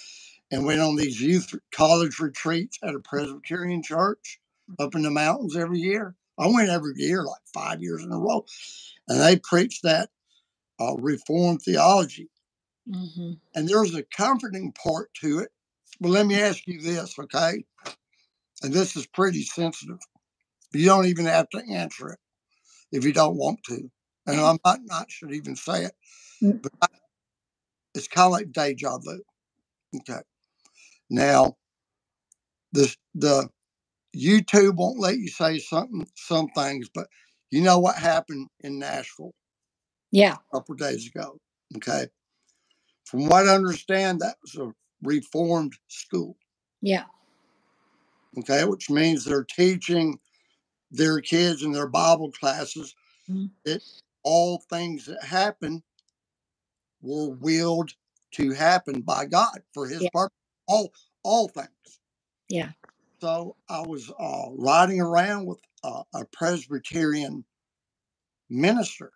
and 0.50 0.64
went 0.64 0.80
on 0.80 0.96
these 0.96 1.20
youth 1.20 1.54
college 1.72 2.18
retreats 2.20 2.78
at 2.82 2.94
a 2.94 3.00
Presbyterian 3.00 3.82
church 3.82 4.40
up 4.78 4.94
in 4.94 5.02
the 5.02 5.10
mountains 5.10 5.56
every 5.56 5.78
year. 5.78 6.14
I 6.38 6.46
went 6.46 6.70
every 6.70 6.94
year, 6.96 7.24
like 7.24 7.42
five 7.52 7.82
years 7.82 8.02
in 8.02 8.12
a 8.12 8.18
row. 8.18 8.44
And 9.08 9.20
they 9.20 9.38
preached 9.38 9.82
that 9.82 10.10
uh, 10.80 10.94
reformed 10.96 11.62
theology. 11.62 12.30
hmm 12.90 13.32
And 13.54 13.68
there's 13.68 13.94
a 13.94 14.04
comforting 14.04 14.72
part 14.72 15.12
to 15.22 15.40
it. 15.40 15.50
But 16.00 16.10
let 16.10 16.26
me 16.26 16.40
ask 16.40 16.66
you 16.66 16.80
this, 16.80 17.18
okay? 17.18 17.64
And 18.62 18.72
this 18.72 18.96
is 18.96 19.06
pretty 19.06 19.42
sensitive. 19.42 19.98
You 20.72 20.86
don't 20.86 21.06
even 21.06 21.26
have 21.26 21.48
to 21.50 21.62
answer 21.70 22.10
it 22.10 22.18
if 22.92 23.04
you 23.04 23.12
don't 23.12 23.36
want 23.36 23.60
to. 23.64 23.90
And 24.26 24.40
I 24.40 24.56
might 24.64 24.80
not 24.84 25.10
should 25.10 25.32
even 25.32 25.56
say 25.56 25.84
it. 25.84 25.92
Mm. 26.42 26.62
But 26.62 26.72
I, 26.82 26.86
it's 27.94 28.08
kind 28.08 28.26
of 28.26 28.32
like 28.32 28.52
deja 28.52 28.98
vu. 28.98 29.20
Okay. 29.96 30.20
Now, 31.10 31.56
the 32.72 32.94
the 33.14 33.48
YouTube 34.16 34.76
won't 34.76 35.00
let 35.00 35.18
you 35.18 35.28
say 35.28 35.58
something 35.58 36.06
some 36.16 36.48
things, 36.50 36.88
but 36.94 37.08
you 37.50 37.62
know 37.62 37.78
what 37.78 37.96
happened 37.96 38.48
in 38.60 38.78
Nashville 38.78 39.34
Yeah. 40.12 40.36
a 40.52 40.56
couple 40.56 40.74
days 40.76 41.06
ago. 41.06 41.38
Okay. 41.76 42.08
From 43.06 43.26
what 43.28 43.48
I 43.48 43.54
understand, 43.54 44.20
that 44.20 44.36
was 44.42 44.56
a 44.56 44.72
reformed 45.02 45.74
school. 45.88 46.36
Yeah. 46.82 47.06
Okay, 48.38 48.64
which 48.64 48.90
means 48.90 49.24
they're 49.24 49.44
teaching 49.44 50.20
their 50.90 51.20
kids 51.20 51.62
in 51.62 51.72
their 51.72 51.88
Bible 51.88 52.32
classes 52.32 52.94
Mhm. 53.28 53.50
that 53.64 53.82
all 54.24 54.60
things 54.70 55.06
that 55.06 55.24
happen 55.24 55.84
were 57.02 57.30
willed 57.30 57.94
to 58.32 58.52
happen 58.52 59.02
by 59.02 59.26
God 59.26 59.62
for 59.74 59.88
His 59.88 60.02
Yeah. 60.02 60.10
purpose. 60.12 60.37
All 60.68 60.92
all 61.24 61.48
things. 61.48 61.68
Yeah. 62.48 62.70
So 63.20 63.56
I 63.68 63.80
was 63.82 64.10
uh, 64.18 64.46
riding 64.56 65.00
around 65.00 65.46
with 65.46 65.60
uh, 65.84 66.04
a 66.14 66.24
Presbyterian 66.26 67.44
minister. 68.50 69.12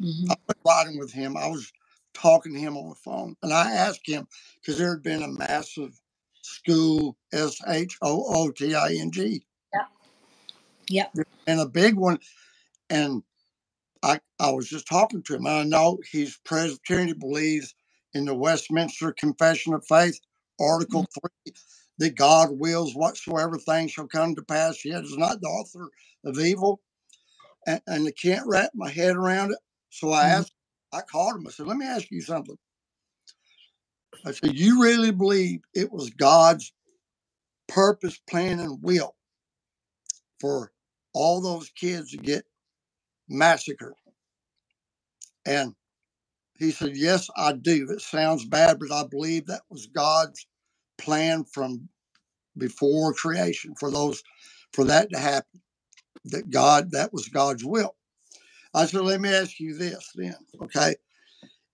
Mhm. 0.00 0.30
I 0.30 0.36
was 0.48 0.56
riding 0.66 0.98
with 0.98 1.12
him. 1.12 1.36
I 1.36 1.48
was 1.48 1.72
talking 2.14 2.54
to 2.54 2.60
him 2.60 2.76
on 2.76 2.88
the 2.90 2.94
phone, 2.96 3.36
and 3.42 3.52
I 3.52 3.72
asked 3.72 4.06
him 4.08 4.26
because 4.56 4.78
there 4.78 4.90
had 4.94 5.02
been 5.02 5.22
a 5.22 5.28
massive 5.28 5.98
school 6.42 7.16
S 7.32 7.58
H 7.68 7.96
O 8.02 8.24
O 8.34 8.50
T 8.50 8.74
I 8.74 8.94
N 8.94 9.10
G 9.12 9.44
Yep. 10.88 11.12
and 11.46 11.60
a 11.60 11.66
big 11.66 11.96
one, 11.96 12.18
and 12.90 13.22
I 14.02 14.20
I 14.40 14.50
was 14.52 14.68
just 14.68 14.88
talking 14.88 15.22
to 15.24 15.36
him. 15.36 15.46
I 15.46 15.64
know 15.64 15.98
he's 16.10 16.38
Presbyterian. 16.44 17.08
He 17.08 17.14
believes 17.14 17.74
in 18.14 18.24
the 18.26 18.34
Westminster 18.34 19.12
Confession 19.12 19.74
of 19.74 19.86
Faith, 19.86 20.20
Article 20.60 21.06
Three, 21.14 21.54
that 21.98 22.16
God 22.16 22.50
wills 22.52 22.94
whatsoever 22.94 23.58
things 23.58 23.92
shall 23.92 24.08
come 24.08 24.34
to 24.36 24.42
pass. 24.42 24.84
Yet 24.84 25.04
is 25.04 25.18
not 25.18 25.40
the 25.40 25.48
author 25.48 25.88
of 26.24 26.38
evil, 26.40 26.80
and, 27.66 27.82
and 27.86 28.08
I 28.08 28.12
can't 28.12 28.46
wrap 28.48 28.72
my 28.74 28.90
head 28.90 29.16
around 29.16 29.52
it. 29.52 29.58
So 29.90 30.12
I 30.12 30.28
Mhm. 30.28 30.30
asked, 30.30 30.54
I 30.92 31.02
called 31.02 31.36
him. 31.36 31.46
I 31.48 31.50
said, 31.52 31.66
"Let 31.68 31.78
me 31.78 31.86
ask 31.86 32.10
you 32.10 32.22
something." 32.22 32.58
I 34.24 34.32
said, 34.32 34.56
"You 34.58 34.82
really 34.82 35.12
believe 35.12 35.62
it 35.74 35.92
was 35.92 36.10
God's 36.10 36.72
purpose, 37.68 38.18
plan, 38.30 38.60
and 38.60 38.82
will 38.82 39.16
for 40.40 40.72
all 41.14 41.40
those 41.42 41.70
kids 41.70 42.12
to 42.12 42.18
get 42.18 42.46
massacred?" 43.28 43.94
And 45.46 45.74
he 46.58 46.72
said, 46.72 46.96
Yes, 46.96 47.30
I 47.36 47.54
do. 47.54 47.88
It 47.90 48.02
sounds 48.02 48.46
bad, 48.46 48.80
but 48.80 48.92
I 48.92 49.04
believe 49.08 49.46
that 49.48 49.62
was 49.70 49.88
God's 49.88 50.46
plan 50.98 51.44
from 51.44 51.88
before 52.56 53.14
creation 53.14 53.74
for 53.78 53.90
those 53.90 54.22
for 54.72 54.84
that 54.84 55.10
to 55.10 55.18
happen. 55.18 55.62
That 56.26 56.50
God, 56.50 56.92
that 56.92 57.12
was 57.12 57.28
God's 57.28 57.64
will. 57.64 57.96
I 58.74 58.86
said, 58.86 59.02
let 59.02 59.20
me 59.20 59.30
ask 59.30 59.60
you 59.60 59.76
this 59.76 60.10
then, 60.14 60.36
okay? 60.62 60.96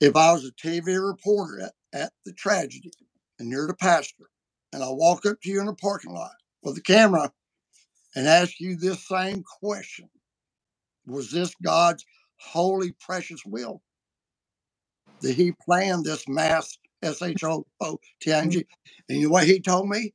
If 0.00 0.16
I 0.16 0.32
was 0.32 0.44
a 0.46 0.52
TV 0.52 1.04
reporter 1.04 1.62
at, 1.62 1.72
at 2.00 2.12
the 2.26 2.32
tragedy 2.32 2.92
and 3.38 3.50
you're 3.50 3.66
the 3.68 3.74
pastor, 3.74 4.24
and 4.72 4.82
I 4.82 4.88
walk 4.90 5.26
up 5.26 5.40
to 5.42 5.50
you 5.50 5.60
in 5.60 5.66
the 5.66 5.74
parking 5.74 6.14
lot 6.14 6.32
with 6.62 6.78
a 6.78 6.82
camera 6.82 7.32
and 8.16 8.28
ask 8.28 8.60
you 8.60 8.76
this 8.76 9.06
same 9.08 9.44
question, 9.60 10.10
was 11.06 11.30
this 11.32 11.54
God's 11.62 12.04
holy, 12.38 12.94
precious 13.00 13.42
will? 13.46 13.82
that 15.22 15.34
he 15.34 15.52
planned 15.64 16.04
this 16.04 16.28
mass 16.28 16.78
S 17.04 17.22
H 17.22 17.44
O 17.44 17.66
O 17.80 18.00
T 18.20 18.32
I 18.32 18.40
N 18.40 18.50
G. 18.50 18.58
Mm-hmm. 18.60 19.00
And 19.08 19.18
you 19.18 19.26
know 19.26 19.32
what 19.32 19.46
he 19.46 19.60
told 19.60 19.88
me? 19.88 20.12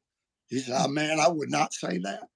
He 0.47 0.59
said, 0.59 0.75
oh, 0.77 0.87
man, 0.87 1.19
I 1.19 1.27
would 1.27 1.51
not 1.51 1.73
say 1.73 1.99
that. 1.99 2.27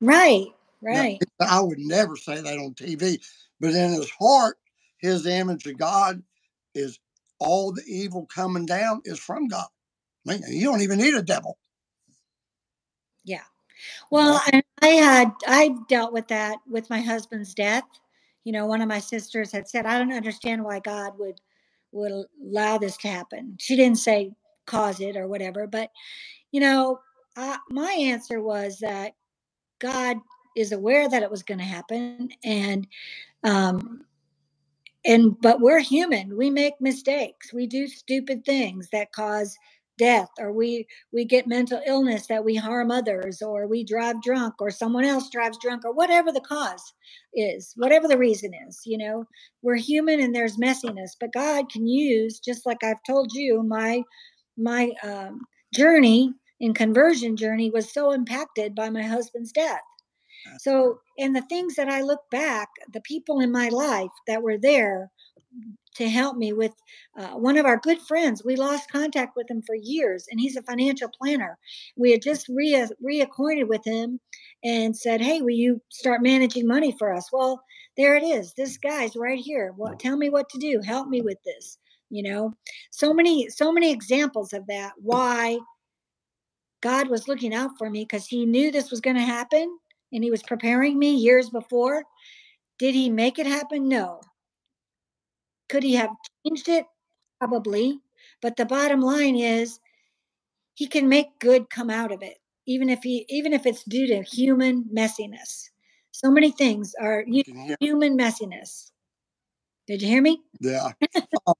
Right. 0.00 0.46
Right. 0.82 1.18
said, 1.40 1.48
I 1.48 1.60
would 1.60 1.78
never 1.78 2.16
say 2.16 2.40
that 2.40 2.58
on 2.58 2.74
TV. 2.74 3.18
But 3.60 3.70
in 3.70 3.92
his 3.92 4.10
heart, 4.10 4.58
his 4.98 5.26
image 5.26 5.66
of 5.66 5.78
God 5.78 6.22
is 6.74 6.98
all 7.38 7.72
the 7.72 7.82
evil 7.86 8.26
coming 8.26 8.66
down 8.66 9.00
is 9.04 9.18
from 9.18 9.48
God. 9.48 9.66
Man, 10.24 10.42
you 10.48 10.64
don't 10.64 10.82
even 10.82 10.98
need 10.98 11.14
a 11.14 11.22
devil. 11.22 11.58
Yeah. 13.24 13.42
Well, 14.10 14.40
and 14.52 14.62
I 14.80 14.88
had 14.88 15.32
I 15.46 15.74
dealt 15.88 16.12
with 16.12 16.28
that 16.28 16.58
with 16.68 16.88
my 16.90 17.00
husband's 17.00 17.54
death. 17.54 17.84
You 18.44 18.52
know, 18.52 18.66
one 18.66 18.80
of 18.80 18.88
my 18.88 19.00
sisters 19.00 19.50
had 19.50 19.68
said, 19.68 19.86
"I 19.86 19.98
don't 19.98 20.12
understand 20.12 20.62
why 20.62 20.78
God 20.78 21.18
would 21.18 21.40
would 21.92 22.12
allow 22.44 22.78
this 22.78 22.96
to 22.98 23.08
happen." 23.08 23.56
She 23.60 23.76
didn't 23.76 23.98
say 23.98 24.32
cause 24.66 25.00
it 25.00 25.16
or 25.16 25.28
whatever, 25.28 25.66
but 25.66 25.90
you 26.52 26.60
know, 26.60 27.00
I, 27.36 27.58
my 27.70 27.92
answer 27.92 28.40
was 28.40 28.78
that 28.80 29.14
God 29.80 30.18
is 30.56 30.72
aware 30.72 31.08
that 31.08 31.22
it 31.22 31.30
was 31.30 31.42
going 31.42 31.58
to 31.58 31.64
happen, 31.64 32.30
and 32.44 32.86
um, 33.44 34.04
and 35.04 35.40
but 35.40 35.60
we're 35.60 35.80
human. 35.80 36.36
We 36.36 36.50
make 36.50 36.80
mistakes. 36.80 37.52
We 37.52 37.66
do 37.66 37.88
stupid 37.88 38.44
things 38.44 38.88
that 38.92 39.12
cause 39.12 39.56
death 40.02 40.30
or 40.40 40.52
we 40.52 40.84
we 41.12 41.24
get 41.24 41.46
mental 41.46 41.80
illness 41.86 42.26
that 42.26 42.44
we 42.44 42.56
harm 42.56 42.90
others 42.90 43.40
or 43.40 43.68
we 43.68 43.84
drive 43.84 44.20
drunk 44.20 44.54
or 44.60 44.68
someone 44.68 45.04
else 45.04 45.30
drives 45.30 45.56
drunk 45.62 45.84
or 45.84 45.92
whatever 45.94 46.32
the 46.32 46.40
cause 46.40 46.92
is 47.34 47.72
whatever 47.76 48.08
the 48.08 48.18
reason 48.18 48.50
is 48.66 48.80
you 48.84 48.98
know? 48.98 49.24
We're 49.62 49.76
human 49.76 50.18
and 50.20 50.34
there's 50.34 50.56
messiness 50.56 51.12
but 51.20 51.32
god 51.32 51.70
can 51.70 51.86
use 51.86 52.40
just 52.40 52.66
like 52.66 52.82
i've 52.82 53.04
told 53.06 53.30
you 53.32 53.62
my 53.62 54.02
my 54.56 54.90
um, 55.04 55.40
journey 55.72 56.34
in 56.58 56.74
conversion 56.74 57.36
journey 57.36 57.70
was 57.70 57.92
so 57.92 58.10
impacted 58.10 58.74
by 58.74 58.90
my 58.90 59.02
husband's 59.02 59.52
death. 59.52 59.80
So 60.58 60.98
and 61.18 61.36
the 61.36 61.42
things 61.42 61.76
that 61.76 61.88
i 61.88 62.00
look 62.00 62.22
back 62.32 62.68
the 62.92 63.02
people 63.02 63.38
in 63.38 63.52
my 63.52 63.68
life 63.68 64.16
that 64.26 64.42
were 64.42 64.58
there 64.58 65.10
to 65.96 66.08
help 66.08 66.36
me 66.36 66.52
with 66.52 66.72
uh, 67.18 67.30
one 67.30 67.56
of 67.56 67.66
our 67.66 67.78
good 67.78 68.00
friends. 68.00 68.44
We 68.44 68.56
lost 68.56 68.90
contact 68.90 69.36
with 69.36 69.50
him 69.50 69.62
for 69.62 69.74
years, 69.74 70.26
and 70.30 70.40
he's 70.40 70.56
a 70.56 70.62
financial 70.62 71.08
planner. 71.08 71.58
We 71.96 72.12
had 72.12 72.22
just 72.22 72.48
re- 72.48 72.88
reacquainted 73.04 73.68
with 73.68 73.84
him 73.84 74.20
and 74.64 74.96
said, 74.96 75.20
"Hey, 75.20 75.42
will 75.42 75.50
you 75.50 75.80
start 75.90 76.22
managing 76.22 76.66
money 76.66 76.94
for 76.98 77.12
us?" 77.12 77.30
Well, 77.32 77.62
there 77.96 78.16
it 78.16 78.22
is. 78.22 78.54
This 78.54 78.76
guy's 78.78 79.16
right 79.16 79.38
here. 79.38 79.74
Well, 79.76 79.94
tell 79.96 80.16
me 80.16 80.30
what 80.30 80.48
to 80.50 80.58
do. 80.58 80.80
Help 80.84 81.08
me 81.08 81.20
with 81.20 81.38
this. 81.44 81.78
You 82.10 82.22
know, 82.22 82.52
so 82.90 83.14
many, 83.14 83.48
so 83.48 83.72
many 83.72 83.90
examples 83.90 84.52
of 84.52 84.66
that. 84.66 84.92
Why 84.98 85.58
God 86.82 87.08
was 87.08 87.28
looking 87.28 87.54
out 87.54 87.70
for 87.78 87.88
me 87.90 88.04
because 88.04 88.26
He 88.26 88.46
knew 88.46 88.70
this 88.70 88.90
was 88.90 89.00
going 89.00 89.16
to 89.16 89.22
happen, 89.22 89.78
and 90.12 90.24
He 90.24 90.30
was 90.30 90.42
preparing 90.42 90.98
me 90.98 91.14
years 91.14 91.50
before. 91.50 92.04
Did 92.78 92.94
He 92.94 93.10
make 93.10 93.38
it 93.38 93.46
happen? 93.46 93.88
No. 93.88 94.20
Could 95.72 95.84
he 95.84 95.94
have 95.94 96.10
changed 96.46 96.68
it? 96.68 96.84
Probably. 97.40 97.98
But 98.42 98.56
the 98.56 98.66
bottom 98.66 99.00
line 99.00 99.36
is 99.36 99.80
he 100.74 100.86
can 100.86 101.08
make 101.08 101.38
good 101.38 101.70
come 101.70 101.88
out 101.88 102.12
of 102.12 102.22
it, 102.22 102.36
even 102.66 102.90
if 102.90 103.02
he 103.02 103.24
even 103.30 103.54
if 103.54 103.64
it's 103.64 103.82
due 103.84 104.06
to 104.08 104.22
human 104.22 104.84
messiness. 104.94 105.70
So 106.10 106.30
many 106.30 106.50
things 106.50 106.92
are 107.00 107.24
human 107.80 108.18
messiness. 108.18 108.90
Did 109.86 110.02
you 110.02 110.08
hear 110.08 110.20
me? 110.20 110.42
yeah. 110.60 110.92
Oh, 111.46 111.54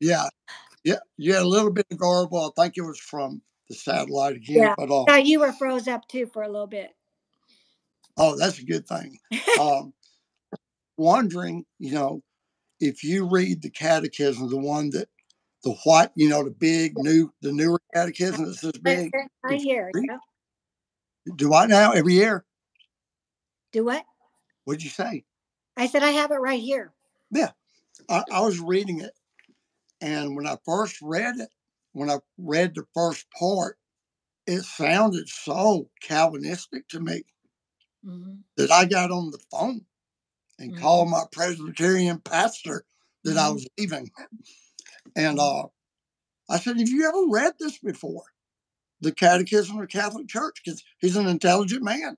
yeah. 0.00 0.28
Yeah. 0.82 0.98
Yeah. 1.16 1.40
A 1.40 1.44
little 1.44 1.70
bit 1.70 1.86
of 1.92 1.98
garble. 1.98 2.52
I 2.58 2.62
think 2.62 2.76
it 2.76 2.82
was 2.82 2.98
from 2.98 3.42
the 3.68 3.76
satellite 3.76 4.34
again. 4.34 4.56
Yeah. 4.56 4.74
But 4.76 4.90
uh, 4.90 5.04
Thought 5.04 5.26
you 5.26 5.38
were 5.38 5.52
froze 5.52 5.86
up 5.86 6.08
too 6.08 6.26
for 6.26 6.42
a 6.42 6.50
little 6.50 6.66
bit. 6.66 6.90
oh, 8.16 8.36
that's 8.36 8.58
a 8.58 8.64
good 8.64 8.88
thing. 8.88 9.18
Um, 9.60 9.92
wondering, 10.96 11.64
you 11.78 11.92
know, 11.92 12.22
if 12.82 13.04
you 13.04 13.28
read 13.28 13.62
the 13.62 13.70
catechism, 13.70 14.50
the 14.50 14.58
one 14.58 14.90
that 14.90 15.08
the 15.62 15.72
white, 15.84 16.10
you 16.16 16.28
know, 16.28 16.42
the 16.42 16.50
big 16.50 16.98
new, 16.98 17.32
the 17.40 17.52
newer 17.52 17.80
catechism 17.94 18.44
that's 18.46 18.60
this 18.60 18.72
big. 18.72 19.12
I 19.44 19.54
hear. 19.54 19.92
Do 21.36 21.54
I 21.54 21.66
now 21.66 21.92
every 21.92 22.14
year? 22.14 22.44
Do 23.72 23.84
what? 23.84 24.04
What'd 24.64 24.82
you 24.82 24.90
say? 24.90 25.24
I 25.76 25.86
said 25.86 26.02
I 26.02 26.10
have 26.10 26.32
it 26.32 26.36
right 26.36 26.60
here. 26.60 26.92
I, 28.08 28.24
I 28.32 28.40
was 28.40 28.58
reading 28.58 29.00
it, 29.00 29.12
and 30.00 30.34
when 30.34 30.46
I 30.46 30.56
first 30.64 31.00
read 31.00 31.38
it, 31.38 31.50
when 31.92 32.10
I 32.10 32.18
read 32.36 32.74
the 32.74 32.84
first 32.94 33.26
part, 33.30 33.78
it 34.46 34.62
sounded 34.62 35.28
so 35.28 35.88
Calvinistic 36.00 36.88
to 36.88 37.00
me 37.00 37.22
Mhm. 38.04 38.40
that 38.56 38.72
I 38.72 38.86
got 38.86 39.12
on 39.12 39.30
the 39.30 39.38
phone 39.50 39.86
and 40.62 40.74
Mhm. 40.74 40.80
called 40.80 41.10
my 41.10 41.24
Presbyterian 41.32 42.20
pastor 42.20 42.86
that 43.24 43.36
I 43.36 43.48
Mhm. 43.50 43.54
was 43.54 43.68
leaving. 43.78 44.10
And 45.16 45.38
uh, 45.40 45.68
I 46.48 46.58
said, 46.58 46.78
Have 46.78 46.88
you 46.88 47.06
ever 47.08 47.26
read 47.28 47.54
this 47.58 47.78
before? 47.78 48.24
The 49.00 49.12
Catechism 49.12 49.76
of 49.76 49.82
the 49.82 49.86
Catholic 49.88 50.28
Church? 50.28 50.62
Because 50.64 50.82
he's 51.00 51.16
an 51.16 51.26
intelligent 51.28 51.82
man. 51.82 52.16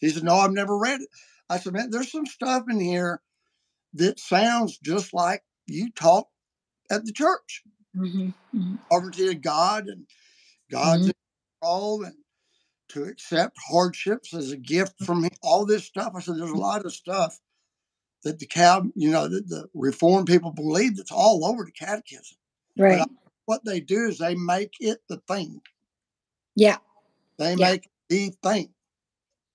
He 0.00 0.10
said, 0.10 0.24
No, 0.24 0.36
I've 0.36 0.52
never 0.52 0.78
read 0.78 1.00
it. 1.02 1.08
I 1.50 1.58
said, 1.58 1.72
Man, 1.72 1.90
there's 1.90 2.12
some 2.12 2.26
stuff 2.26 2.64
in 2.70 2.80
here 2.80 3.22
that 3.94 4.20
sounds 4.20 4.78
just 4.78 5.12
like 5.14 5.44
you 5.66 5.90
talk 5.92 6.28
at 6.90 7.04
the 7.04 7.12
church. 7.12 7.62
Mhm. 7.96 8.34
Mhm. 8.54 8.78
Sovereignty 8.92 9.28
of 9.28 9.42
God 9.42 9.88
and 9.88 10.06
God's 10.70 11.08
in 11.08 11.14
control 11.60 12.04
and 12.04 12.16
to 12.88 13.04
accept 13.04 13.56
hardships 13.68 14.34
as 14.34 14.52
a 14.52 14.56
gift 14.56 15.02
from 15.04 15.24
him, 15.24 15.30
all 15.42 15.66
this 15.66 15.84
stuff. 15.84 16.12
I 16.14 16.20
said, 16.20 16.36
there's 16.36 16.50
a 16.50 16.54
lot 16.56 16.84
of 16.84 16.94
stuff 16.94 17.40
that 18.24 18.38
the 18.38 18.46
Cal, 18.46 18.90
you 18.94 19.10
know, 19.10 19.28
that 19.28 19.48
the 19.48 19.68
Reformed 19.74 20.26
people 20.26 20.50
believe 20.50 20.96
that's 20.96 21.12
all 21.12 21.44
over 21.44 21.64
the 21.64 21.72
catechism. 21.72 22.36
Right. 22.76 23.00
I, 23.00 23.06
what 23.44 23.64
they 23.64 23.80
do 23.80 24.06
is 24.08 24.18
they 24.18 24.34
make 24.34 24.74
it 24.80 24.98
the 25.08 25.18
thing. 25.28 25.60
Yeah. 26.56 26.78
They 27.38 27.54
Yeah. 27.54 27.70
make 27.70 27.90
the 28.08 28.30
thing. 28.42 28.74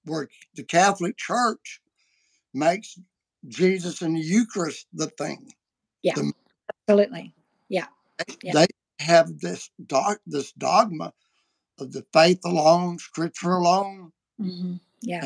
Where 0.05 0.29
the 0.55 0.63
Catholic 0.63 1.17
Church 1.17 1.81
makes 2.53 2.97
Jesus 3.47 4.01
and 4.01 4.15
the 4.15 4.21
Eucharist 4.21 4.87
the 4.93 5.07
thing. 5.07 5.51
Yeah. 6.03 6.15
Absolutely. 6.87 7.33
Yeah. 7.67 8.53
They 8.53 8.67
have 8.99 9.39
this 9.39 9.69
doc, 9.85 10.19
this 10.25 10.51
dogma 10.53 11.13
of 11.79 11.91
the 11.91 12.05
faith 12.13 12.39
alone, 12.45 12.99
Scripture 12.99 13.53
alone. 13.53 14.11
hmm 14.37 14.75
Yeah. 15.01 15.25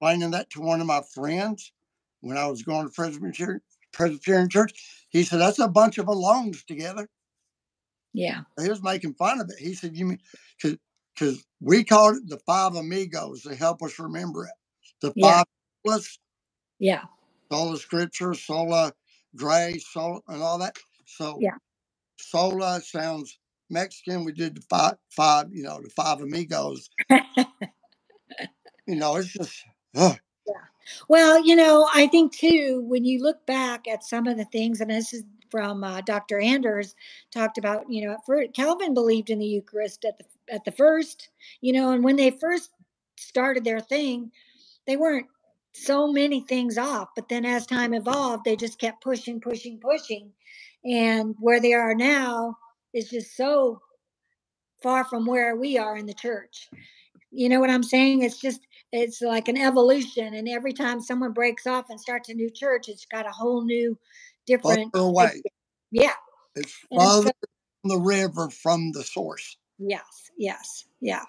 Explaining 0.00 0.32
that 0.32 0.50
to 0.50 0.60
one 0.60 0.80
of 0.80 0.86
my 0.86 1.02
friends 1.14 1.72
when 2.24 2.38
I 2.38 2.46
was 2.46 2.62
going 2.62 2.86
to 2.86 2.92
Presbyterian 2.92 3.60
Presbyterian 3.92 4.48
Church, 4.48 4.72
he 5.10 5.24
said 5.24 5.40
that's 5.40 5.58
a 5.60 5.68
bunch 5.68 5.98
of 5.98 6.06
alones 6.06 6.64
together. 6.66 7.08
Yeah. 8.12 8.42
He 8.60 8.68
was 8.68 8.82
making 8.82 9.14
fun 9.14 9.40
of 9.40 9.50
it. 9.50 9.58
He 9.58 9.74
said, 9.74 9.96
"You 9.96 10.06
mean 10.06 10.20
because 11.14 11.44
we 11.60 11.84
called 11.84 12.16
it 12.16 12.28
the 12.28 12.38
five 12.46 12.74
amigos 12.74 13.42
to 13.42 13.54
help 13.54 13.82
us 13.82 13.98
remember 13.98 14.46
it. 14.46 14.54
The 15.00 15.12
Yeah. 15.16 15.38
five 15.38 15.46
plus 15.84 16.18
Yeah. 16.78 17.04
sola 17.52 17.78
scripture, 17.78 18.34
sola 18.34 18.92
grace, 19.36 19.86
sola, 19.92 20.20
and 20.28 20.42
all 20.42 20.58
that. 20.58 20.76
So 21.06 21.38
Yeah. 21.40 21.58
sola 22.18 22.80
sounds 22.82 23.38
Mexican. 23.70 24.24
We 24.24 24.32
did 24.32 24.56
the 24.56 24.62
five, 24.62 24.98
five, 25.10 25.52
you 25.52 25.64
know, 25.64 25.80
the 25.82 25.90
five 25.90 26.20
amigos. 26.20 26.90
You 28.86 28.96
know, 28.96 29.16
it's 29.16 29.32
just 29.32 29.64
ugh, 29.96 30.18
Well, 31.08 31.44
you 31.44 31.56
know, 31.56 31.88
I 31.94 32.06
think 32.08 32.36
too, 32.36 32.84
when 32.88 33.04
you 33.04 33.22
look 33.22 33.46
back 33.46 33.88
at 33.88 34.04
some 34.04 34.26
of 34.26 34.36
the 34.36 34.44
things, 34.46 34.80
and 34.80 34.90
this 34.90 35.12
is 35.14 35.24
from 35.50 35.84
uh, 35.84 36.00
Dr. 36.02 36.40
Anders, 36.40 36.94
talked 37.32 37.58
about, 37.58 37.84
you 37.90 38.06
know, 38.06 38.16
first, 38.26 38.54
Calvin 38.54 38.94
believed 38.94 39.30
in 39.30 39.38
the 39.38 39.46
Eucharist 39.46 40.04
at 40.04 40.18
the 40.18 40.24
at 40.52 40.64
the 40.64 40.72
first, 40.72 41.30
you 41.62 41.72
know, 41.72 41.92
and 41.92 42.04
when 42.04 42.16
they 42.16 42.30
first 42.30 42.70
started 43.18 43.64
their 43.64 43.80
thing, 43.80 44.30
they 44.86 44.96
weren't 44.96 45.26
so 45.74 46.12
many 46.12 46.40
things 46.42 46.78
off. 46.78 47.10
But 47.16 47.28
then 47.28 47.44
as 47.46 47.66
time 47.66 47.94
evolved, 47.94 48.44
they 48.44 48.56
just 48.56 48.78
kept 48.78 49.02
pushing, 49.02 49.40
pushing, 49.40 49.80
pushing, 49.80 50.32
and 50.84 51.34
where 51.40 51.60
they 51.60 51.74
are 51.74 51.94
now 51.94 52.58
is 52.94 53.10
just 53.10 53.36
so 53.36 53.80
far 54.82 55.04
from 55.04 55.26
where 55.26 55.56
we 55.56 55.78
are 55.78 55.96
in 55.96 56.06
the 56.06 56.14
church. 56.14 56.68
You 57.32 57.48
know 57.50 57.60
what 57.60 57.70
I'm 57.70 57.84
saying? 57.84 58.22
It's 58.22 58.40
just 58.40 58.60
it's 58.96 59.20
like 59.20 59.48
an 59.48 59.56
evolution 59.56 60.34
and 60.34 60.48
every 60.48 60.72
time 60.72 61.00
someone 61.00 61.32
breaks 61.32 61.66
off 61.66 61.90
and 61.90 62.00
starts 62.00 62.28
a 62.28 62.34
new 62.34 62.48
church 62.48 62.88
it's 62.88 63.06
got 63.06 63.26
a 63.26 63.30
whole 63.30 63.64
new 63.64 63.98
different 64.46 64.90
away. 64.94 65.42
yeah 65.90 66.12
It's 66.54 66.74
And 66.90 67.00
farther 67.00 67.28
so- 67.28 67.48
from 67.82 67.90
the 67.90 67.98
river 67.98 68.50
from 68.50 68.92
the 68.92 69.02
source. 69.02 69.56
yes 69.78 70.30
yes 70.38 70.84
yeah 71.00 71.24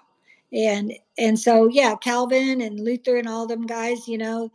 and 0.52 0.92
and 1.18 1.38
so 1.38 1.68
yeah 1.68 1.96
calvin 1.96 2.60
and 2.60 2.78
luther 2.78 3.16
and 3.16 3.28
all 3.28 3.46
them 3.48 3.66
guys 3.66 4.06
you 4.06 4.16
know 4.18 4.50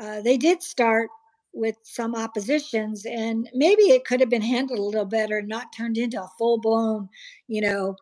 uh, 0.00 0.20
they 0.22 0.36
did 0.36 0.60
start 0.62 1.08
with 1.52 1.76
some 1.82 2.14
oppositions 2.14 3.06
and 3.06 3.48
maybe 3.54 3.82
it 3.90 4.04
could 4.04 4.20
have 4.20 4.30
been 4.30 4.42
handled 4.42 4.78
a 4.78 4.82
little 4.82 5.04
better 5.04 5.40
not 5.42 5.72
turned 5.76 5.96
into 5.98 6.20
a 6.20 6.28
full-blown 6.38 7.08
you 7.48 7.60
know 7.60 7.94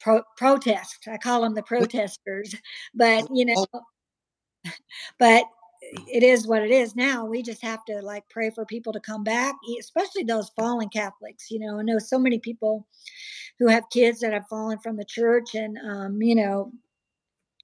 pro- 0.00 0.22
protest 0.36 1.06
i 1.08 1.16
call 1.16 1.42
them 1.42 1.54
the 1.54 1.62
protesters 1.62 2.54
but 2.94 3.24
you 3.32 3.44
know 3.44 3.64
but 5.18 5.44
it 6.08 6.22
is 6.22 6.46
what 6.46 6.62
it 6.62 6.70
is 6.72 6.96
now 6.96 7.24
we 7.26 7.42
just 7.42 7.62
have 7.62 7.84
to 7.86 8.00
like 8.02 8.24
pray 8.30 8.50
for 8.50 8.64
people 8.66 8.92
to 8.92 9.00
come 9.00 9.24
back 9.24 9.54
especially 9.80 10.24
those 10.24 10.50
fallen 10.58 10.88
catholics 10.90 11.50
you 11.50 11.58
know 11.60 11.78
i 11.80 11.82
know 11.82 11.98
so 11.98 12.18
many 12.18 12.38
people 12.38 12.86
who 13.58 13.68
have 13.68 13.88
kids 13.90 14.20
that 14.20 14.32
have 14.34 14.48
fallen 14.48 14.78
from 14.80 14.96
the 14.96 15.06
church 15.06 15.54
and 15.54 15.78
um, 15.90 16.22
you 16.22 16.34
know 16.36 16.72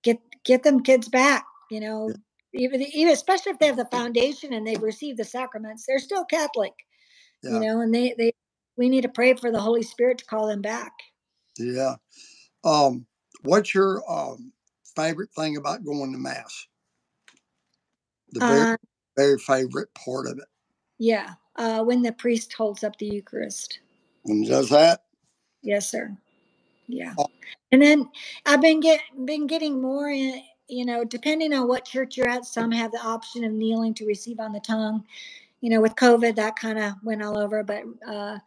get 0.04 0.18
get 0.44 0.64
them 0.64 0.82
kids 0.82 1.08
back 1.08 1.46
you 1.70 1.80
know 1.80 2.14
even 2.54 2.82
even 2.82 3.12
especially 3.14 3.52
if 3.52 3.60
they 3.60 3.66
have 3.68 3.76
the 3.78 3.86
foundation 3.86 4.54
and 4.54 4.66
they've 4.66 4.82
received 4.82 5.18
the 5.18 5.24
sacraments 5.24 5.86
they're 5.86 6.00
still 6.00 6.26
catholic 6.26 6.74
Yeah. 7.42 7.52
you 7.54 7.60
know 7.60 7.82
and 7.82 7.94
they 7.94 8.14
they 8.18 8.32
we 8.78 8.88
need 8.90 9.02
to 9.02 9.10
pray 9.10 9.34
for 9.34 9.52
the 9.52 9.60
holy 9.60 9.84
spirit 9.84 10.18
to 10.18 10.26
call 10.26 10.48
them 10.48 10.62
back 10.62 10.92
Yeah. 11.58 11.96
Um, 12.64 13.06
what's 13.44 13.74
your 13.74 14.04
um, 14.10 14.52
favorite 14.96 15.30
thing 15.36 15.58
about 15.58 15.84
going 15.84 16.12
to 16.12 16.18
mass? 16.18 16.67
The 18.32 18.40
very, 18.40 18.60
uh, 18.60 18.76
very 19.16 19.38
favorite 19.38 19.92
part 19.94 20.26
of 20.26 20.38
it. 20.38 20.48
yeah 20.98 21.34
uh, 21.56 21.82
when 21.82 22.02
the 22.02 22.12
priest 22.12 22.52
holds 22.52 22.84
up 22.84 22.96
the 22.98 23.06
eucharist 23.06 23.80
When 24.22 24.42
he 24.42 24.48
does 24.48 24.68
that, 24.70 25.02
Yes, 25.62 25.90
sir. 25.90 26.16
Yeah. 26.86 27.14
Oh. 27.18 27.26
And 27.72 27.82
then 27.82 28.08
I've 28.46 28.60
been 28.60 28.80
get 28.80 29.00
been 29.24 29.46
getting 29.46 29.80
more 29.80 30.08
in, 30.10 30.42
you 30.68 30.84
know, 30.84 31.04
depending 31.04 31.52
on 31.52 31.68
what 31.68 31.84
church 31.84 32.16
you're 32.16 32.28
at, 32.28 32.44
some 32.46 32.70
have 32.70 32.92
the 32.92 33.04
option 33.04 33.44
of 33.44 33.52
kneeling 33.52 33.94
to 33.94 34.06
receive 34.06 34.40
on 34.40 34.52
the 34.52 34.60
tongue. 34.60 35.04
You 35.60 35.70
know, 35.70 35.80
with 35.80 35.96
COVID, 35.96 36.36
that 36.36 36.56
kind 36.56 36.78
of 36.78 36.94
went 37.02 37.22
all 37.22 37.36
over. 37.36 37.64
But 37.64 37.82
uh, 38.06 38.38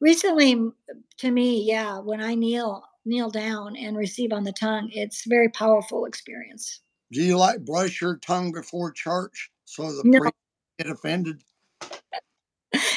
recently, 0.00 0.70
to 1.18 1.30
me, 1.30 1.62
yeah, 1.64 1.98
when 1.98 2.22
I 2.22 2.34
kneel 2.34 2.84
kneel 3.04 3.30
down 3.30 3.76
and 3.76 3.96
receive 3.96 4.32
on 4.32 4.44
the 4.44 4.52
tongue, 4.52 4.88
it's 4.92 5.26
a 5.26 5.28
very 5.28 5.48
powerful 5.48 6.04
experience. 6.04 6.80
Do 7.12 7.22
you 7.22 7.36
like 7.36 7.64
brush 7.64 8.00
your 8.00 8.16
tongue 8.16 8.52
before 8.52 8.92
church 8.92 9.50
so 9.64 9.92
the 9.92 10.04
No. 10.04 10.20
priest 10.20 10.34
get 10.78 10.88
offended? 10.88 11.42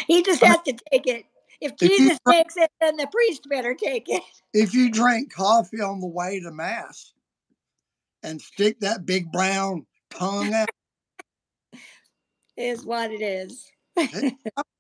He 0.08 0.22
just 0.24 0.44
has 0.44 0.60
to 0.66 0.74
take 0.92 1.08
it. 1.08 1.26
If 1.62 1.74
If 1.74 1.82
you 1.82 1.88
Jesus 1.90 2.20
takes 2.30 2.58
it, 2.58 2.70
then 2.82 2.98
the 2.98 3.08
priest 3.08 3.48
better 3.50 3.74
take 3.74 4.10
it. 4.10 4.24
If 4.54 4.74
you 4.74 4.92
drink 4.92 5.34
coffee 5.34 5.82
on 5.82 6.00
the 6.00 6.08
way 6.08 6.40
to 6.40 6.52
mass 6.52 7.14
and 8.22 8.42
stick 8.42 8.80
that 8.82 9.06
big 9.06 9.32
brown 9.32 9.86
tongue 10.10 10.54
out, 10.54 10.70
Is 12.58 12.86
what 12.86 13.12
it 13.12 13.22
is. 13.22 13.72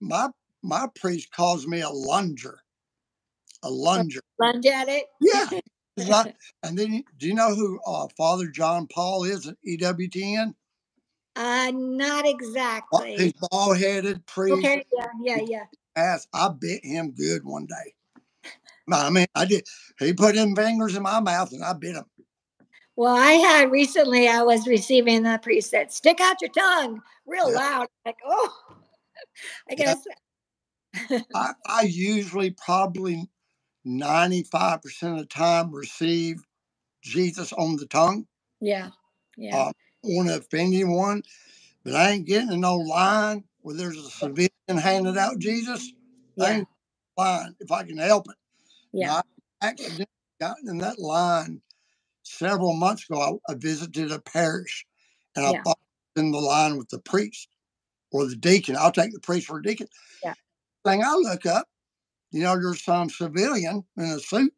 my 0.02 0.30
my 0.62 0.88
priest 0.96 1.32
calls 1.32 1.66
me 1.66 1.82
a 1.82 1.90
lunger. 1.90 2.60
A 3.64 3.70
lunger. 3.70 4.20
Lunge 4.40 4.66
at 4.68 4.90
it. 4.90 5.06
Yeah. 5.22 5.46
Like- 5.98 6.36
and 6.64 6.78
then 6.78 7.04
do 7.18 7.28
you 7.28 7.34
know 7.36 7.54
who 7.54 7.80
uh, 7.86 8.08
Father 8.18 8.48
John 8.48 8.88
Paul 8.88 9.26
is 9.26 9.48
at 9.48 9.56
EWTN? 9.68 10.54
Uh, 11.36 11.72
not 11.74 12.28
exactly. 12.28 13.16
He's 13.16 13.34
bald 13.50 13.78
headed 13.78 14.26
priest. 14.26 14.58
Okay, 14.58 14.84
yeah, 14.96 15.08
yeah, 15.22 15.40
yeah. 15.46 15.64
ass. 15.96 16.28
I 16.34 16.50
bit 16.50 16.84
him 16.84 17.12
good 17.12 17.44
one 17.44 17.66
day. 17.66 17.94
I 18.92 19.10
mean, 19.10 19.26
I 19.34 19.46
did. 19.46 19.66
He 20.00 20.14
put 20.14 20.36
him 20.36 20.56
fingers 20.56 20.96
in 20.96 21.04
my 21.04 21.20
mouth 21.20 21.52
and 21.54 21.64
I 21.64 21.74
bit 21.74 21.96
him. 21.96 22.06
Well, 22.96 23.16
I 23.16 23.32
had 23.34 23.72
recently, 23.72 24.28
I 24.28 24.44
was 24.44 24.68
receiving 24.68 25.24
the 25.24 25.40
priest 25.42 25.72
said, 25.72 25.92
stick 25.92 26.20
out 26.22 26.42
your 26.42 26.52
tongue 26.52 27.02
real 27.26 27.50
Yeah. 27.52 27.58
loud. 27.58 27.88
Like, 28.06 28.18
oh, 28.26 28.54
I 29.70 29.76
Yeah. 29.78 29.96
guess. 29.96 30.06
I, 31.34 31.54
I 31.66 31.82
usually 31.84 32.52
probably 32.52 33.28
95% 33.86 35.14
of 35.14 35.18
the 35.20 35.26
time 35.26 35.74
receive 35.74 36.44
Jesus 37.02 37.52
on 37.54 37.76
the 37.76 37.86
tongue. 37.86 38.28
Yeah, 38.62 38.90
yeah, 39.38 39.58
Uh, 39.58 39.72
want 40.04 40.30
to 40.30 40.38
offend 40.38 40.74
anyone, 40.74 41.24
but 41.84 41.96
I 41.96 42.12
ain't 42.12 42.26
getting 42.26 42.52
in 42.52 42.62
no 42.62 42.78
line 42.78 43.44
where 43.62 43.76
there's 43.76 43.98
a 43.98 44.10
civilian 44.10 44.50
handing 44.68 45.18
out 45.18 45.40
Jesus. 45.40 45.92
I 46.40 46.52
ain't 46.52 46.68
line 47.18 47.56
if 47.60 47.72
I 47.72 47.84
can 47.84 47.98
help 47.98 48.30
it. 48.30 48.36
yeah, 48.94 49.22
I 49.62 49.68
accidentally 49.68 50.08
got 50.40 50.58
in 50.66 50.78
that 50.80 51.00
line 51.00 51.62
several 52.24 52.74
months 52.74 53.10
ago. 53.10 53.40
I, 53.48 53.52
I 53.52 53.56
visited 53.56 54.12
a 54.12 54.20
parish 54.20 54.86
and 55.36 55.46
I 55.46 55.52
Yeah. 55.52 55.64
thought 55.64 55.80
in 56.16 56.32
the 56.32 56.40
line 56.40 56.78
with 56.78 56.90
the 56.90 57.00
priest 57.00 57.50
or 58.12 58.26
the 58.28 58.36
deacon. 58.36 58.78
I'll 58.78 58.92
take 58.92 59.12
the 59.12 59.20
priest 59.20 59.48
for 59.48 59.60
a 59.60 59.64
deacon. 59.64 59.88
Yeah. 60.24 60.34
Thing 60.86 61.04
I 61.04 61.14
look 61.16 61.46
up, 61.46 61.68
you 62.34 62.44
know, 62.44 62.56
there's 62.56 62.84
some 62.84 63.10
civilian 63.10 63.86
in 63.98 64.06
a 64.06 64.20
suit, 64.20 64.54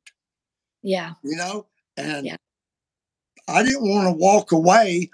yeah, 0.81 1.13
you 1.23 1.35
know, 1.35 1.67
and 1.97 2.25
Yeah. 2.25 2.37
I 3.47 3.63
didn't 3.63 3.87
want 3.87 4.07
to 4.07 4.13
walk 4.13 4.51
away 4.53 5.11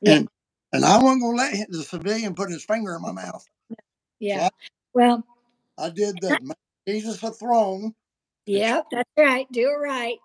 Yeah. 0.00 0.16
and 0.16 0.28
and 0.72 0.84
I 0.84 1.02
wasn't 1.02 1.22
going 1.22 1.36
to 1.36 1.42
let 1.44 1.54
him- 1.54 1.66
the 1.70 1.84
civilian 1.84 2.34
put 2.34 2.50
his 2.50 2.64
finger 2.64 2.96
in 2.96 3.02
my 3.02 3.12
mouth. 3.12 3.46
yeah. 4.20 4.48
Well, 4.94 5.24
I 5.78 5.90
did 5.90 6.20
the 6.20 6.38
make 6.42 6.56
Jesus 6.88 7.22
a 7.22 7.32
throne. 7.32 7.94
Yep, 8.46 8.86
that's 8.90 9.10
right. 9.16 9.46
Do 9.52 9.70
it 9.70 9.74
right. 9.74 10.18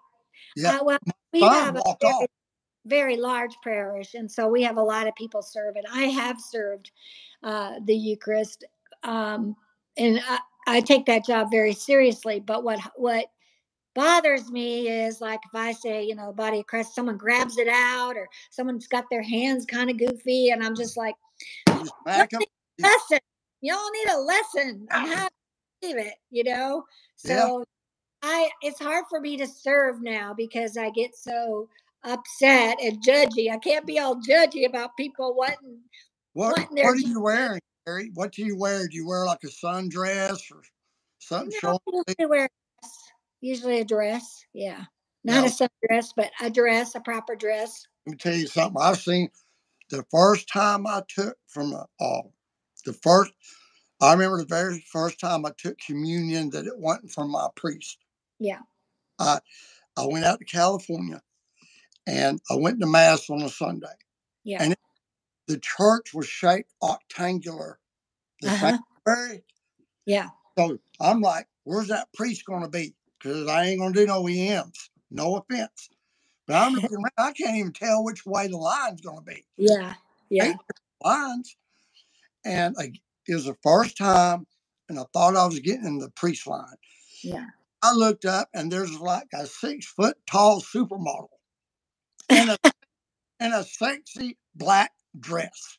Yeah. 0.55 0.77
Uh, 0.77 0.83
well, 0.83 0.99
we 1.33 1.41
Son 1.41 1.53
have 1.53 1.75
a 1.77 1.95
very, 2.01 2.27
very 2.85 3.17
large 3.17 3.55
parish, 3.63 4.15
and 4.15 4.31
so 4.31 4.47
we 4.47 4.63
have 4.63 4.77
a 4.77 4.83
lot 4.83 5.07
of 5.07 5.15
people 5.15 5.41
serving. 5.41 5.83
I 5.91 6.05
have 6.05 6.41
served 6.41 6.91
uh, 7.43 7.79
the 7.85 7.95
Eucharist, 7.95 8.65
um, 9.03 9.55
and 9.97 10.19
I, 10.27 10.39
I 10.69 10.81
take 10.81 11.05
that 11.07 11.25
job 11.25 11.49
very 11.51 11.73
seriously. 11.73 12.39
But 12.39 12.63
what 12.63 12.79
what 12.95 13.25
bothers 13.95 14.51
me 14.51 14.87
is 14.87 15.19
like 15.19 15.39
if 15.45 15.55
I 15.55 15.71
say, 15.71 16.03
you 16.03 16.15
know, 16.15 16.27
the 16.27 16.33
body 16.33 16.59
of 16.59 16.67
Christ, 16.67 16.93
someone 16.93 17.17
grabs 17.17 17.57
it 17.57 17.67
out 17.67 18.15
or 18.15 18.27
someone's 18.51 18.87
got 18.87 19.05
their 19.09 19.23
hands 19.23 19.65
kind 19.65 19.89
of 19.89 19.97
goofy, 19.97 20.51
and 20.51 20.63
I'm 20.63 20.75
just 20.75 20.95
like, 20.95 21.15
Just 21.67 21.91
back 22.05 22.33
up. 22.33 22.43
lesson. 22.79 23.19
Y'all 23.61 23.91
need 23.91 24.09
a 24.11 24.19
lesson 24.19 24.87
on 24.93 25.07
how 25.07 25.27
to 25.27 25.31
leave 25.87 25.97
it, 25.97 26.13
you 26.29 26.43
know? 26.43 26.85
Yeah. 27.23 27.47
So 27.47 27.65
I 28.21 28.49
it's 28.61 28.79
hard 28.79 29.05
for 29.09 29.19
me 29.19 29.37
to 29.37 29.47
serve 29.47 30.01
now 30.01 30.33
because 30.33 30.77
I 30.77 30.91
get 30.91 31.15
so 31.15 31.67
upset 32.03 32.77
and 32.81 33.03
judgy. 33.03 33.51
I 33.51 33.57
can't 33.57 33.85
be 33.85 33.99
all 33.99 34.21
judgy 34.21 34.67
about 34.67 34.95
people 34.97 35.35
wanting 35.35 35.79
What 36.33 36.57
What 36.59 36.71
in 36.71 36.77
what 36.77 36.85
are 36.85 36.95
you 36.95 37.21
wearing? 37.21 37.61
What 38.13 38.33
do 38.33 38.43
you 38.43 38.57
wear? 38.57 38.87
Do 38.87 38.95
you 38.95 39.07
wear 39.07 39.25
like 39.25 39.43
a 39.43 39.47
sundress 39.47 40.39
or 40.51 40.61
something 41.19 41.51
no, 41.63 41.79
usually 41.87 42.25
wear 42.27 42.45
a 42.45 42.49
dress. 42.49 42.93
usually 43.41 43.79
a 43.81 43.85
dress. 43.85 44.45
Yeah. 44.53 44.85
Not 45.23 45.43
No. 45.43 45.47
a 45.47 45.49
sundress, 45.49 46.07
but 46.15 46.31
a 46.41 46.49
dress, 46.49 46.95
a 46.95 46.99
proper 47.01 47.35
dress. 47.35 47.85
Let 48.05 48.11
me 48.11 48.17
tell 48.17 48.35
you 48.35 48.47
something. 48.47 48.81
I've 48.81 48.99
seen 48.99 49.29
the 49.89 50.03
first 50.11 50.47
time 50.49 50.87
I 50.87 51.03
took 51.07 51.37
from 51.47 51.73
a, 51.73 51.87
uh, 51.99 52.21
the 52.85 52.93
first. 52.93 53.31
I 54.01 54.13
remember 54.13 54.37
the 54.39 54.45
very 54.45 54.83
first 54.91 55.19
time 55.19 55.45
I 55.45 55.51
took 55.57 55.77
communion 55.79 56.51
that 56.51 56.65
it 56.65 56.77
wasn't 56.77 57.11
from 57.11 57.31
my 57.31 57.49
priest. 57.55 57.97
Yeah. 58.39 58.59
I 59.19 59.39
I 59.97 60.05
went 60.07 60.25
out 60.25 60.39
to 60.39 60.45
California, 60.45 61.21
and 62.07 62.39
I 62.49 62.55
went 62.55 62.79
to 62.81 62.87
mass 62.87 63.29
on 63.29 63.41
a 63.41 63.49
Sunday. 63.49 63.87
Yeah. 64.43 64.63
And 64.63 64.75
The 65.49 65.59
church 65.59 66.15
was 66.15 66.27
shaped 66.27 66.73
octangular. 66.83 67.75
The 68.41 68.49
Uh-huh. 68.49 68.79
sanctuary. 69.07 69.45
Yeah. 70.05 70.29
So 70.57 70.79
I'm 71.01 71.21
like, 71.21 71.47
where's 71.65 71.89
that 71.89 72.13
priest 72.13 72.45
going 72.45 72.63
to 72.63 72.69
be? 72.69 72.95
Because 73.19 73.47
I 73.49 73.65
ain't 73.65 73.79
going 73.81 73.93
to 73.93 74.01
do 74.01 74.07
no 74.07 74.27
EMs. 74.27 74.91
No 75.11 75.37
offense. 75.37 75.89
But 76.47 76.57
I'm 76.57 76.75
looking 76.75 76.97
around, 76.97 77.13
I 77.29 77.33
can't 77.33 77.57
even 77.57 77.73
tell 77.73 78.03
which 78.03 78.25
way 78.25 78.47
the 78.47 78.57
line's 78.57 79.01
going 79.01 79.19
to 79.19 79.25
be. 79.25 79.45
Yeah. 79.57 79.95
Yeah. 80.29 80.55
Lines. 81.03 81.55
And 82.45 82.75
I, 82.79 82.93
it 83.27 83.35
was 83.35 83.45
the 83.45 83.57
first 83.63 83.97
time, 83.97 84.47
and 84.89 84.99
I 84.99 85.03
thought 85.13 85.35
I 85.35 85.45
was 85.45 85.59
getting 85.59 85.85
in 85.85 85.99
the 85.99 86.11
priest 86.11 86.47
line. 86.47 86.65
Yeah. 87.23 87.47
I 87.83 87.93
looked 87.93 88.25
up, 88.25 88.49
and 88.53 88.71
there's 88.71 88.99
like 88.99 89.27
a 89.33 89.45
six 89.47 89.87
foot 89.87 90.17
tall 90.29 90.61
supermodel 90.61 91.27
in 92.29 92.49
a, 92.49 92.57
in 93.39 93.53
a 93.53 93.63
sexy 93.63 94.37
black 94.55 94.91
dress, 95.19 95.77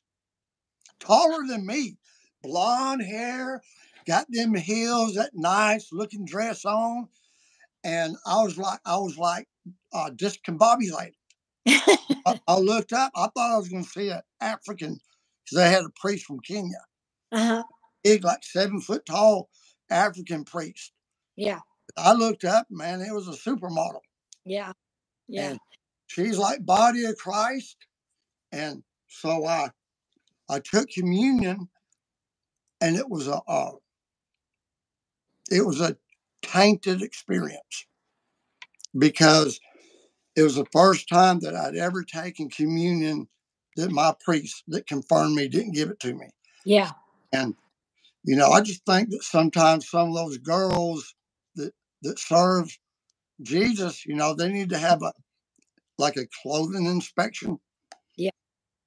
taller 0.98 1.46
than 1.46 1.66
me, 1.66 1.96
blonde 2.42 3.02
hair, 3.02 3.62
got 4.06 4.26
them 4.30 4.54
heels, 4.54 5.14
that 5.14 5.30
nice 5.34 5.88
looking 5.92 6.24
dress 6.24 6.64
on. 6.64 7.08
And 7.84 8.16
I 8.26 8.42
was 8.42 8.58
like, 8.58 8.80
I 8.84 8.96
was 8.96 9.16
like, 9.16 9.48
uh, 9.92 10.10
discombobulated. 10.14 11.14
I, 11.66 12.40
I 12.48 12.58
looked 12.58 12.92
up, 12.92 13.12
I 13.14 13.28
thought 13.34 13.54
I 13.54 13.58
was 13.58 13.68
going 13.68 13.84
to 13.84 13.90
see 13.90 14.10
an 14.10 14.20
African 14.40 15.00
because 15.44 15.56
they 15.56 15.70
had 15.70 15.84
a 15.84 15.90
priest 16.00 16.26
from 16.26 16.40
Kenya, 16.40 16.80
uh-huh. 17.32 17.62
big, 18.04 18.24
like 18.24 18.42
seven 18.42 18.80
foot 18.80 19.06
tall 19.06 19.48
African 19.90 20.44
priest. 20.44 20.92
Yeah. 21.36 21.60
I 21.96 22.12
looked 22.12 22.44
up, 22.44 22.66
man, 22.70 23.00
it 23.00 23.12
was 23.12 23.28
a 23.28 23.32
supermodel. 23.32 24.00
Yeah. 24.44 24.72
Yeah. 25.28 25.50
And 25.50 25.58
she's 26.06 26.38
like 26.38 26.64
body 26.64 27.04
of 27.04 27.16
Christ. 27.16 27.76
And 28.52 28.82
so 29.10 29.44
I 29.46 29.70
I 30.48 30.60
took 30.60 30.88
communion 30.88 31.68
and 32.80 32.96
it 32.96 33.08
was 33.08 33.28
a 33.28 33.40
uh, 33.46 33.72
it 35.50 35.66
was 35.66 35.80
a 35.80 35.96
tainted 36.42 37.02
experience 37.02 37.86
because 38.96 39.60
it 40.36 40.42
was 40.42 40.54
the 40.54 40.66
first 40.72 41.08
time 41.08 41.40
that 41.40 41.54
I'd 41.54 41.76
ever 41.76 42.02
taken 42.02 42.48
communion 42.48 43.28
that 43.76 43.90
my 43.90 44.14
priest 44.24 44.64
that 44.68 44.86
confirmed 44.86 45.34
me 45.34 45.48
didn't 45.48 45.74
give 45.74 45.90
it 45.90 46.00
to 46.00 46.14
me. 46.14 46.28
Yeah. 46.64 46.92
And 47.32 47.54
you 48.22 48.36
know, 48.36 48.50
I 48.50 48.60
just 48.60 48.84
think 48.84 49.10
that 49.10 49.22
sometimes 49.22 49.88
some 49.88 50.08
of 50.08 50.14
those 50.14 50.38
girls 50.38 51.14
that 51.56 51.72
that 52.02 52.18
serve 52.18 52.76
Jesus, 53.42 54.04
you 54.06 54.14
know, 54.14 54.34
they 54.34 54.48
need 54.48 54.70
to 54.70 54.78
have 54.78 55.02
a 55.02 55.12
like 55.98 56.16
a 56.16 56.28
clothing 56.42 56.86
inspection. 56.86 57.58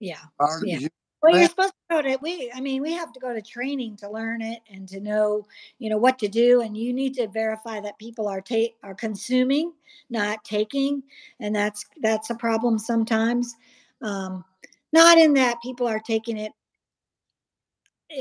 Yeah. 0.04 0.20
to 0.62 0.68
Yeah. 0.68 0.76
using- 0.76 0.90
Well, 1.22 1.32
you're 1.40 1.50
supposed 1.50 1.74
to 1.90 1.96
go 1.96 2.02
to 2.02 2.18
we. 2.22 2.52
I 2.54 2.60
mean, 2.60 2.82
we 2.82 2.92
have 2.94 3.14
to 3.14 3.20
go 3.22 3.34
to 3.34 3.42
training 3.42 3.96
to 3.98 4.10
learn 4.10 4.42
it 4.42 4.60
and 4.70 4.88
to 4.90 5.00
know, 5.00 5.48
you 5.80 5.90
know, 5.90 5.98
what 5.98 6.20
to 6.20 6.28
do. 6.28 6.60
And 6.62 6.76
you 6.78 6.94
need 6.94 7.14
to 7.16 7.28
verify 7.28 7.80
that 7.80 7.98
people 7.98 8.28
are 8.28 8.42
ta- 8.42 8.74
are 8.84 8.94
consuming, 8.96 9.74
not 10.10 10.44
taking, 10.44 11.02
and 11.40 11.56
that's 11.56 11.86
that's 12.02 12.30
a 12.30 12.36
problem 12.36 12.78
sometimes. 12.78 13.56
Um, 14.02 14.44
not 14.92 15.18
in 15.18 15.34
that 15.36 15.62
people 15.62 15.88
are 15.88 16.00
taking 16.00 16.38
it 16.38 16.52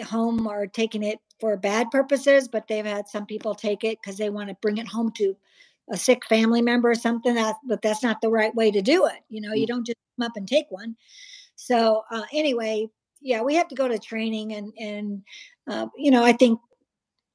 home 0.04 0.46
or 0.46 0.66
taking 0.68 1.02
it 1.02 1.18
for 1.40 1.56
bad 1.56 1.90
purposes, 1.90 2.46
but 2.48 2.68
they've 2.68 2.86
had 2.86 3.08
some 3.08 3.26
people 3.26 3.54
take 3.54 3.82
it 3.84 3.98
because 4.00 4.16
they 4.16 4.30
want 4.30 4.48
to 4.48 4.56
bring 4.62 4.78
it 4.78 4.86
home 4.86 5.10
to 5.12 5.36
a 5.90 5.96
sick 5.96 6.24
family 6.26 6.62
member 6.62 6.90
or 6.90 6.94
something. 6.94 7.34
That, 7.34 7.56
but 7.66 7.82
that's 7.82 8.02
not 8.02 8.20
the 8.20 8.30
right 8.30 8.54
way 8.54 8.70
to 8.70 8.80
do 8.80 9.06
it. 9.06 9.20
You 9.28 9.40
know, 9.40 9.52
you 9.52 9.66
don't 9.66 9.84
just 9.84 9.98
come 10.16 10.26
up 10.26 10.36
and 10.36 10.46
take 10.46 10.70
one. 10.70 10.96
So 11.64 12.02
uh, 12.10 12.24
anyway, 12.32 12.88
yeah, 13.20 13.42
we 13.42 13.54
have 13.54 13.68
to 13.68 13.76
go 13.76 13.86
to 13.86 13.98
training, 13.98 14.52
and 14.52 14.72
and 14.78 15.22
uh, 15.70 15.86
you 15.96 16.10
know, 16.10 16.24
I 16.24 16.32
think 16.32 16.58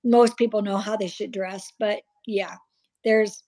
most 0.04 0.38
people 0.38 0.62
know 0.62 0.78
how 0.78 0.98
they 0.98 1.08
should 1.08 1.32
dress, 1.32 1.72
but 1.80 2.02
yeah, 2.26 2.56
there's 3.06 3.42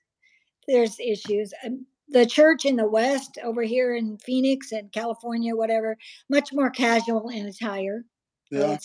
there's 0.68 0.98
issues. 1.00 1.54
Um, 1.66 1.86
the 2.08 2.26
church 2.26 2.66
in 2.66 2.78
the 2.78 2.88
West 2.88 3.38
over 3.44 3.62
here 3.62 3.94
in 3.94 4.18
Phoenix 4.18 4.72
and 4.72 4.92
California, 4.92 5.56
whatever, 5.56 5.98
much 6.30 6.50
more 6.54 6.70
casual 6.70 7.30
in 7.30 7.46
attire. 7.46 8.04
Yeah. 8.50 8.78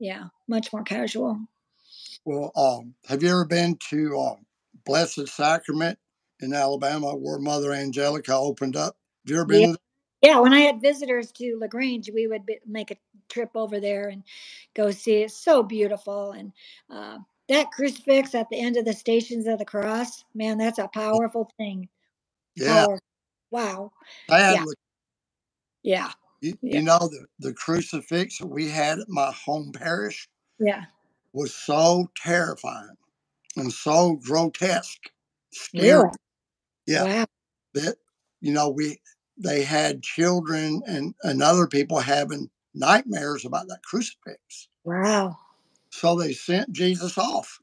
Yeah, 0.00 0.24
much 0.48 0.72
more 0.72 0.82
casual. 0.82 1.38
Well, 2.24 2.50
um, 2.56 2.94
have 3.06 3.22
you 3.22 3.30
ever 3.30 3.44
been 3.44 3.76
to 3.90 4.18
um, 4.18 4.46
Blessed 4.84 5.28
Sacrament 5.28 5.98
in 6.40 6.52
Alabama 6.52 7.14
where 7.14 7.38
Mother 7.38 7.72
Angelica 7.72 8.34
opened 8.34 8.76
up? 8.76 8.96
Have 9.24 9.30
you 9.30 9.36
ever 9.36 9.46
been? 9.46 9.60
Yeah. 9.60 9.76
Yeah, 10.24 10.40
when 10.40 10.54
I 10.54 10.60
had 10.60 10.80
visitors 10.80 11.30
to 11.32 11.58
LaGrange, 11.60 12.10
we 12.14 12.26
would 12.26 12.46
be, 12.46 12.58
make 12.66 12.90
a 12.90 12.96
trip 13.28 13.50
over 13.54 13.78
there 13.78 14.08
and 14.08 14.22
go 14.74 14.90
see 14.90 15.16
It's 15.16 15.36
So 15.36 15.62
beautiful, 15.62 16.32
and 16.32 16.50
uh, 16.88 17.18
that 17.50 17.70
crucifix 17.72 18.34
at 18.34 18.48
the 18.48 18.58
end 18.58 18.78
of 18.78 18.86
the 18.86 18.94
Stations 18.94 19.46
of 19.46 19.58
the 19.58 19.66
Cross, 19.66 20.24
man, 20.34 20.56
that's 20.56 20.78
a 20.78 20.88
powerful 20.88 21.50
thing. 21.58 21.90
Yeah, 22.56 22.86
Power. 22.86 22.98
Wow. 23.50 23.92
Yeah. 24.30 24.64
Yeah. 25.82 26.10
you, 26.40 26.54
yeah. 26.62 26.78
you 26.78 26.82
know 26.84 26.98
the 27.00 27.26
the 27.40 27.52
crucifix 27.52 28.40
we 28.40 28.70
had 28.70 29.00
at 29.00 29.08
my 29.10 29.30
home 29.32 29.72
parish 29.72 30.26
Yeah. 30.58 30.84
was 31.34 31.54
so 31.54 32.08
terrifying 32.16 32.96
and 33.56 33.70
so 33.72 34.14
grotesque, 34.24 35.10
scary. 35.52 35.90
Really? 35.92 36.10
Yeah. 36.86 37.04
Wow. 37.04 37.26
that 37.74 37.96
you 38.40 38.52
know 38.54 38.70
we 38.70 38.98
they 39.38 39.62
had 39.64 40.02
children 40.02 40.82
and 40.86 41.14
and 41.24 41.42
other 41.42 41.66
people 41.66 41.98
having 42.00 42.50
nightmares 42.74 43.44
about 43.44 43.68
that 43.68 43.82
crucifix 43.84 44.68
Wow. 44.84 45.38
so 45.90 46.16
they 46.16 46.32
sent 46.32 46.72
jesus 46.72 47.18
off 47.18 47.60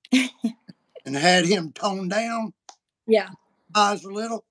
and 0.12 1.16
had 1.16 1.46
him 1.46 1.72
toned 1.72 2.10
down 2.10 2.52
Yeah. 3.06 3.30
eyes 3.76 4.04
a 4.04 4.10
little 4.10 4.44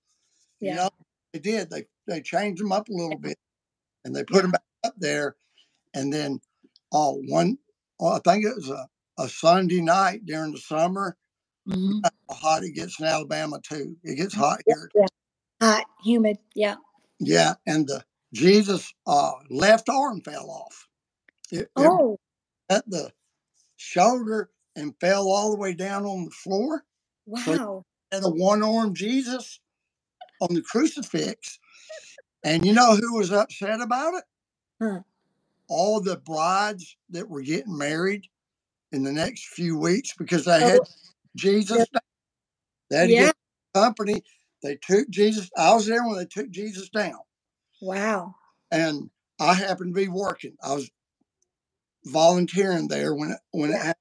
you 0.62 0.70
Yeah. 0.70 0.76
know 0.76 0.90
they 1.34 1.40
did 1.40 1.70
they 1.70 1.86
they 2.08 2.22
changed 2.22 2.62
him 2.62 2.72
up 2.72 2.90
a 2.90 2.94
little 2.94 3.18
bit 3.18 3.38
and 4.06 4.16
they 4.16 4.24
put 4.24 4.46
him 4.46 4.52
back 4.52 4.64
up 4.86 4.96
there 4.98 5.36
and 5.94 6.14
then 6.14 6.40
uh 6.94 7.12
one 7.12 7.58
oh, 8.00 8.14
i 8.14 8.20
think 8.20 8.46
it 8.46 8.56
was 8.56 8.70
a, 8.70 8.88
a 9.20 9.30
sunday 9.30 9.82
night 9.82 10.26
during 10.26 10.52
the 10.54 10.60
summer 10.60 11.18
Mhm. 11.68 12.02
how 12.04 12.36
hot 12.36 12.64
it 12.64 12.72
gets 12.76 13.00
in 13.00 13.06
alabama 13.08 13.60
too 13.64 13.98
it 14.04 14.16
gets 14.16 14.36
hot 14.36 14.62
here 14.68 14.90
Yeah. 14.96 15.06
Hot, 15.62 15.86
humid. 16.04 16.38
Yeah. 16.54 16.76
Yeah, 17.20 17.54
and 17.66 17.88
the 17.88 18.04
Jesus 18.34 18.94
uh, 19.08 19.32
left 19.50 19.88
arm 19.90 20.22
fell 20.22 20.50
off. 20.50 20.88
It, 21.52 21.60
it 21.62 21.70
Oh. 21.78 22.20
at 22.70 22.90
the 22.90 23.12
shoulder 23.78 24.50
and 24.76 24.94
fell 25.00 25.28
all 25.30 25.52
the 25.52 25.58
way 25.58 25.74
down 25.74 26.06
on 26.06 26.26
the 26.26 26.32
floor. 26.32 26.84
Wow. 27.26 27.86
And 28.12 28.26
a 28.26 28.30
one 28.30 28.64
armed 28.64 28.96
Jesus 28.96 29.60
on 30.42 30.54
the 30.54 30.62
crucifix. 30.62 31.60
And 32.44 32.66
you 32.66 32.74
know 32.74 32.96
who 32.96 33.16
was 33.16 33.32
upset 33.32 33.82
about 33.82 34.16
it? 34.16 34.24
Huh. 34.82 35.00
All 35.70 36.02
the 36.02 36.18
brides 36.18 36.98
that 37.10 37.30
were 37.30 37.42
getting 37.42 37.78
married 37.78 38.28
in 38.92 39.04
the 39.04 39.12
next 39.12 39.48
few 39.48 39.78
weeks 39.78 40.14
because 40.18 40.46
they 40.46 40.60
had 40.60 40.82
Oh. 40.82 40.86
Jesus. 41.36 41.88
Yeah. 41.92 42.00
They 42.90 42.98
had 42.98 43.10
Yeah. 43.10 43.32
company. 43.74 44.24
They 44.66 44.78
took 44.78 45.10
Jesus. 45.12 45.52
I 45.58 45.76
was 45.76 45.88
there 45.88 46.06
when 46.08 46.18
they 46.18 46.28
took 46.28 46.52
Jesus 46.52 46.90
down. 46.90 47.20
Wow. 47.82 48.36
and 48.72 49.10
I 49.40 49.54
happened 49.56 49.96
to 49.96 50.02
be 50.02 50.08
working. 50.10 50.58
I 50.64 50.74
was 50.76 50.90
volunteering 52.06 52.88
there 52.90 53.16
when 53.16 53.32
it 53.32 53.40
when 53.52 53.72
it 53.72 53.78
happened, 53.78 53.96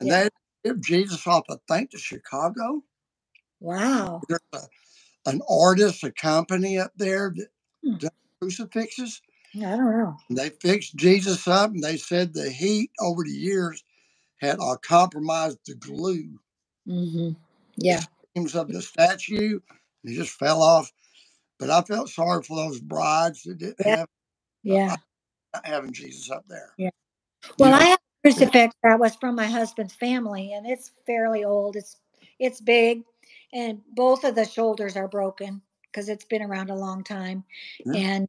and 0.00 0.08
Yeah. 0.08 0.24
they 0.64 0.70
shipped 0.70 0.82
Jesus 0.84 1.26
off, 1.26 1.44
I 1.50 1.56
think, 1.68 1.90
to 1.92 1.98
Chicago. 1.98 2.84
Wow. 3.60 4.22
There's 4.28 4.40
a, 4.54 4.60
an 5.26 5.42
artist, 5.48 6.04
a 6.04 6.12
company 6.12 6.78
up 6.78 6.92
there 6.96 7.32
that 7.36 7.48
Hmm. 7.84 7.96
does 7.98 8.10
crucifixes. 8.40 9.22
I 9.56 9.60
don't 9.60 9.98
know. 9.98 10.16
And 10.28 10.38
they 10.38 10.50
fixed 10.50 10.96
Jesus 10.96 11.48
up, 11.48 11.70
and 11.72 11.82
they 11.84 11.96
said 11.98 12.34
the 12.34 12.50
heat 12.50 12.90
over 13.00 13.24
the 13.24 13.32
years 13.32 13.84
had 14.40 14.58
uh, 14.60 14.76
compromised 14.78 15.60
the 15.66 15.74
glue 15.76 16.38
Mm-hmm. 16.88 17.32
Yeah. 17.76 18.02
of 18.36 18.68
the 18.68 18.82
statue. 18.82 19.60
It 20.04 20.14
just 20.16 20.32
fell 20.38 20.62
off. 20.62 20.92
But 21.58 21.70
I 21.70 21.82
felt 21.82 22.10
sorry 22.10 22.42
for 22.42 22.56
those 22.56 22.80
brides 22.80 23.42
that 23.44 23.58
didn't 23.58 23.82
Yeah. 23.84 23.96
have 23.96 24.08
uh, 24.70 24.76
Yeah. 24.76 24.96
not 25.54 25.66
having 25.66 25.92
Jesus 25.92 26.30
up 26.30 26.44
there. 26.48 26.70
Yeah. 26.76 26.90
Well, 27.58 27.74
You 27.74 27.74
I 27.74 27.84
have 27.86 27.98
a 28.00 28.28
crucifix 28.28 28.74
that 28.82 28.98
was 29.00 29.16
from 29.16 29.36
my 29.36 29.46
husband's 29.46 29.94
family, 29.94 30.52
and 30.54 30.66
it's 30.66 30.92
fairly 31.06 31.44
old. 31.44 31.76
It's 31.76 31.98
it's 32.40 32.60
big, 32.60 33.02
and 33.52 33.80
both 33.94 34.24
of 34.24 34.34
the 34.34 34.44
shoulders 34.44 34.96
are 34.96 35.08
broken 35.08 35.62
because 35.84 36.08
it's 36.08 36.24
been 36.26 36.42
around 36.42 36.70
a 36.70 36.74
long 36.76 37.04
time. 37.04 37.44
Yeah. 37.84 37.94
And 37.94 38.28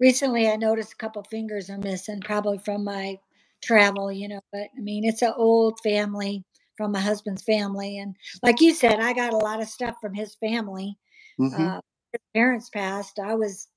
recently, 0.00 0.48
I 0.50 0.56
noticed 0.56 0.94
a 0.94 0.96
couple 0.96 1.22
fingers 1.24 1.70
are 1.70 1.78
missing, 1.78 2.20
probably 2.20 2.58
from 2.58 2.84
my 2.84 3.18
travel. 3.64 4.12
You 4.12 4.28
know, 4.28 4.40
but 4.52 4.68
I 4.76 4.80
mean, 4.80 5.04
it's 5.04 5.22
an 5.22 5.34
old 5.36 5.80
family 5.82 6.44
from 6.76 6.92
my 6.92 7.00
husband's 7.00 7.42
family, 7.42 7.98
and 7.98 8.16
like 8.42 8.60
you 8.60 8.74
said, 8.74 9.00
I 9.00 9.12
got 9.14 9.34
a 9.34 9.38
lot 9.38 9.62
of 9.62 9.68
stuff 9.68 9.96
from 10.00 10.14
his 10.14 10.36
family. 10.36 10.98
mhm. 11.38 11.68
Uh, 11.68 11.80
his 12.12 12.20
parents 12.34 12.70
passed. 12.70 13.18
I 13.20 13.34
was 13.34 13.68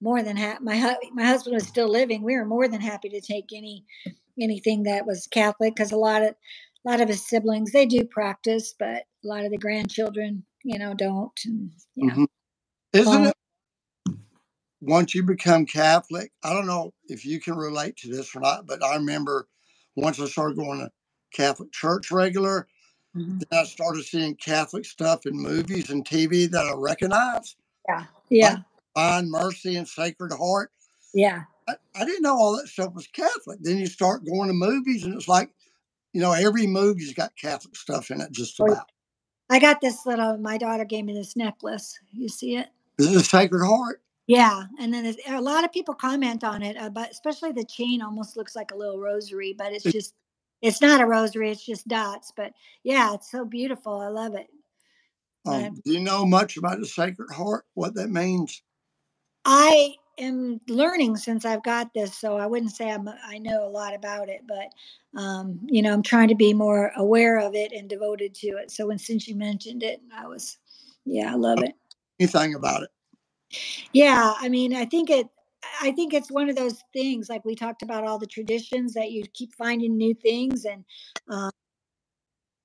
more 0.00 0.22
than 0.22 0.36
happy. 0.36 0.64
My 0.64 0.78
hu- 0.78 1.14
my 1.14 1.24
husband 1.24 1.54
was 1.54 1.66
still 1.68 1.88
living. 1.90 2.22
We 2.22 2.36
were 2.36 2.46
more 2.46 2.68
than 2.68 2.80
happy 2.82 3.10
to 3.10 3.20
take 3.20 3.46
any 3.54 3.84
anything 4.40 4.84
that 4.84 5.06
was 5.06 5.26
Catholic 5.28 5.74
because 5.76 5.92
a 5.92 5.96
lot 5.98 6.22
of 6.22 6.30
a 6.30 6.90
lot 6.90 7.00
of 7.02 7.08
his 7.08 7.26
siblings 7.28 7.72
they 7.72 7.86
do 7.86 8.04
practice, 8.06 8.74
but 8.78 9.04
a 9.24 9.28
lot 9.28 9.44
of 9.44 9.50
the 9.52 9.58
grandchildren, 9.58 10.44
you 10.64 10.78
know, 10.78 10.94
don't. 10.94 11.38
And 11.46 11.72
yeah, 11.96 12.14
Mhm. 12.14 12.26
Isn't 12.94 13.24
Um, 13.24 13.26
it 13.26 13.36
once 14.80 15.14
you 15.14 15.24
become 15.24 15.66
Catholic? 15.66 16.32
I 16.44 16.52
don't 16.54 16.66
know 16.66 16.94
if 17.08 17.24
you 17.26 17.40
can 17.40 17.56
relate 17.56 17.96
to 17.98 18.10
this 18.10 18.34
or 18.36 18.40
not, 18.40 18.66
but 18.66 18.82
I 18.84 18.96
remember 18.96 19.48
once 19.96 20.20
I 20.20 20.26
started 20.26 20.56
going 20.58 20.80
to 20.80 20.90
Catholic 21.32 21.72
church 21.72 22.10
regular, 22.10 22.68
Mhm. 23.16 23.40
then 23.50 23.60
I 23.60 23.64
started 23.64 24.04
seeing 24.04 24.36
Catholic 24.36 24.84
stuff 24.84 25.26
in 25.26 25.34
movies 25.34 25.90
and 25.90 26.04
TV 26.04 26.46
that 26.50 26.66
I 26.66 26.72
recognize. 26.74 27.56
yeah, 27.88 28.06
yeah, 28.28 28.56
Find 28.94 29.30
Mercy 29.30 29.76
and 29.76 29.88
Sacred 29.88 30.32
Heart. 30.32 30.72
yeah. 31.14 31.44
I, 31.68 31.76
I 31.94 32.04
didn't 32.04 32.22
know 32.22 32.36
all 32.36 32.56
that 32.56 32.68
stuff 32.68 32.94
was 32.94 33.06
Catholic. 33.08 33.58
Then 33.62 33.78
you 33.78 33.86
start 33.86 34.24
going 34.24 34.48
to 34.48 34.54
movies, 34.54 35.04
and 35.04 35.14
it's 35.14 35.28
like, 35.28 35.50
you 36.12 36.20
know, 36.20 36.32
every 36.32 36.66
movie's 36.66 37.14
got 37.14 37.36
Catholic 37.36 37.76
stuff 37.76 38.10
in 38.10 38.20
it, 38.20 38.32
just 38.32 38.58
about. 38.60 38.90
I 39.50 39.58
got 39.58 39.80
this 39.80 40.06
little. 40.06 40.36
My 40.38 40.58
daughter 40.58 40.84
gave 40.84 41.04
me 41.04 41.14
this 41.14 41.36
necklace. 41.36 41.98
You 42.12 42.28
see 42.28 42.56
it? 42.56 42.68
This 42.98 43.08
is 43.14 43.28
Sacred 43.28 43.64
Heart. 43.66 44.02
Yeah, 44.26 44.64
and 44.78 44.92
then 44.92 45.14
a 45.28 45.40
lot 45.40 45.64
of 45.64 45.72
people 45.72 45.94
comment 45.94 46.44
on 46.44 46.62
it, 46.62 46.76
uh, 46.76 46.90
but 46.90 47.10
especially 47.10 47.52
the 47.52 47.64
chain 47.64 48.02
almost 48.02 48.36
looks 48.36 48.54
like 48.56 48.72
a 48.72 48.76
little 48.76 48.98
rosary, 48.98 49.54
but 49.56 49.72
it's 49.72 49.84
just 49.84 50.14
it's 50.62 50.80
not 50.80 51.00
a 51.00 51.06
rosary, 51.06 51.50
it's 51.50 51.64
just 51.64 51.88
dots. 51.88 52.32
But 52.36 52.52
yeah, 52.82 53.14
it's 53.14 53.30
so 53.30 53.44
beautiful. 53.44 54.00
I 54.00 54.08
love 54.08 54.34
it. 54.34 54.48
Um, 55.46 55.80
do 55.84 55.92
you 55.92 56.00
know 56.00 56.26
much 56.26 56.56
about 56.56 56.78
the 56.80 56.86
Sacred 56.86 57.30
Heart? 57.32 57.64
What 57.74 57.94
that 57.94 58.10
means? 58.10 58.62
I 59.44 59.94
am 60.18 60.60
learning 60.68 61.16
since 61.16 61.44
I've 61.44 61.62
got 61.62 61.94
this, 61.94 62.14
so 62.14 62.36
I 62.36 62.46
wouldn't 62.46 62.72
say 62.72 62.90
I'm 62.90 63.08
I 63.08 63.38
know 63.38 63.64
a 63.64 63.70
lot 63.70 63.94
about 63.94 64.28
it, 64.28 64.42
but 64.46 65.18
um, 65.18 65.58
you 65.66 65.80
know, 65.80 65.92
I'm 65.92 66.02
trying 66.02 66.28
to 66.28 66.34
be 66.34 66.52
more 66.52 66.92
aware 66.96 67.38
of 67.38 67.54
it 67.54 67.72
and 67.72 67.88
devoted 67.88 68.34
to 68.36 68.48
it. 68.48 68.70
So 68.70 68.88
when 68.88 68.98
since 68.98 69.26
you 69.26 69.36
mentioned 69.36 69.82
it, 69.82 70.00
I 70.14 70.26
was 70.26 70.58
yeah, 71.04 71.32
I 71.32 71.36
love 71.36 71.62
it. 71.62 71.74
Anything 72.20 72.54
about 72.54 72.82
it? 72.82 72.90
Yeah, 73.92 74.34
I 74.38 74.48
mean, 74.48 74.74
I 74.74 74.84
think 74.84 75.08
it 75.08 75.28
I 75.82 75.92
think 75.92 76.14
it's 76.14 76.30
one 76.30 76.48
of 76.48 76.56
those 76.56 76.82
things 76.92 77.28
like 77.28 77.44
we 77.44 77.54
talked 77.54 77.82
about 77.82 78.04
all 78.04 78.18
the 78.18 78.26
traditions 78.26 78.94
that 78.94 79.12
you 79.12 79.24
keep 79.34 79.54
finding 79.54 79.96
new 79.96 80.14
things 80.14 80.64
and 80.64 80.84
um 81.28 81.50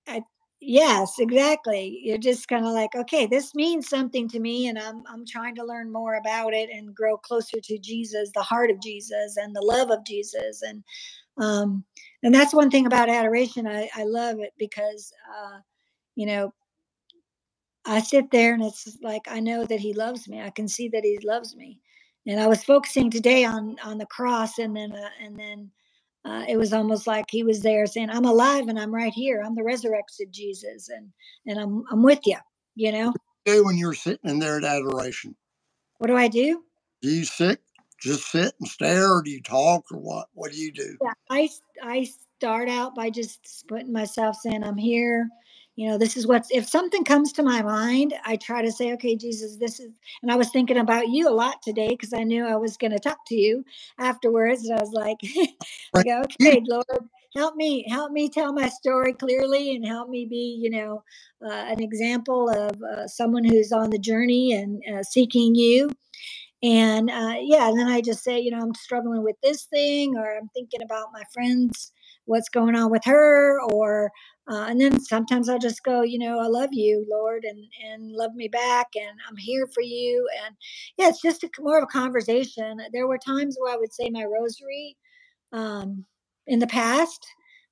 I, 0.07 0.23
yes, 0.61 1.15
exactly. 1.19 1.99
You're 2.03 2.17
just 2.17 2.47
kind 2.47 2.65
of 2.65 2.73
like, 2.73 2.95
okay, 2.95 3.25
this 3.27 3.55
means 3.55 3.89
something 3.89 4.27
to 4.29 4.39
me 4.39 4.67
and 4.67 4.77
I'm 4.79 5.03
I'm 5.07 5.25
trying 5.25 5.55
to 5.55 5.65
learn 5.65 5.91
more 5.91 6.15
about 6.15 6.53
it 6.53 6.69
and 6.71 6.95
grow 6.95 7.17
closer 7.17 7.59
to 7.63 7.79
Jesus, 7.79 8.31
the 8.33 8.43
heart 8.43 8.71
of 8.71 8.81
Jesus 8.81 9.37
and 9.37 9.55
the 9.55 9.61
love 9.61 9.91
of 9.91 10.05
Jesus 10.05 10.61
and 10.63 10.83
um 11.37 11.85
and 12.23 12.33
that's 12.35 12.53
one 12.53 12.69
thing 12.71 12.85
about 12.87 13.09
adoration. 13.09 13.67
I 13.67 13.89
I 13.95 14.03
love 14.05 14.39
it 14.39 14.53
because 14.57 15.11
uh 15.37 15.59
you 16.15 16.27
know, 16.27 16.53
I 17.85 18.01
sit 18.01 18.31
there 18.31 18.53
and 18.53 18.63
it's 18.63 18.97
like 19.01 19.23
I 19.29 19.39
know 19.41 19.65
that 19.65 19.79
he 19.79 19.93
loves 19.93 20.27
me. 20.29 20.41
I 20.41 20.51
can 20.51 20.67
see 20.67 20.89
that 20.89 21.03
he 21.03 21.19
loves 21.23 21.55
me. 21.55 21.79
And 22.25 22.39
I 22.39 22.47
was 22.47 22.63
focusing 22.63 23.09
today 23.09 23.43
on 23.45 23.77
on 23.83 23.97
the 23.97 24.05
cross 24.05 24.57
and 24.59 24.75
then 24.75 24.93
uh, 24.93 25.09
and 25.21 25.37
then 25.37 25.71
uh, 26.25 26.45
it 26.47 26.57
was 26.57 26.71
almost 26.71 27.05
like 27.05 27.25
he 27.29 27.43
was 27.43 27.61
there 27.61 27.85
saying, 27.85 28.09
"I'm 28.09 28.25
alive 28.25 28.67
and 28.67 28.79
I'm 28.79 28.93
right 28.93 29.13
here. 29.13 29.41
I'm 29.45 29.55
the 29.55 29.63
resurrected 29.63 30.31
Jesus 30.31 30.89
and 30.89 31.09
and 31.45 31.59
I'm 31.59 31.83
I'm 31.91 32.03
with 32.03 32.21
you." 32.25 32.37
You 32.75 32.91
know? 32.91 33.13
Do 33.45 33.65
when 33.65 33.77
you're 33.77 33.93
sitting 33.93 34.29
in 34.29 34.39
there 34.39 34.57
at 34.57 34.63
adoration? 34.63 35.35
What 35.97 36.07
do 36.07 36.15
I 36.15 36.27
do? 36.27 36.63
Do 37.01 37.09
you 37.09 37.25
sit, 37.25 37.61
just 37.99 38.31
sit 38.31 38.53
and 38.59 38.67
stare, 38.67 39.13
or 39.13 39.21
do 39.21 39.29
you 39.29 39.41
talk, 39.41 39.91
or 39.91 39.97
what? 39.97 40.27
What 40.33 40.51
do 40.51 40.57
you 40.57 40.71
do? 40.71 40.97
Yeah, 41.01 41.13
I 41.29 41.49
I 41.83 42.09
start 42.37 42.69
out 42.69 42.95
by 42.95 43.09
just 43.09 43.65
putting 43.67 43.91
myself 43.91 44.37
saying, 44.37 44.63
"I'm 44.63 44.77
here." 44.77 45.29
You 45.75 45.89
know, 45.89 45.97
this 45.97 46.15
is 46.17 46.27
what's 46.27 46.49
if 46.51 46.67
something 46.67 47.03
comes 47.03 47.31
to 47.33 47.43
my 47.43 47.63
mind, 47.63 48.13
I 48.25 48.35
try 48.35 48.61
to 48.61 48.71
say, 48.71 48.93
"Okay, 48.93 49.15
Jesus, 49.15 49.57
this 49.57 49.79
is." 49.79 49.89
And 50.21 50.31
I 50.31 50.35
was 50.35 50.51
thinking 50.51 50.77
about 50.77 51.07
you 51.09 51.27
a 51.27 51.33
lot 51.33 51.63
today 51.63 51.89
because 51.89 52.13
I 52.13 52.23
knew 52.23 52.45
I 52.45 52.57
was 52.57 52.77
going 52.77 52.91
to 52.91 52.99
talk 52.99 53.17
to 53.27 53.35
you 53.35 53.65
afterwards. 53.97 54.65
And 54.65 54.77
I 54.77 54.81
was 54.81 54.91
like, 54.93 55.17
I 55.95 56.03
go, 56.03 56.21
"Okay, 56.21 56.61
Lord, 56.67 56.85
help 57.35 57.55
me, 57.55 57.85
help 57.89 58.11
me 58.11 58.29
tell 58.29 58.53
my 58.53 58.69
story 58.69 59.13
clearly, 59.13 59.75
and 59.75 59.85
help 59.85 60.09
me 60.09 60.25
be, 60.25 60.59
you 60.61 60.69
know, 60.69 61.03
uh, 61.43 61.49
an 61.51 61.81
example 61.81 62.49
of 62.49 62.79
uh, 62.83 63.07
someone 63.07 63.43
who's 63.43 63.71
on 63.71 63.89
the 63.89 63.99
journey 63.99 64.53
and 64.53 64.81
uh, 64.93 65.01
seeking 65.03 65.55
you." 65.55 65.89
And 66.63 67.09
uh, 67.09 67.35
yeah, 67.41 67.67
and 67.67 67.77
then 67.77 67.87
I 67.87 68.01
just 68.01 68.23
say, 68.23 68.39
you 68.39 68.51
know, 68.51 68.59
I'm 68.59 68.73
struggling 68.75 69.23
with 69.23 69.35
this 69.43 69.63
thing, 69.65 70.15
or 70.17 70.37
I'm 70.37 70.49
thinking 70.53 70.81
about 70.81 71.09
my 71.11 71.23
friends, 71.33 71.91
what's 72.25 72.47
going 72.47 72.75
on 72.75 72.89
with 72.89 73.03
her, 73.05 73.59
or 73.71 74.11
uh, 74.47 74.65
and 74.69 74.79
then 74.81 74.99
sometimes 74.99 75.47
I'll 75.47 75.59
just 75.59 75.83
go, 75.83 76.01
you 76.01 76.19
know, 76.19 76.39
I 76.39 76.47
love 76.47 76.69
you, 76.73 77.05
Lord, 77.09 77.45
and 77.45 77.63
and 77.85 78.11
love 78.11 78.33
me 78.35 78.49
back, 78.49 78.87
and 78.95 79.17
I'm 79.29 79.37
here 79.37 79.67
for 79.73 79.81
you, 79.81 80.27
and 80.45 80.55
yeah, 80.97 81.09
it's 81.09 81.21
just 81.21 81.43
a, 81.45 81.49
more 81.59 81.77
of 81.77 81.83
a 81.85 81.87
conversation. 81.87 82.77
There 82.91 83.07
were 83.07 83.17
times 83.17 83.55
where 83.59 83.73
I 83.73 83.77
would 83.77 83.93
say 83.93 84.09
my 84.09 84.25
rosary 84.25 84.97
um, 85.53 86.05
in 86.47 86.59
the 86.59 86.67
past, 86.67 87.25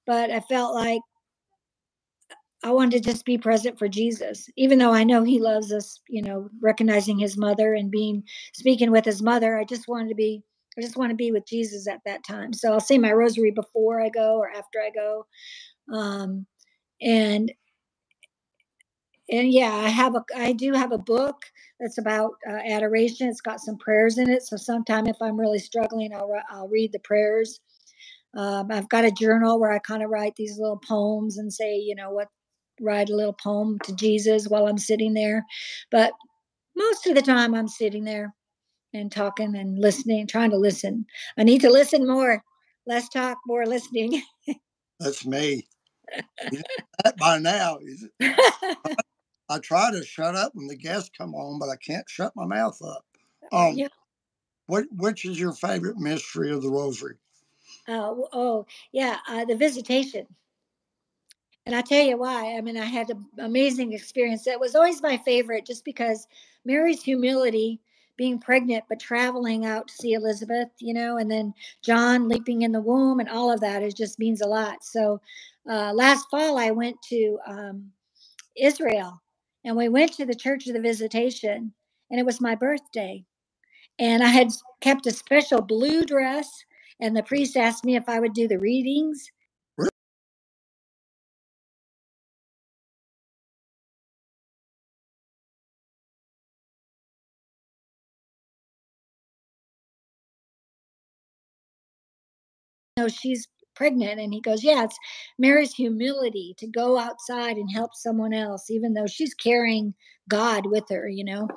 but 0.06 0.32
I 0.32 0.40
felt 0.42 0.74
like 0.74 1.02
I 2.64 2.72
wanted 2.72 3.04
to 3.04 3.12
just 3.12 3.26
be 3.26 3.38
present 3.38 3.78
for 3.80 3.88
Jesus, 3.90 4.48
even 4.58 4.80
though 4.80 4.94
I 4.94 5.04
know 5.04 5.24
He 5.24 5.40
loves 5.40 5.74
us. 5.74 6.00
You 6.10 6.22
know, 6.24 6.50
recognizing 6.62 7.20
His 7.20 7.38
mother 7.38 7.74
and 7.74 7.92
being 7.92 8.24
speaking 8.54 8.92
with 8.92 9.06
His 9.06 9.22
mother. 9.22 9.58
I 9.58 9.66
just 9.66 9.90
wanted 9.90 10.10
to 10.10 10.16
be. 10.16 10.44
I 10.78 10.82
just 10.82 10.98
want 10.98 11.10
to 11.12 11.18
be 11.18 11.34
with 11.34 11.46
Jesus 11.46 11.88
at 11.88 12.00
that 12.06 12.24
time. 12.26 12.54
So 12.54 12.72
I'll 12.72 12.80
say 12.80 12.98
my 12.98 13.12
rosary 13.12 13.52
before 13.52 14.02
I 14.02 14.10
go 14.10 14.38
or 14.38 14.50
after 14.50 14.80
I 14.80 14.90
go, 14.96 15.26
um, 15.94 16.46
and 17.02 17.52
and 19.30 19.52
yeah, 19.52 19.74
I 19.74 19.90
have 19.90 20.16
a. 20.16 20.24
I 20.36 20.54
do 20.54 20.74
have 20.74 20.92
a 20.92 20.98
book 20.98 21.44
that's 21.80 21.98
about 21.98 22.34
uh, 22.50 22.54
adoration. 22.68 23.28
It's 23.30 23.42
got 23.42 23.62
some 23.62 23.78
prayers 23.78 24.18
in 24.18 24.30
it. 24.30 24.44
So 24.44 24.58
sometime 24.58 25.08
if 25.08 25.18
I'm 25.22 25.40
really 25.40 25.60
struggling, 25.60 26.14
I'll 26.14 26.32
I'll 26.50 26.68
read 26.68 26.92
the 26.92 27.00
prayers. 27.00 27.60
Um, 28.38 28.72
I've 28.72 28.90
got 28.90 29.06
a 29.06 29.12
journal 29.12 29.60
where 29.60 29.72
I 29.72 29.80
kind 29.80 30.04
of 30.04 30.10
write 30.10 30.36
these 30.36 30.58
little 30.60 30.80
poems 30.88 31.38
and 31.38 31.52
say, 31.54 31.78
you 31.78 31.96
know, 31.96 32.12
what 32.12 32.28
write 32.82 33.10
a 33.10 33.16
little 33.16 33.34
poem 33.34 33.80
to 33.86 33.96
Jesus 33.96 34.48
while 34.48 34.68
I'm 34.68 34.78
sitting 34.78 35.14
there. 35.14 35.46
But 35.92 36.14
most 36.76 37.08
of 37.08 37.16
the 37.16 37.22
time, 37.22 37.56
I'm 37.56 37.68
sitting 37.68 38.06
there 38.06 38.34
and 38.94 39.12
talking 39.12 39.56
and 39.56 39.80
listening, 39.80 40.28
trying 40.28 40.52
to 40.52 40.58
listen. 40.58 41.06
I 41.38 41.44
need 41.44 41.62
to 41.62 41.70
listen 41.72 42.08
more, 42.08 42.44
less 42.88 43.10
talk, 43.10 43.38
more 43.48 43.66
listening. 43.66 44.24
That's 45.00 45.26
me. 45.26 45.68
That 47.04 47.18
by 47.18 47.40
now. 47.40 47.78
is 47.82 48.08
it? 48.20 48.98
I 49.50 49.60
try 49.60 49.92
to 49.92 50.04
shut 50.04 50.36
up 50.36 50.54
when 50.56 50.68
the 50.68 50.76
guests 50.76 51.10
come 51.18 51.36
on, 51.36 51.60
but 51.60 51.70
I 51.70 51.76
can't 51.76 52.10
shut 52.10 52.34
my 52.36 52.46
mouth 52.46 52.80
up. 52.82 53.06
Um, 53.52 53.76
yeah. 53.76 53.88
what 54.68 54.86
which 54.96 55.26
is 55.26 55.40
your 55.40 55.52
favorite 55.52 55.98
mystery 55.98 56.52
of 56.52 56.62
the 56.62 56.70
Rosary? 56.70 57.16
Uh, 57.88 58.14
oh, 58.34 58.66
yeah. 58.92 59.18
Uh, 59.28 59.46
the 59.46 59.56
visitation. 59.56 60.26
And 61.66 61.76
I 61.76 61.82
tell 61.82 62.04
you 62.04 62.18
why. 62.18 62.56
I 62.58 62.62
mean, 62.62 62.78
I 62.78 62.86
had 62.86 63.10
an 63.10 63.26
amazing 63.40 63.94
experience. 63.94 64.46
That 64.46 64.60
was 64.60 64.76
always 64.76 65.02
my 65.02 65.18
favorite, 65.18 65.66
just 65.66 65.86
because 65.86 66.28
Mary's 66.66 67.04
humility, 67.04 67.80
being 68.18 68.40
pregnant 68.40 68.84
but 68.90 69.00
traveling 69.00 69.66
out 69.66 69.88
to 69.88 69.94
see 69.94 70.14
Elizabeth, 70.14 70.70
you 70.80 70.94
know, 70.94 71.18
and 71.18 71.30
then 71.30 71.54
John 71.82 72.28
leaping 72.28 72.62
in 72.64 72.72
the 72.72 72.82
womb, 72.82 73.20
and 73.20 73.30
all 73.30 73.52
of 73.52 73.62
that. 73.62 73.84
It 73.84 73.96
just 73.96 74.20
means 74.20 74.42
a 74.42 74.48
lot. 74.48 74.84
So, 74.84 75.22
uh, 75.70 75.94
last 75.94 76.26
fall 76.32 76.58
I 76.58 76.72
went 76.72 76.98
to 77.10 77.38
um, 77.48 77.92
Israel, 78.58 79.22
and 79.66 79.78
we 79.78 79.90
went 79.90 80.14
to 80.14 80.26
the 80.26 80.36
Church 80.36 80.68
of 80.68 80.74
the 80.74 80.82
Visitation, 80.82 81.74
and 82.12 82.20
it 82.20 82.26
was 82.26 82.42
my 82.42 82.56
birthday. 82.56 83.26
And 84.00 84.24
I 84.24 84.28
had 84.30 84.50
kept 84.82 85.08
a 85.08 85.12
special 85.12 85.62
blue 85.62 86.04
dress, 86.06 86.50
and 87.00 87.16
the 87.16 87.24
priest 87.24 87.58
asked 87.58 87.86
me 87.86 87.96
if 87.96 88.10
I 88.10 88.20
would 88.20 88.34
do 88.34 88.48
the 88.48 88.60
readings. 88.60 89.32
No, 102.98 103.08
she's 103.10 103.48
pregnant. 103.82 104.20
And 104.20 104.32
he 104.32 104.42
goes, 104.42 104.64
Yeah, 104.64 104.84
it's 104.84 104.98
Mary's 105.40 105.74
humility 105.74 106.54
to 106.60 106.68
go 106.68 107.00
outside 107.00 107.58
and 107.58 107.72
help 107.72 107.96
someone 107.96 108.32
else, 108.32 108.70
even 108.70 108.94
though 108.94 109.08
she's 109.08 109.34
carrying 109.34 109.96
God 110.30 110.68
with 110.68 110.84
her, 110.92 111.10
you 111.10 111.24
know. 111.24 111.48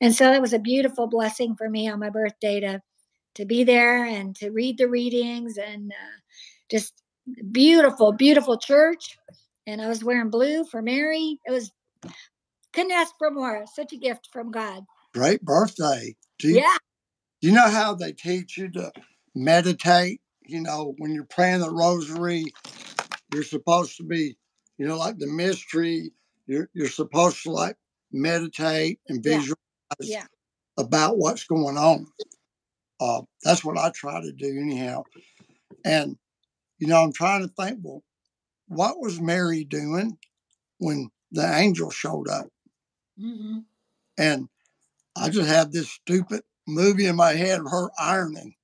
And 0.00 0.14
so 0.14 0.32
it 0.32 0.40
was 0.40 0.52
a 0.52 0.60
beautiful 0.60 1.08
blessing 1.08 1.56
for 1.56 1.68
me 1.68 1.88
on 1.88 1.98
my 1.98 2.10
birthday 2.10 2.60
to 2.60 2.80
to 3.34 3.44
be 3.44 3.64
there 3.64 4.04
and 4.04 4.36
to 4.36 4.50
read 4.50 4.78
the 4.78 4.88
readings 4.88 5.58
and 5.58 5.90
uh, 5.90 6.20
just 6.70 6.92
beautiful, 7.50 8.12
beautiful 8.12 8.56
church. 8.56 9.18
And 9.66 9.82
I 9.82 9.88
was 9.88 10.04
wearing 10.04 10.30
blue 10.30 10.64
for 10.64 10.80
Mary. 10.80 11.40
It 11.44 11.50
was 11.50 11.72
couldn't 12.72 12.92
ask 12.92 13.12
for 13.18 13.32
more. 13.32 13.64
Such 13.74 13.92
a 13.92 13.96
gift 13.96 14.28
from 14.32 14.52
God. 14.52 14.84
Great 15.12 15.42
birthday. 15.42 16.14
Do 16.38 16.50
you, 16.50 16.58
Yeah. 16.58 16.76
you 17.40 17.50
know 17.50 17.68
how 17.68 17.96
they 17.96 18.12
teach 18.12 18.56
you 18.56 18.70
to 18.70 18.92
meditate? 19.34 20.20
You 20.46 20.60
know, 20.60 20.94
when 20.98 21.12
you're 21.14 21.24
praying 21.24 21.60
the 21.60 21.70
rosary, 21.70 22.44
you're 23.32 23.42
supposed 23.42 23.96
to 23.96 24.02
be, 24.04 24.36
you 24.78 24.86
know, 24.86 24.96
like 24.98 25.18
the 25.18 25.26
mystery, 25.26 26.12
you're 26.46 26.68
you're 26.74 26.88
supposed 26.88 27.42
to 27.44 27.50
like 27.50 27.76
meditate 28.12 29.00
and 29.08 29.22
visualize 29.22 29.56
Yeah. 30.00 30.26
about 30.76 31.18
what's 31.18 31.44
going 31.44 31.76
on. 31.78 32.06
Uh, 33.00 33.22
that's 33.42 33.64
what 33.64 33.78
I 33.78 33.90
try 33.90 34.20
to 34.20 34.32
do 34.32 34.58
anyhow. 34.60 35.02
And 35.84 36.16
you 36.78 36.86
know, 36.86 37.02
I'm 37.02 37.12
trying 37.12 37.42
to 37.42 37.48
think, 37.48 37.78
well, 37.82 38.02
what 38.68 39.00
was 39.00 39.20
Mary 39.20 39.64
doing 39.64 40.18
when 40.78 41.10
the 41.32 41.46
angel 41.56 41.90
showed 41.90 42.28
up? 42.28 42.48
hmm 43.18 43.60
And 44.18 44.48
I 45.16 45.30
just 45.30 45.48
had 45.48 45.72
this 45.72 45.90
stupid 45.90 46.42
movie 46.66 47.06
in 47.06 47.16
my 47.16 47.32
head 47.32 47.60
of 47.60 47.70
her 47.70 47.90
ironing. 47.98 48.54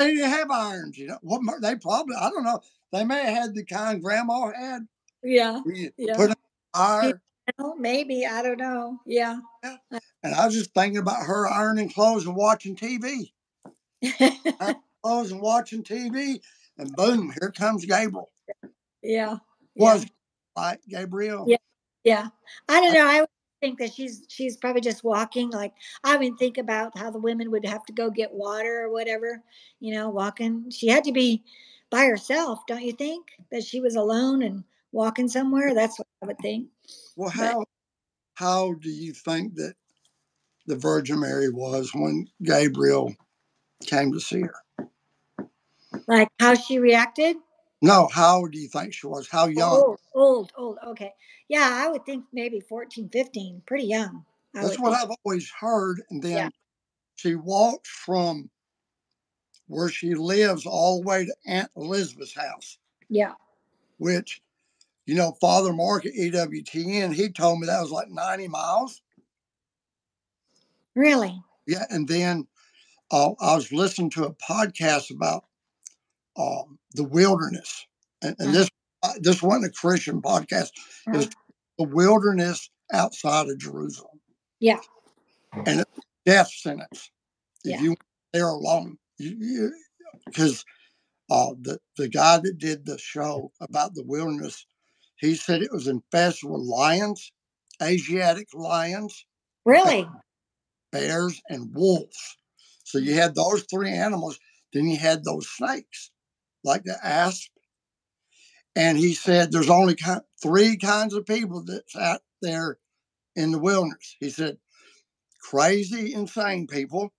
They 0.00 0.14
didn't 0.14 0.30
have 0.30 0.50
irons, 0.50 0.98
you 0.98 1.06
know. 1.06 1.18
What 1.22 1.42
they 1.60 1.76
probably 1.76 2.16
I 2.18 2.30
don't 2.30 2.44
know. 2.44 2.60
They 2.92 3.04
may 3.04 3.22
have 3.22 3.34
had 3.34 3.54
the 3.54 3.64
kind 3.64 4.02
Grandma 4.02 4.50
had. 4.52 4.86
Yeah. 5.22 5.60
Yeah. 5.96 6.16
Put 6.16 6.36
iron. 6.74 7.20
Well, 7.58 7.76
maybe. 7.76 8.26
I 8.26 8.42
don't 8.42 8.58
know. 8.58 8.98
Yeah. 9.06 9.38
yeah. 9.62 9.76
And 10.22 10.34
I 10.34 10.46
was 10.46 10.54
just 10.54 10.72
thinking 10.74 10.98
about 10.98 11.26
her 11.26 11.48
ironing 11.48 11.90
clothes 11.90 12.26
and 12.26 12.34
watching 12.34 12.76
TV. 12.76 13.32
Clothes 15.02 15.32
and 15.32 15.40
watching 15.40 15.82
TV. 15.82 16.40
And 16.78 16.94
boom, 16.96 17.32
here 17.40 17.50
comes 17.50 17.84
Gabriel. 17.84 18.30
yeah. 19.02 19.36
Was 19.76 20.06
right, 20.56 20.78
Gabriel. 20.88 21.44
Yeah. 21.48 21.56
Yeah. 22.04 22.28
I 22.68 22.80
don't 22.80 22.94
know. 22.94 23.06
I 23.06 23.26
think 23.60 23.78
that 23.78 23.92
she's 23.92 24.24
she's 24.28 24.56
probably 24.56 24.80
just 24.80 25.04
walking. 25.04 25.50
Like 25.50 25.72
I 26.04 26.16
wouldn't 26.16 26.38
think 26.38 26.58
about 26.58 26.96
how 26.96 27.10
the 27.10 27.18
women 27.18 27.50
would 27.50 27.64
have 27.66 27.84
to 27.86 27.92
go 27.92 28.10
get 28.10 28.32
water 28.32 28.82
or 28.84 28.92
whatever, 28.92 29.42
you 29.80 29.94
know, 29.94 30.08
walking. 30.08 30.70
She 30.70 30.88
had 30.88 31.04
to 31.04 31.12
be 31.12 31.44
by 31.90 32.04
herself, 32.06 32.60
don't 32.66 32.82
you 32.82 32.92
think? 32.92 33.26
That 33.50 33.64
she 33.64 33.80
was 33.80 33.96
alone 33.96 34.42
and 34.42 34.64
walking 34.92 35.28
somewhere. 35.28 35.74
That's 35.74 35.98
what 35.98 36.08
I 36.22 36.26
would 36.26 36.38
think. 36.38 36.68
Well, 37.16 37.32
But- 37.36 37.44
how 37.44 37.64
how 38.34 38.74
do 38.74 38.88
you 38.90 39.12
think 39.12 39.54
that 39.56 39.74
the 40.66 40.76
Virgin 40.76 41.20
Mary 41.20 41.50
was 41.50 41.90
when 41.94 42.26
Gabriel 42.42 43.14
came 43.84 44.12
to 44.12 44.20
see 44.20 44.42
her? 44.42 44.88
Like 46.06 46.28
how 46.38 46.54
she 46.54 46.78
reacted. 46.78 47.36
No, 47.82 48.08
how 48.12 48.46
do 48.46 48.58
you 48.58 48.68
think 48.68 48.92
she 48.92 49.06
was? 49.06 49.28
How 49.28 49.46
young? 49.46 49.72
Old, 49.72 49.98
old, 50.14 50.52
old. 50.56 50.78
Okay. 50.88 51.12
Yeah, 51.48 51.68
I 51.72 51.88
would 51.88 52.04
think 52.04 52.24
maybe 52.32 52.60
14, 52.60 53.08
15, 53.08 53.62
pretty 53.66 53.86
young. 53.86 54.24
I 54.54 54.62
That's 54.62 54.78
what 54.78 54.92
think. 54.92 55.10
I've 55.10 55.16
always 55.24 55.50
heard. 55.50 56.02
And 56.10 56.22
then 56.22 56.36
Yeah. 56.36 56.48
she 57.16 57.34
walked 57.36 57.86
from 57.86 58.50
where 59.66 59.88
she 59.88 60.14
lives 60.14 60.66
all 60.66 61.00
the 61.00 61.06
way 61.06 61.24
to 61.24 61.34
Aunt 61.46 61.70
Elizabeth's 61.76 62.34
house, 62.34 62.78
Yeah. 63.08 63.34
which, 63.98 64.42
you 65.06 65.14
know, 65.14 65.32
Father 65.40 65.72
Mark 65.72 66.04
at 66.04 66.12
EWTN, 66.12 67.14
he 67.14 67.30
told 67.30 67.60
me 67.60 67.66
that 67.66 67.80
was 67.80 67.90
like 67.92 68.10
90 68.10 68.48
miles. 68.48 69.00
Really? 70.94 71.42
Yeah. 71.66 71.86
And 71.88 72.06
then 72.06 72.46
uh, 73.10 73.32
I 73.40 73.54
was 73.54 73.72
listening 73.72 74.10
to 74.10 74.24
a 74.24 74.34
podcast 74.34 75.10
about 75.10 75.44
um, 76.40 76.78
the 76.94 77.04
wilderness. 77.04 77.86
And, 78.22 78.34
and 78.38 78.48
Uh-huh. 78.48 78.58
this 78.58 78.68
uh, 79.02 79.14
this 79.20 79.42
wasn't 79.42 79.66
a 79.66 79.70
Christian 79.82 80.20
podcast. 80.20 80.70
It 81.06 81.16
was 81.16 81.26
Uh, 81.26 81.30
the 81.78 81.84
wilderness 81.84 82.70
outside 82.92 83.48
of 83.48 83.58
Jerusalem. 83.58 84.18
Yeah. 84.58 84.80
And 85.66 85.80
it's 85.80 86.00
death 86.26 86.50
sentence 86.52 87.10
if 87.64 87.72
Yeah. 87.72 87.82
you 87.82 87.96
there 88.32 88.48
alone. 88.48 88.98
Because 90.26 90.64
uh, 91.30 91.52
the 91.60 91.78
the 91.96 92.08
guy 92.08 92.38
that 92.38 92.58
did 92.58 92.84
the 92.86 92.98
show 92.98 93.52
about 93.60 93.94
the 93.94 94.04
wilderness, 94.04 94.66
he 95.16 95.34
said 95.34 95.62
it 95.62 95.72
was 95.72 95.86
infested 95.86 96.50
with 96.50 96.60
lions, 96.62 97.32
Asiatic 97.82 98.48
lions, 98.52 99.24
really? 99.64 100.06
bears, 100.92 101.40
and 101.48 101.74
wolves. 101.74 102.36
So 102.84 102.98
you 102.98 103.14
had 103.14 103.34
those 103.34 103.64
three 103.70 103.92
animals. 103.92 104.38
Then 104.72 104.86
you 104.88 104.98
had 104.98 105.24
those 105.24 105.48
snakes, 105.48 106.10
like 106.64 106.84
the 106.84 106.96
asp. 107.04 107.50
And 108.76 108.96
he 108.96 109.14
said 109.14 109.50
there's 109.50 109.70
only 109.70 109.96
three 110.42 110.76
kinds 110.76 111.14
of 111.14 111.26
people 111.26 111.62
that's 111.64 111.96
out 111.96 112.20
there 112.40 112.78
in 113.36 113.50
the 113.50 113.58
wilderness. 113.58 114.16
He 114.20 114.30
said 114.30 114.58
crazy, 115.42 116.14
insane 116.14 116.66
people, 116.66 117.12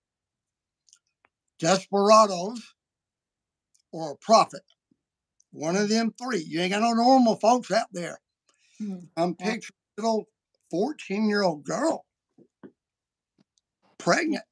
desperados, 1.58 2.74
or 3.92 4.12
a 4.12 4.16
prophet. 4.16 4.62
One 5.52 5.76
of 5.76 5.88
them 5.88 6.14
three. 6.20 6.44
You 6.46 6.60
ain't 6.60 6.72
got 6.72 6.80
no 6.82 6.94
normal 6.94 7.36
folks 7.36 7.70
out 7.70 7.88
there. 7.92 8.18
Hmm. 8.78 9.00
I'm 9.16 9.36
Yeah. 9.38 9.52
picturing 9.52 9.76
a 9.98 10.02
little 10.02 10.28
14 10.70 11.28
year 11.28 11.42
old 11.42 11.64
girl 11.64 12.06
pregnant 13.98 14.44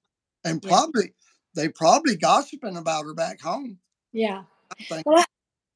and 0.44 0.62
Yeah. 0.62 0.68
probably 0.70 1.14
they 1.54 1.68
probably 1.68 2.16
gossiping 2.16 2.76
about 2.76 3.04
her 3.04 3.14
back 3.14 3.40
home. 3.40 3.80
Yeah. 4.12 4.44
I 4.90 5.02
Well, 5.04 5.24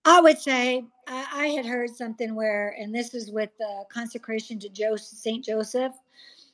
I 0.04 0.20
would 0.20 0.38
say 0.38 0.84
I, 1.06 1.26
I 1.32 1.46
had 1.48 1.66
heard 1.66 1.90
something 1.90 2.34
where, 2.34 2.76
and 2.78 2.94
this 2.94 3.14
is 3.14 3.30
with 3.30 3.50
the 3.58 3.84
consecration 3.92 4.58
to 4.60 4.68
Joseph, 4.68 5.18
Saint 5.18 5.44
Joseph, 5.44 5.92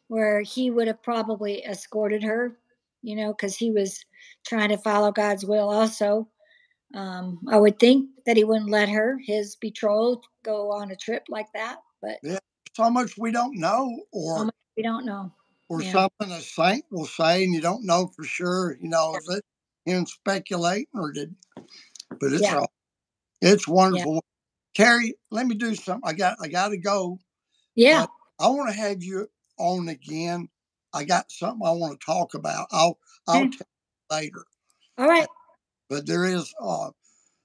where 0.09 0.41
he 0.41 0.71
would 0.71 0.87
have 0.87 1.03
probably 1.03 1.65
escorted 1.65 2.23
her, 2.23 2.57
you 3.03 3.17
know, 3.17 3.33
because 3.33 3.57
he 3.57 3.71
was 3.71 4.05
trying 4.47 4.69
to 4.71 4.77
follow 4.77 5.13
God's 5.13 5.45
will. 5.45 5.69
Also, 5.69 6.29
um, 6.95 7.41
I 7.49 7.59
would 7.59 7.79
think 7.79 8.11
that 8.27 8.37
he 8.37 8.45
wouldn't 8.45 8.71
let 8.71 8.89
her, 8.89 9.19
his 9.25 9.57
betrothed, 9.57 10.27
go 10.43 10.73
on 10.73 10.91
a 10.91 10.97
trip 10.97 11.25
like 11.29 11.47
that. 11.55 11.79
But 12.03 12.19
yeah, 12.23 12.39
so 12.75 12.91
much 12.91 13.17
we 13.19 13.31
don't 13.31 13.57
know, 13.59 14.01
or 14.13 14.39
so 14.39 14.45
much 14.45 14.55
we 14.77 14.83
don't 14.83 15.05
know. 15.05 15.33
or 15.69 15.83
yeah. 15.83 15.93
something 15.93 16.31
a 16.33 16.41
saint 16.41 16.85
will 16.91 17.07
say, 17.07 17.45
and 17.45 17.55
you 17.55 17.61
don't 17.61 17.85
know 17.85 18.11
for 18.17 18.25
sure. 18.25 18.77
You 18.81 18.89
know, 18.89 19.15
is 19.17 19.29
it 19.29 19.45
him 19.85 20.07
speculating 20.07 20.87
or 20.95 21.13
did? 21.13 21.35
But 22.19 22.33
it's 22.33 22.43
Yeah. 22.43 22.65
it's 23.41 23.67
wonderful. 23.69 24.25
Kerry, 24.75 25.15
let 25.31 25.47
me 25.47 25.55
do 25.55 25.75
something. 25.75 26.09
I 26.09 26.13
got 26.13 26.37
I 26.41 26.49
got 26.49 26.69
to 26.69 26.77
go. 26.79 27.19
Yeah. 27.75 28.07
I 28.39 28.49
want 28.49 28.71
to 28.71 28.77
have 28.77 29.03
you 29.03 29.29
on 29.59 29.89
again. 29.89 30.49
I 30.93 31.05
got 31.05 31.31
something 31.31 31.67
I 31.67 31.73
want 31.73 32.01
to 32.01 32.05
talk 32.05 32.35
about. 32.35 32.69
I'll 32.73 32.99
I'll 33.27 33.43
Okay. 33.45 33.59
tell 33.59 33.67
you 34.11 34.17
later. 34.17 34.45
All 34.99 35.09
right. 35.09 35.29
But 35.89 36.07
there 36.07 36.25
is 36.25 36.53
uh, 36.61 36.91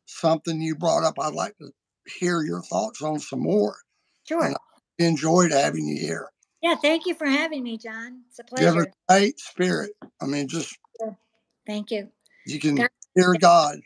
something 0.06 0.62
you 0.62 0.76
brought 0.76 1.04
up. 1.04 1.16
I'd 1.20 1.34
like 1.34 1.58
to 1.58 1.72
hear 2.20 2.42
your 2.44 2.62
thoughts 2.62 3.02
on 3.02 3.20
some 3.20 3.42
more. 3.42 3.76
Sure. 4.28 4.44
and 4.46 4.56
Enjoyed 4.98 5.52
having 5.52 5.86
you 5.88 6.00
here. 6.00 6.30
Yeah. 6.62 6.76
Thank 6.76 7.06
you 7.06 7.16
for 7.16 7.28
having 7.28 7.64
me, 7.64 7.78
John. 7.78 8.22
It's 8.30 8.40
a 8.40 8.44
pleasure. 8.44 8.68
You 8.68 8.74
have 8.80 8.88
a 8.88 8.92
great 9.10 9.40
spirit. 9.40 9.92
I 10.22 10.26
mean, 10.26 10.48
just 10.48 10.78
Thank 11.68 11.92
you. 11.92 12.10
you 12.46 12.60
can 12.60 12.76
God- 12.76 12.90
hear 13.16 13.34
God. 13.40 13.80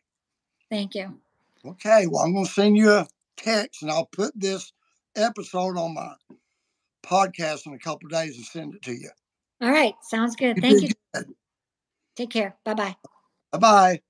Thank 0.70 0.96
you. 0.96 1.20
Okay, 1.66 2.08
well, 2.08 2.24
I'm 2.24 2.34
going 2.34 2.46
to 2.46 2.52
send 2.52 2.78
you 2.78 2.92
a 2.92 3.08
text 3.38 3.82
and 3.82 3.92
I'll 3.92 4.06
put 4.06 4.32
this 4.36 4.72
episode 5.16 5.78
on 5.78 5.94
my 5.94 6.14
podcast 7.04 7.66
in 7.66 7.74
a 7.74 7.80
couple 7.80 8.08
of 8.08 8.12
days 8.12 8.38
and 8.38 8.46
send 8.46 8.76
it 8.76 8.82
to 8.84 8.94
you. 8.94 9.10
All 9.62 9.72
right. 9.72 9.96
Sounds 10.04 10.36
good. 10.36 10.58
Thank 10.62 10.82
you. 10.82 10.90
good. 11.14 11.26
Take 12.16 12.30
care. 12.30 12.56
Bye 12.64 12.74
bye. 12.74 12.96
Bye 13.52 13.60
bye. 13.60 14.02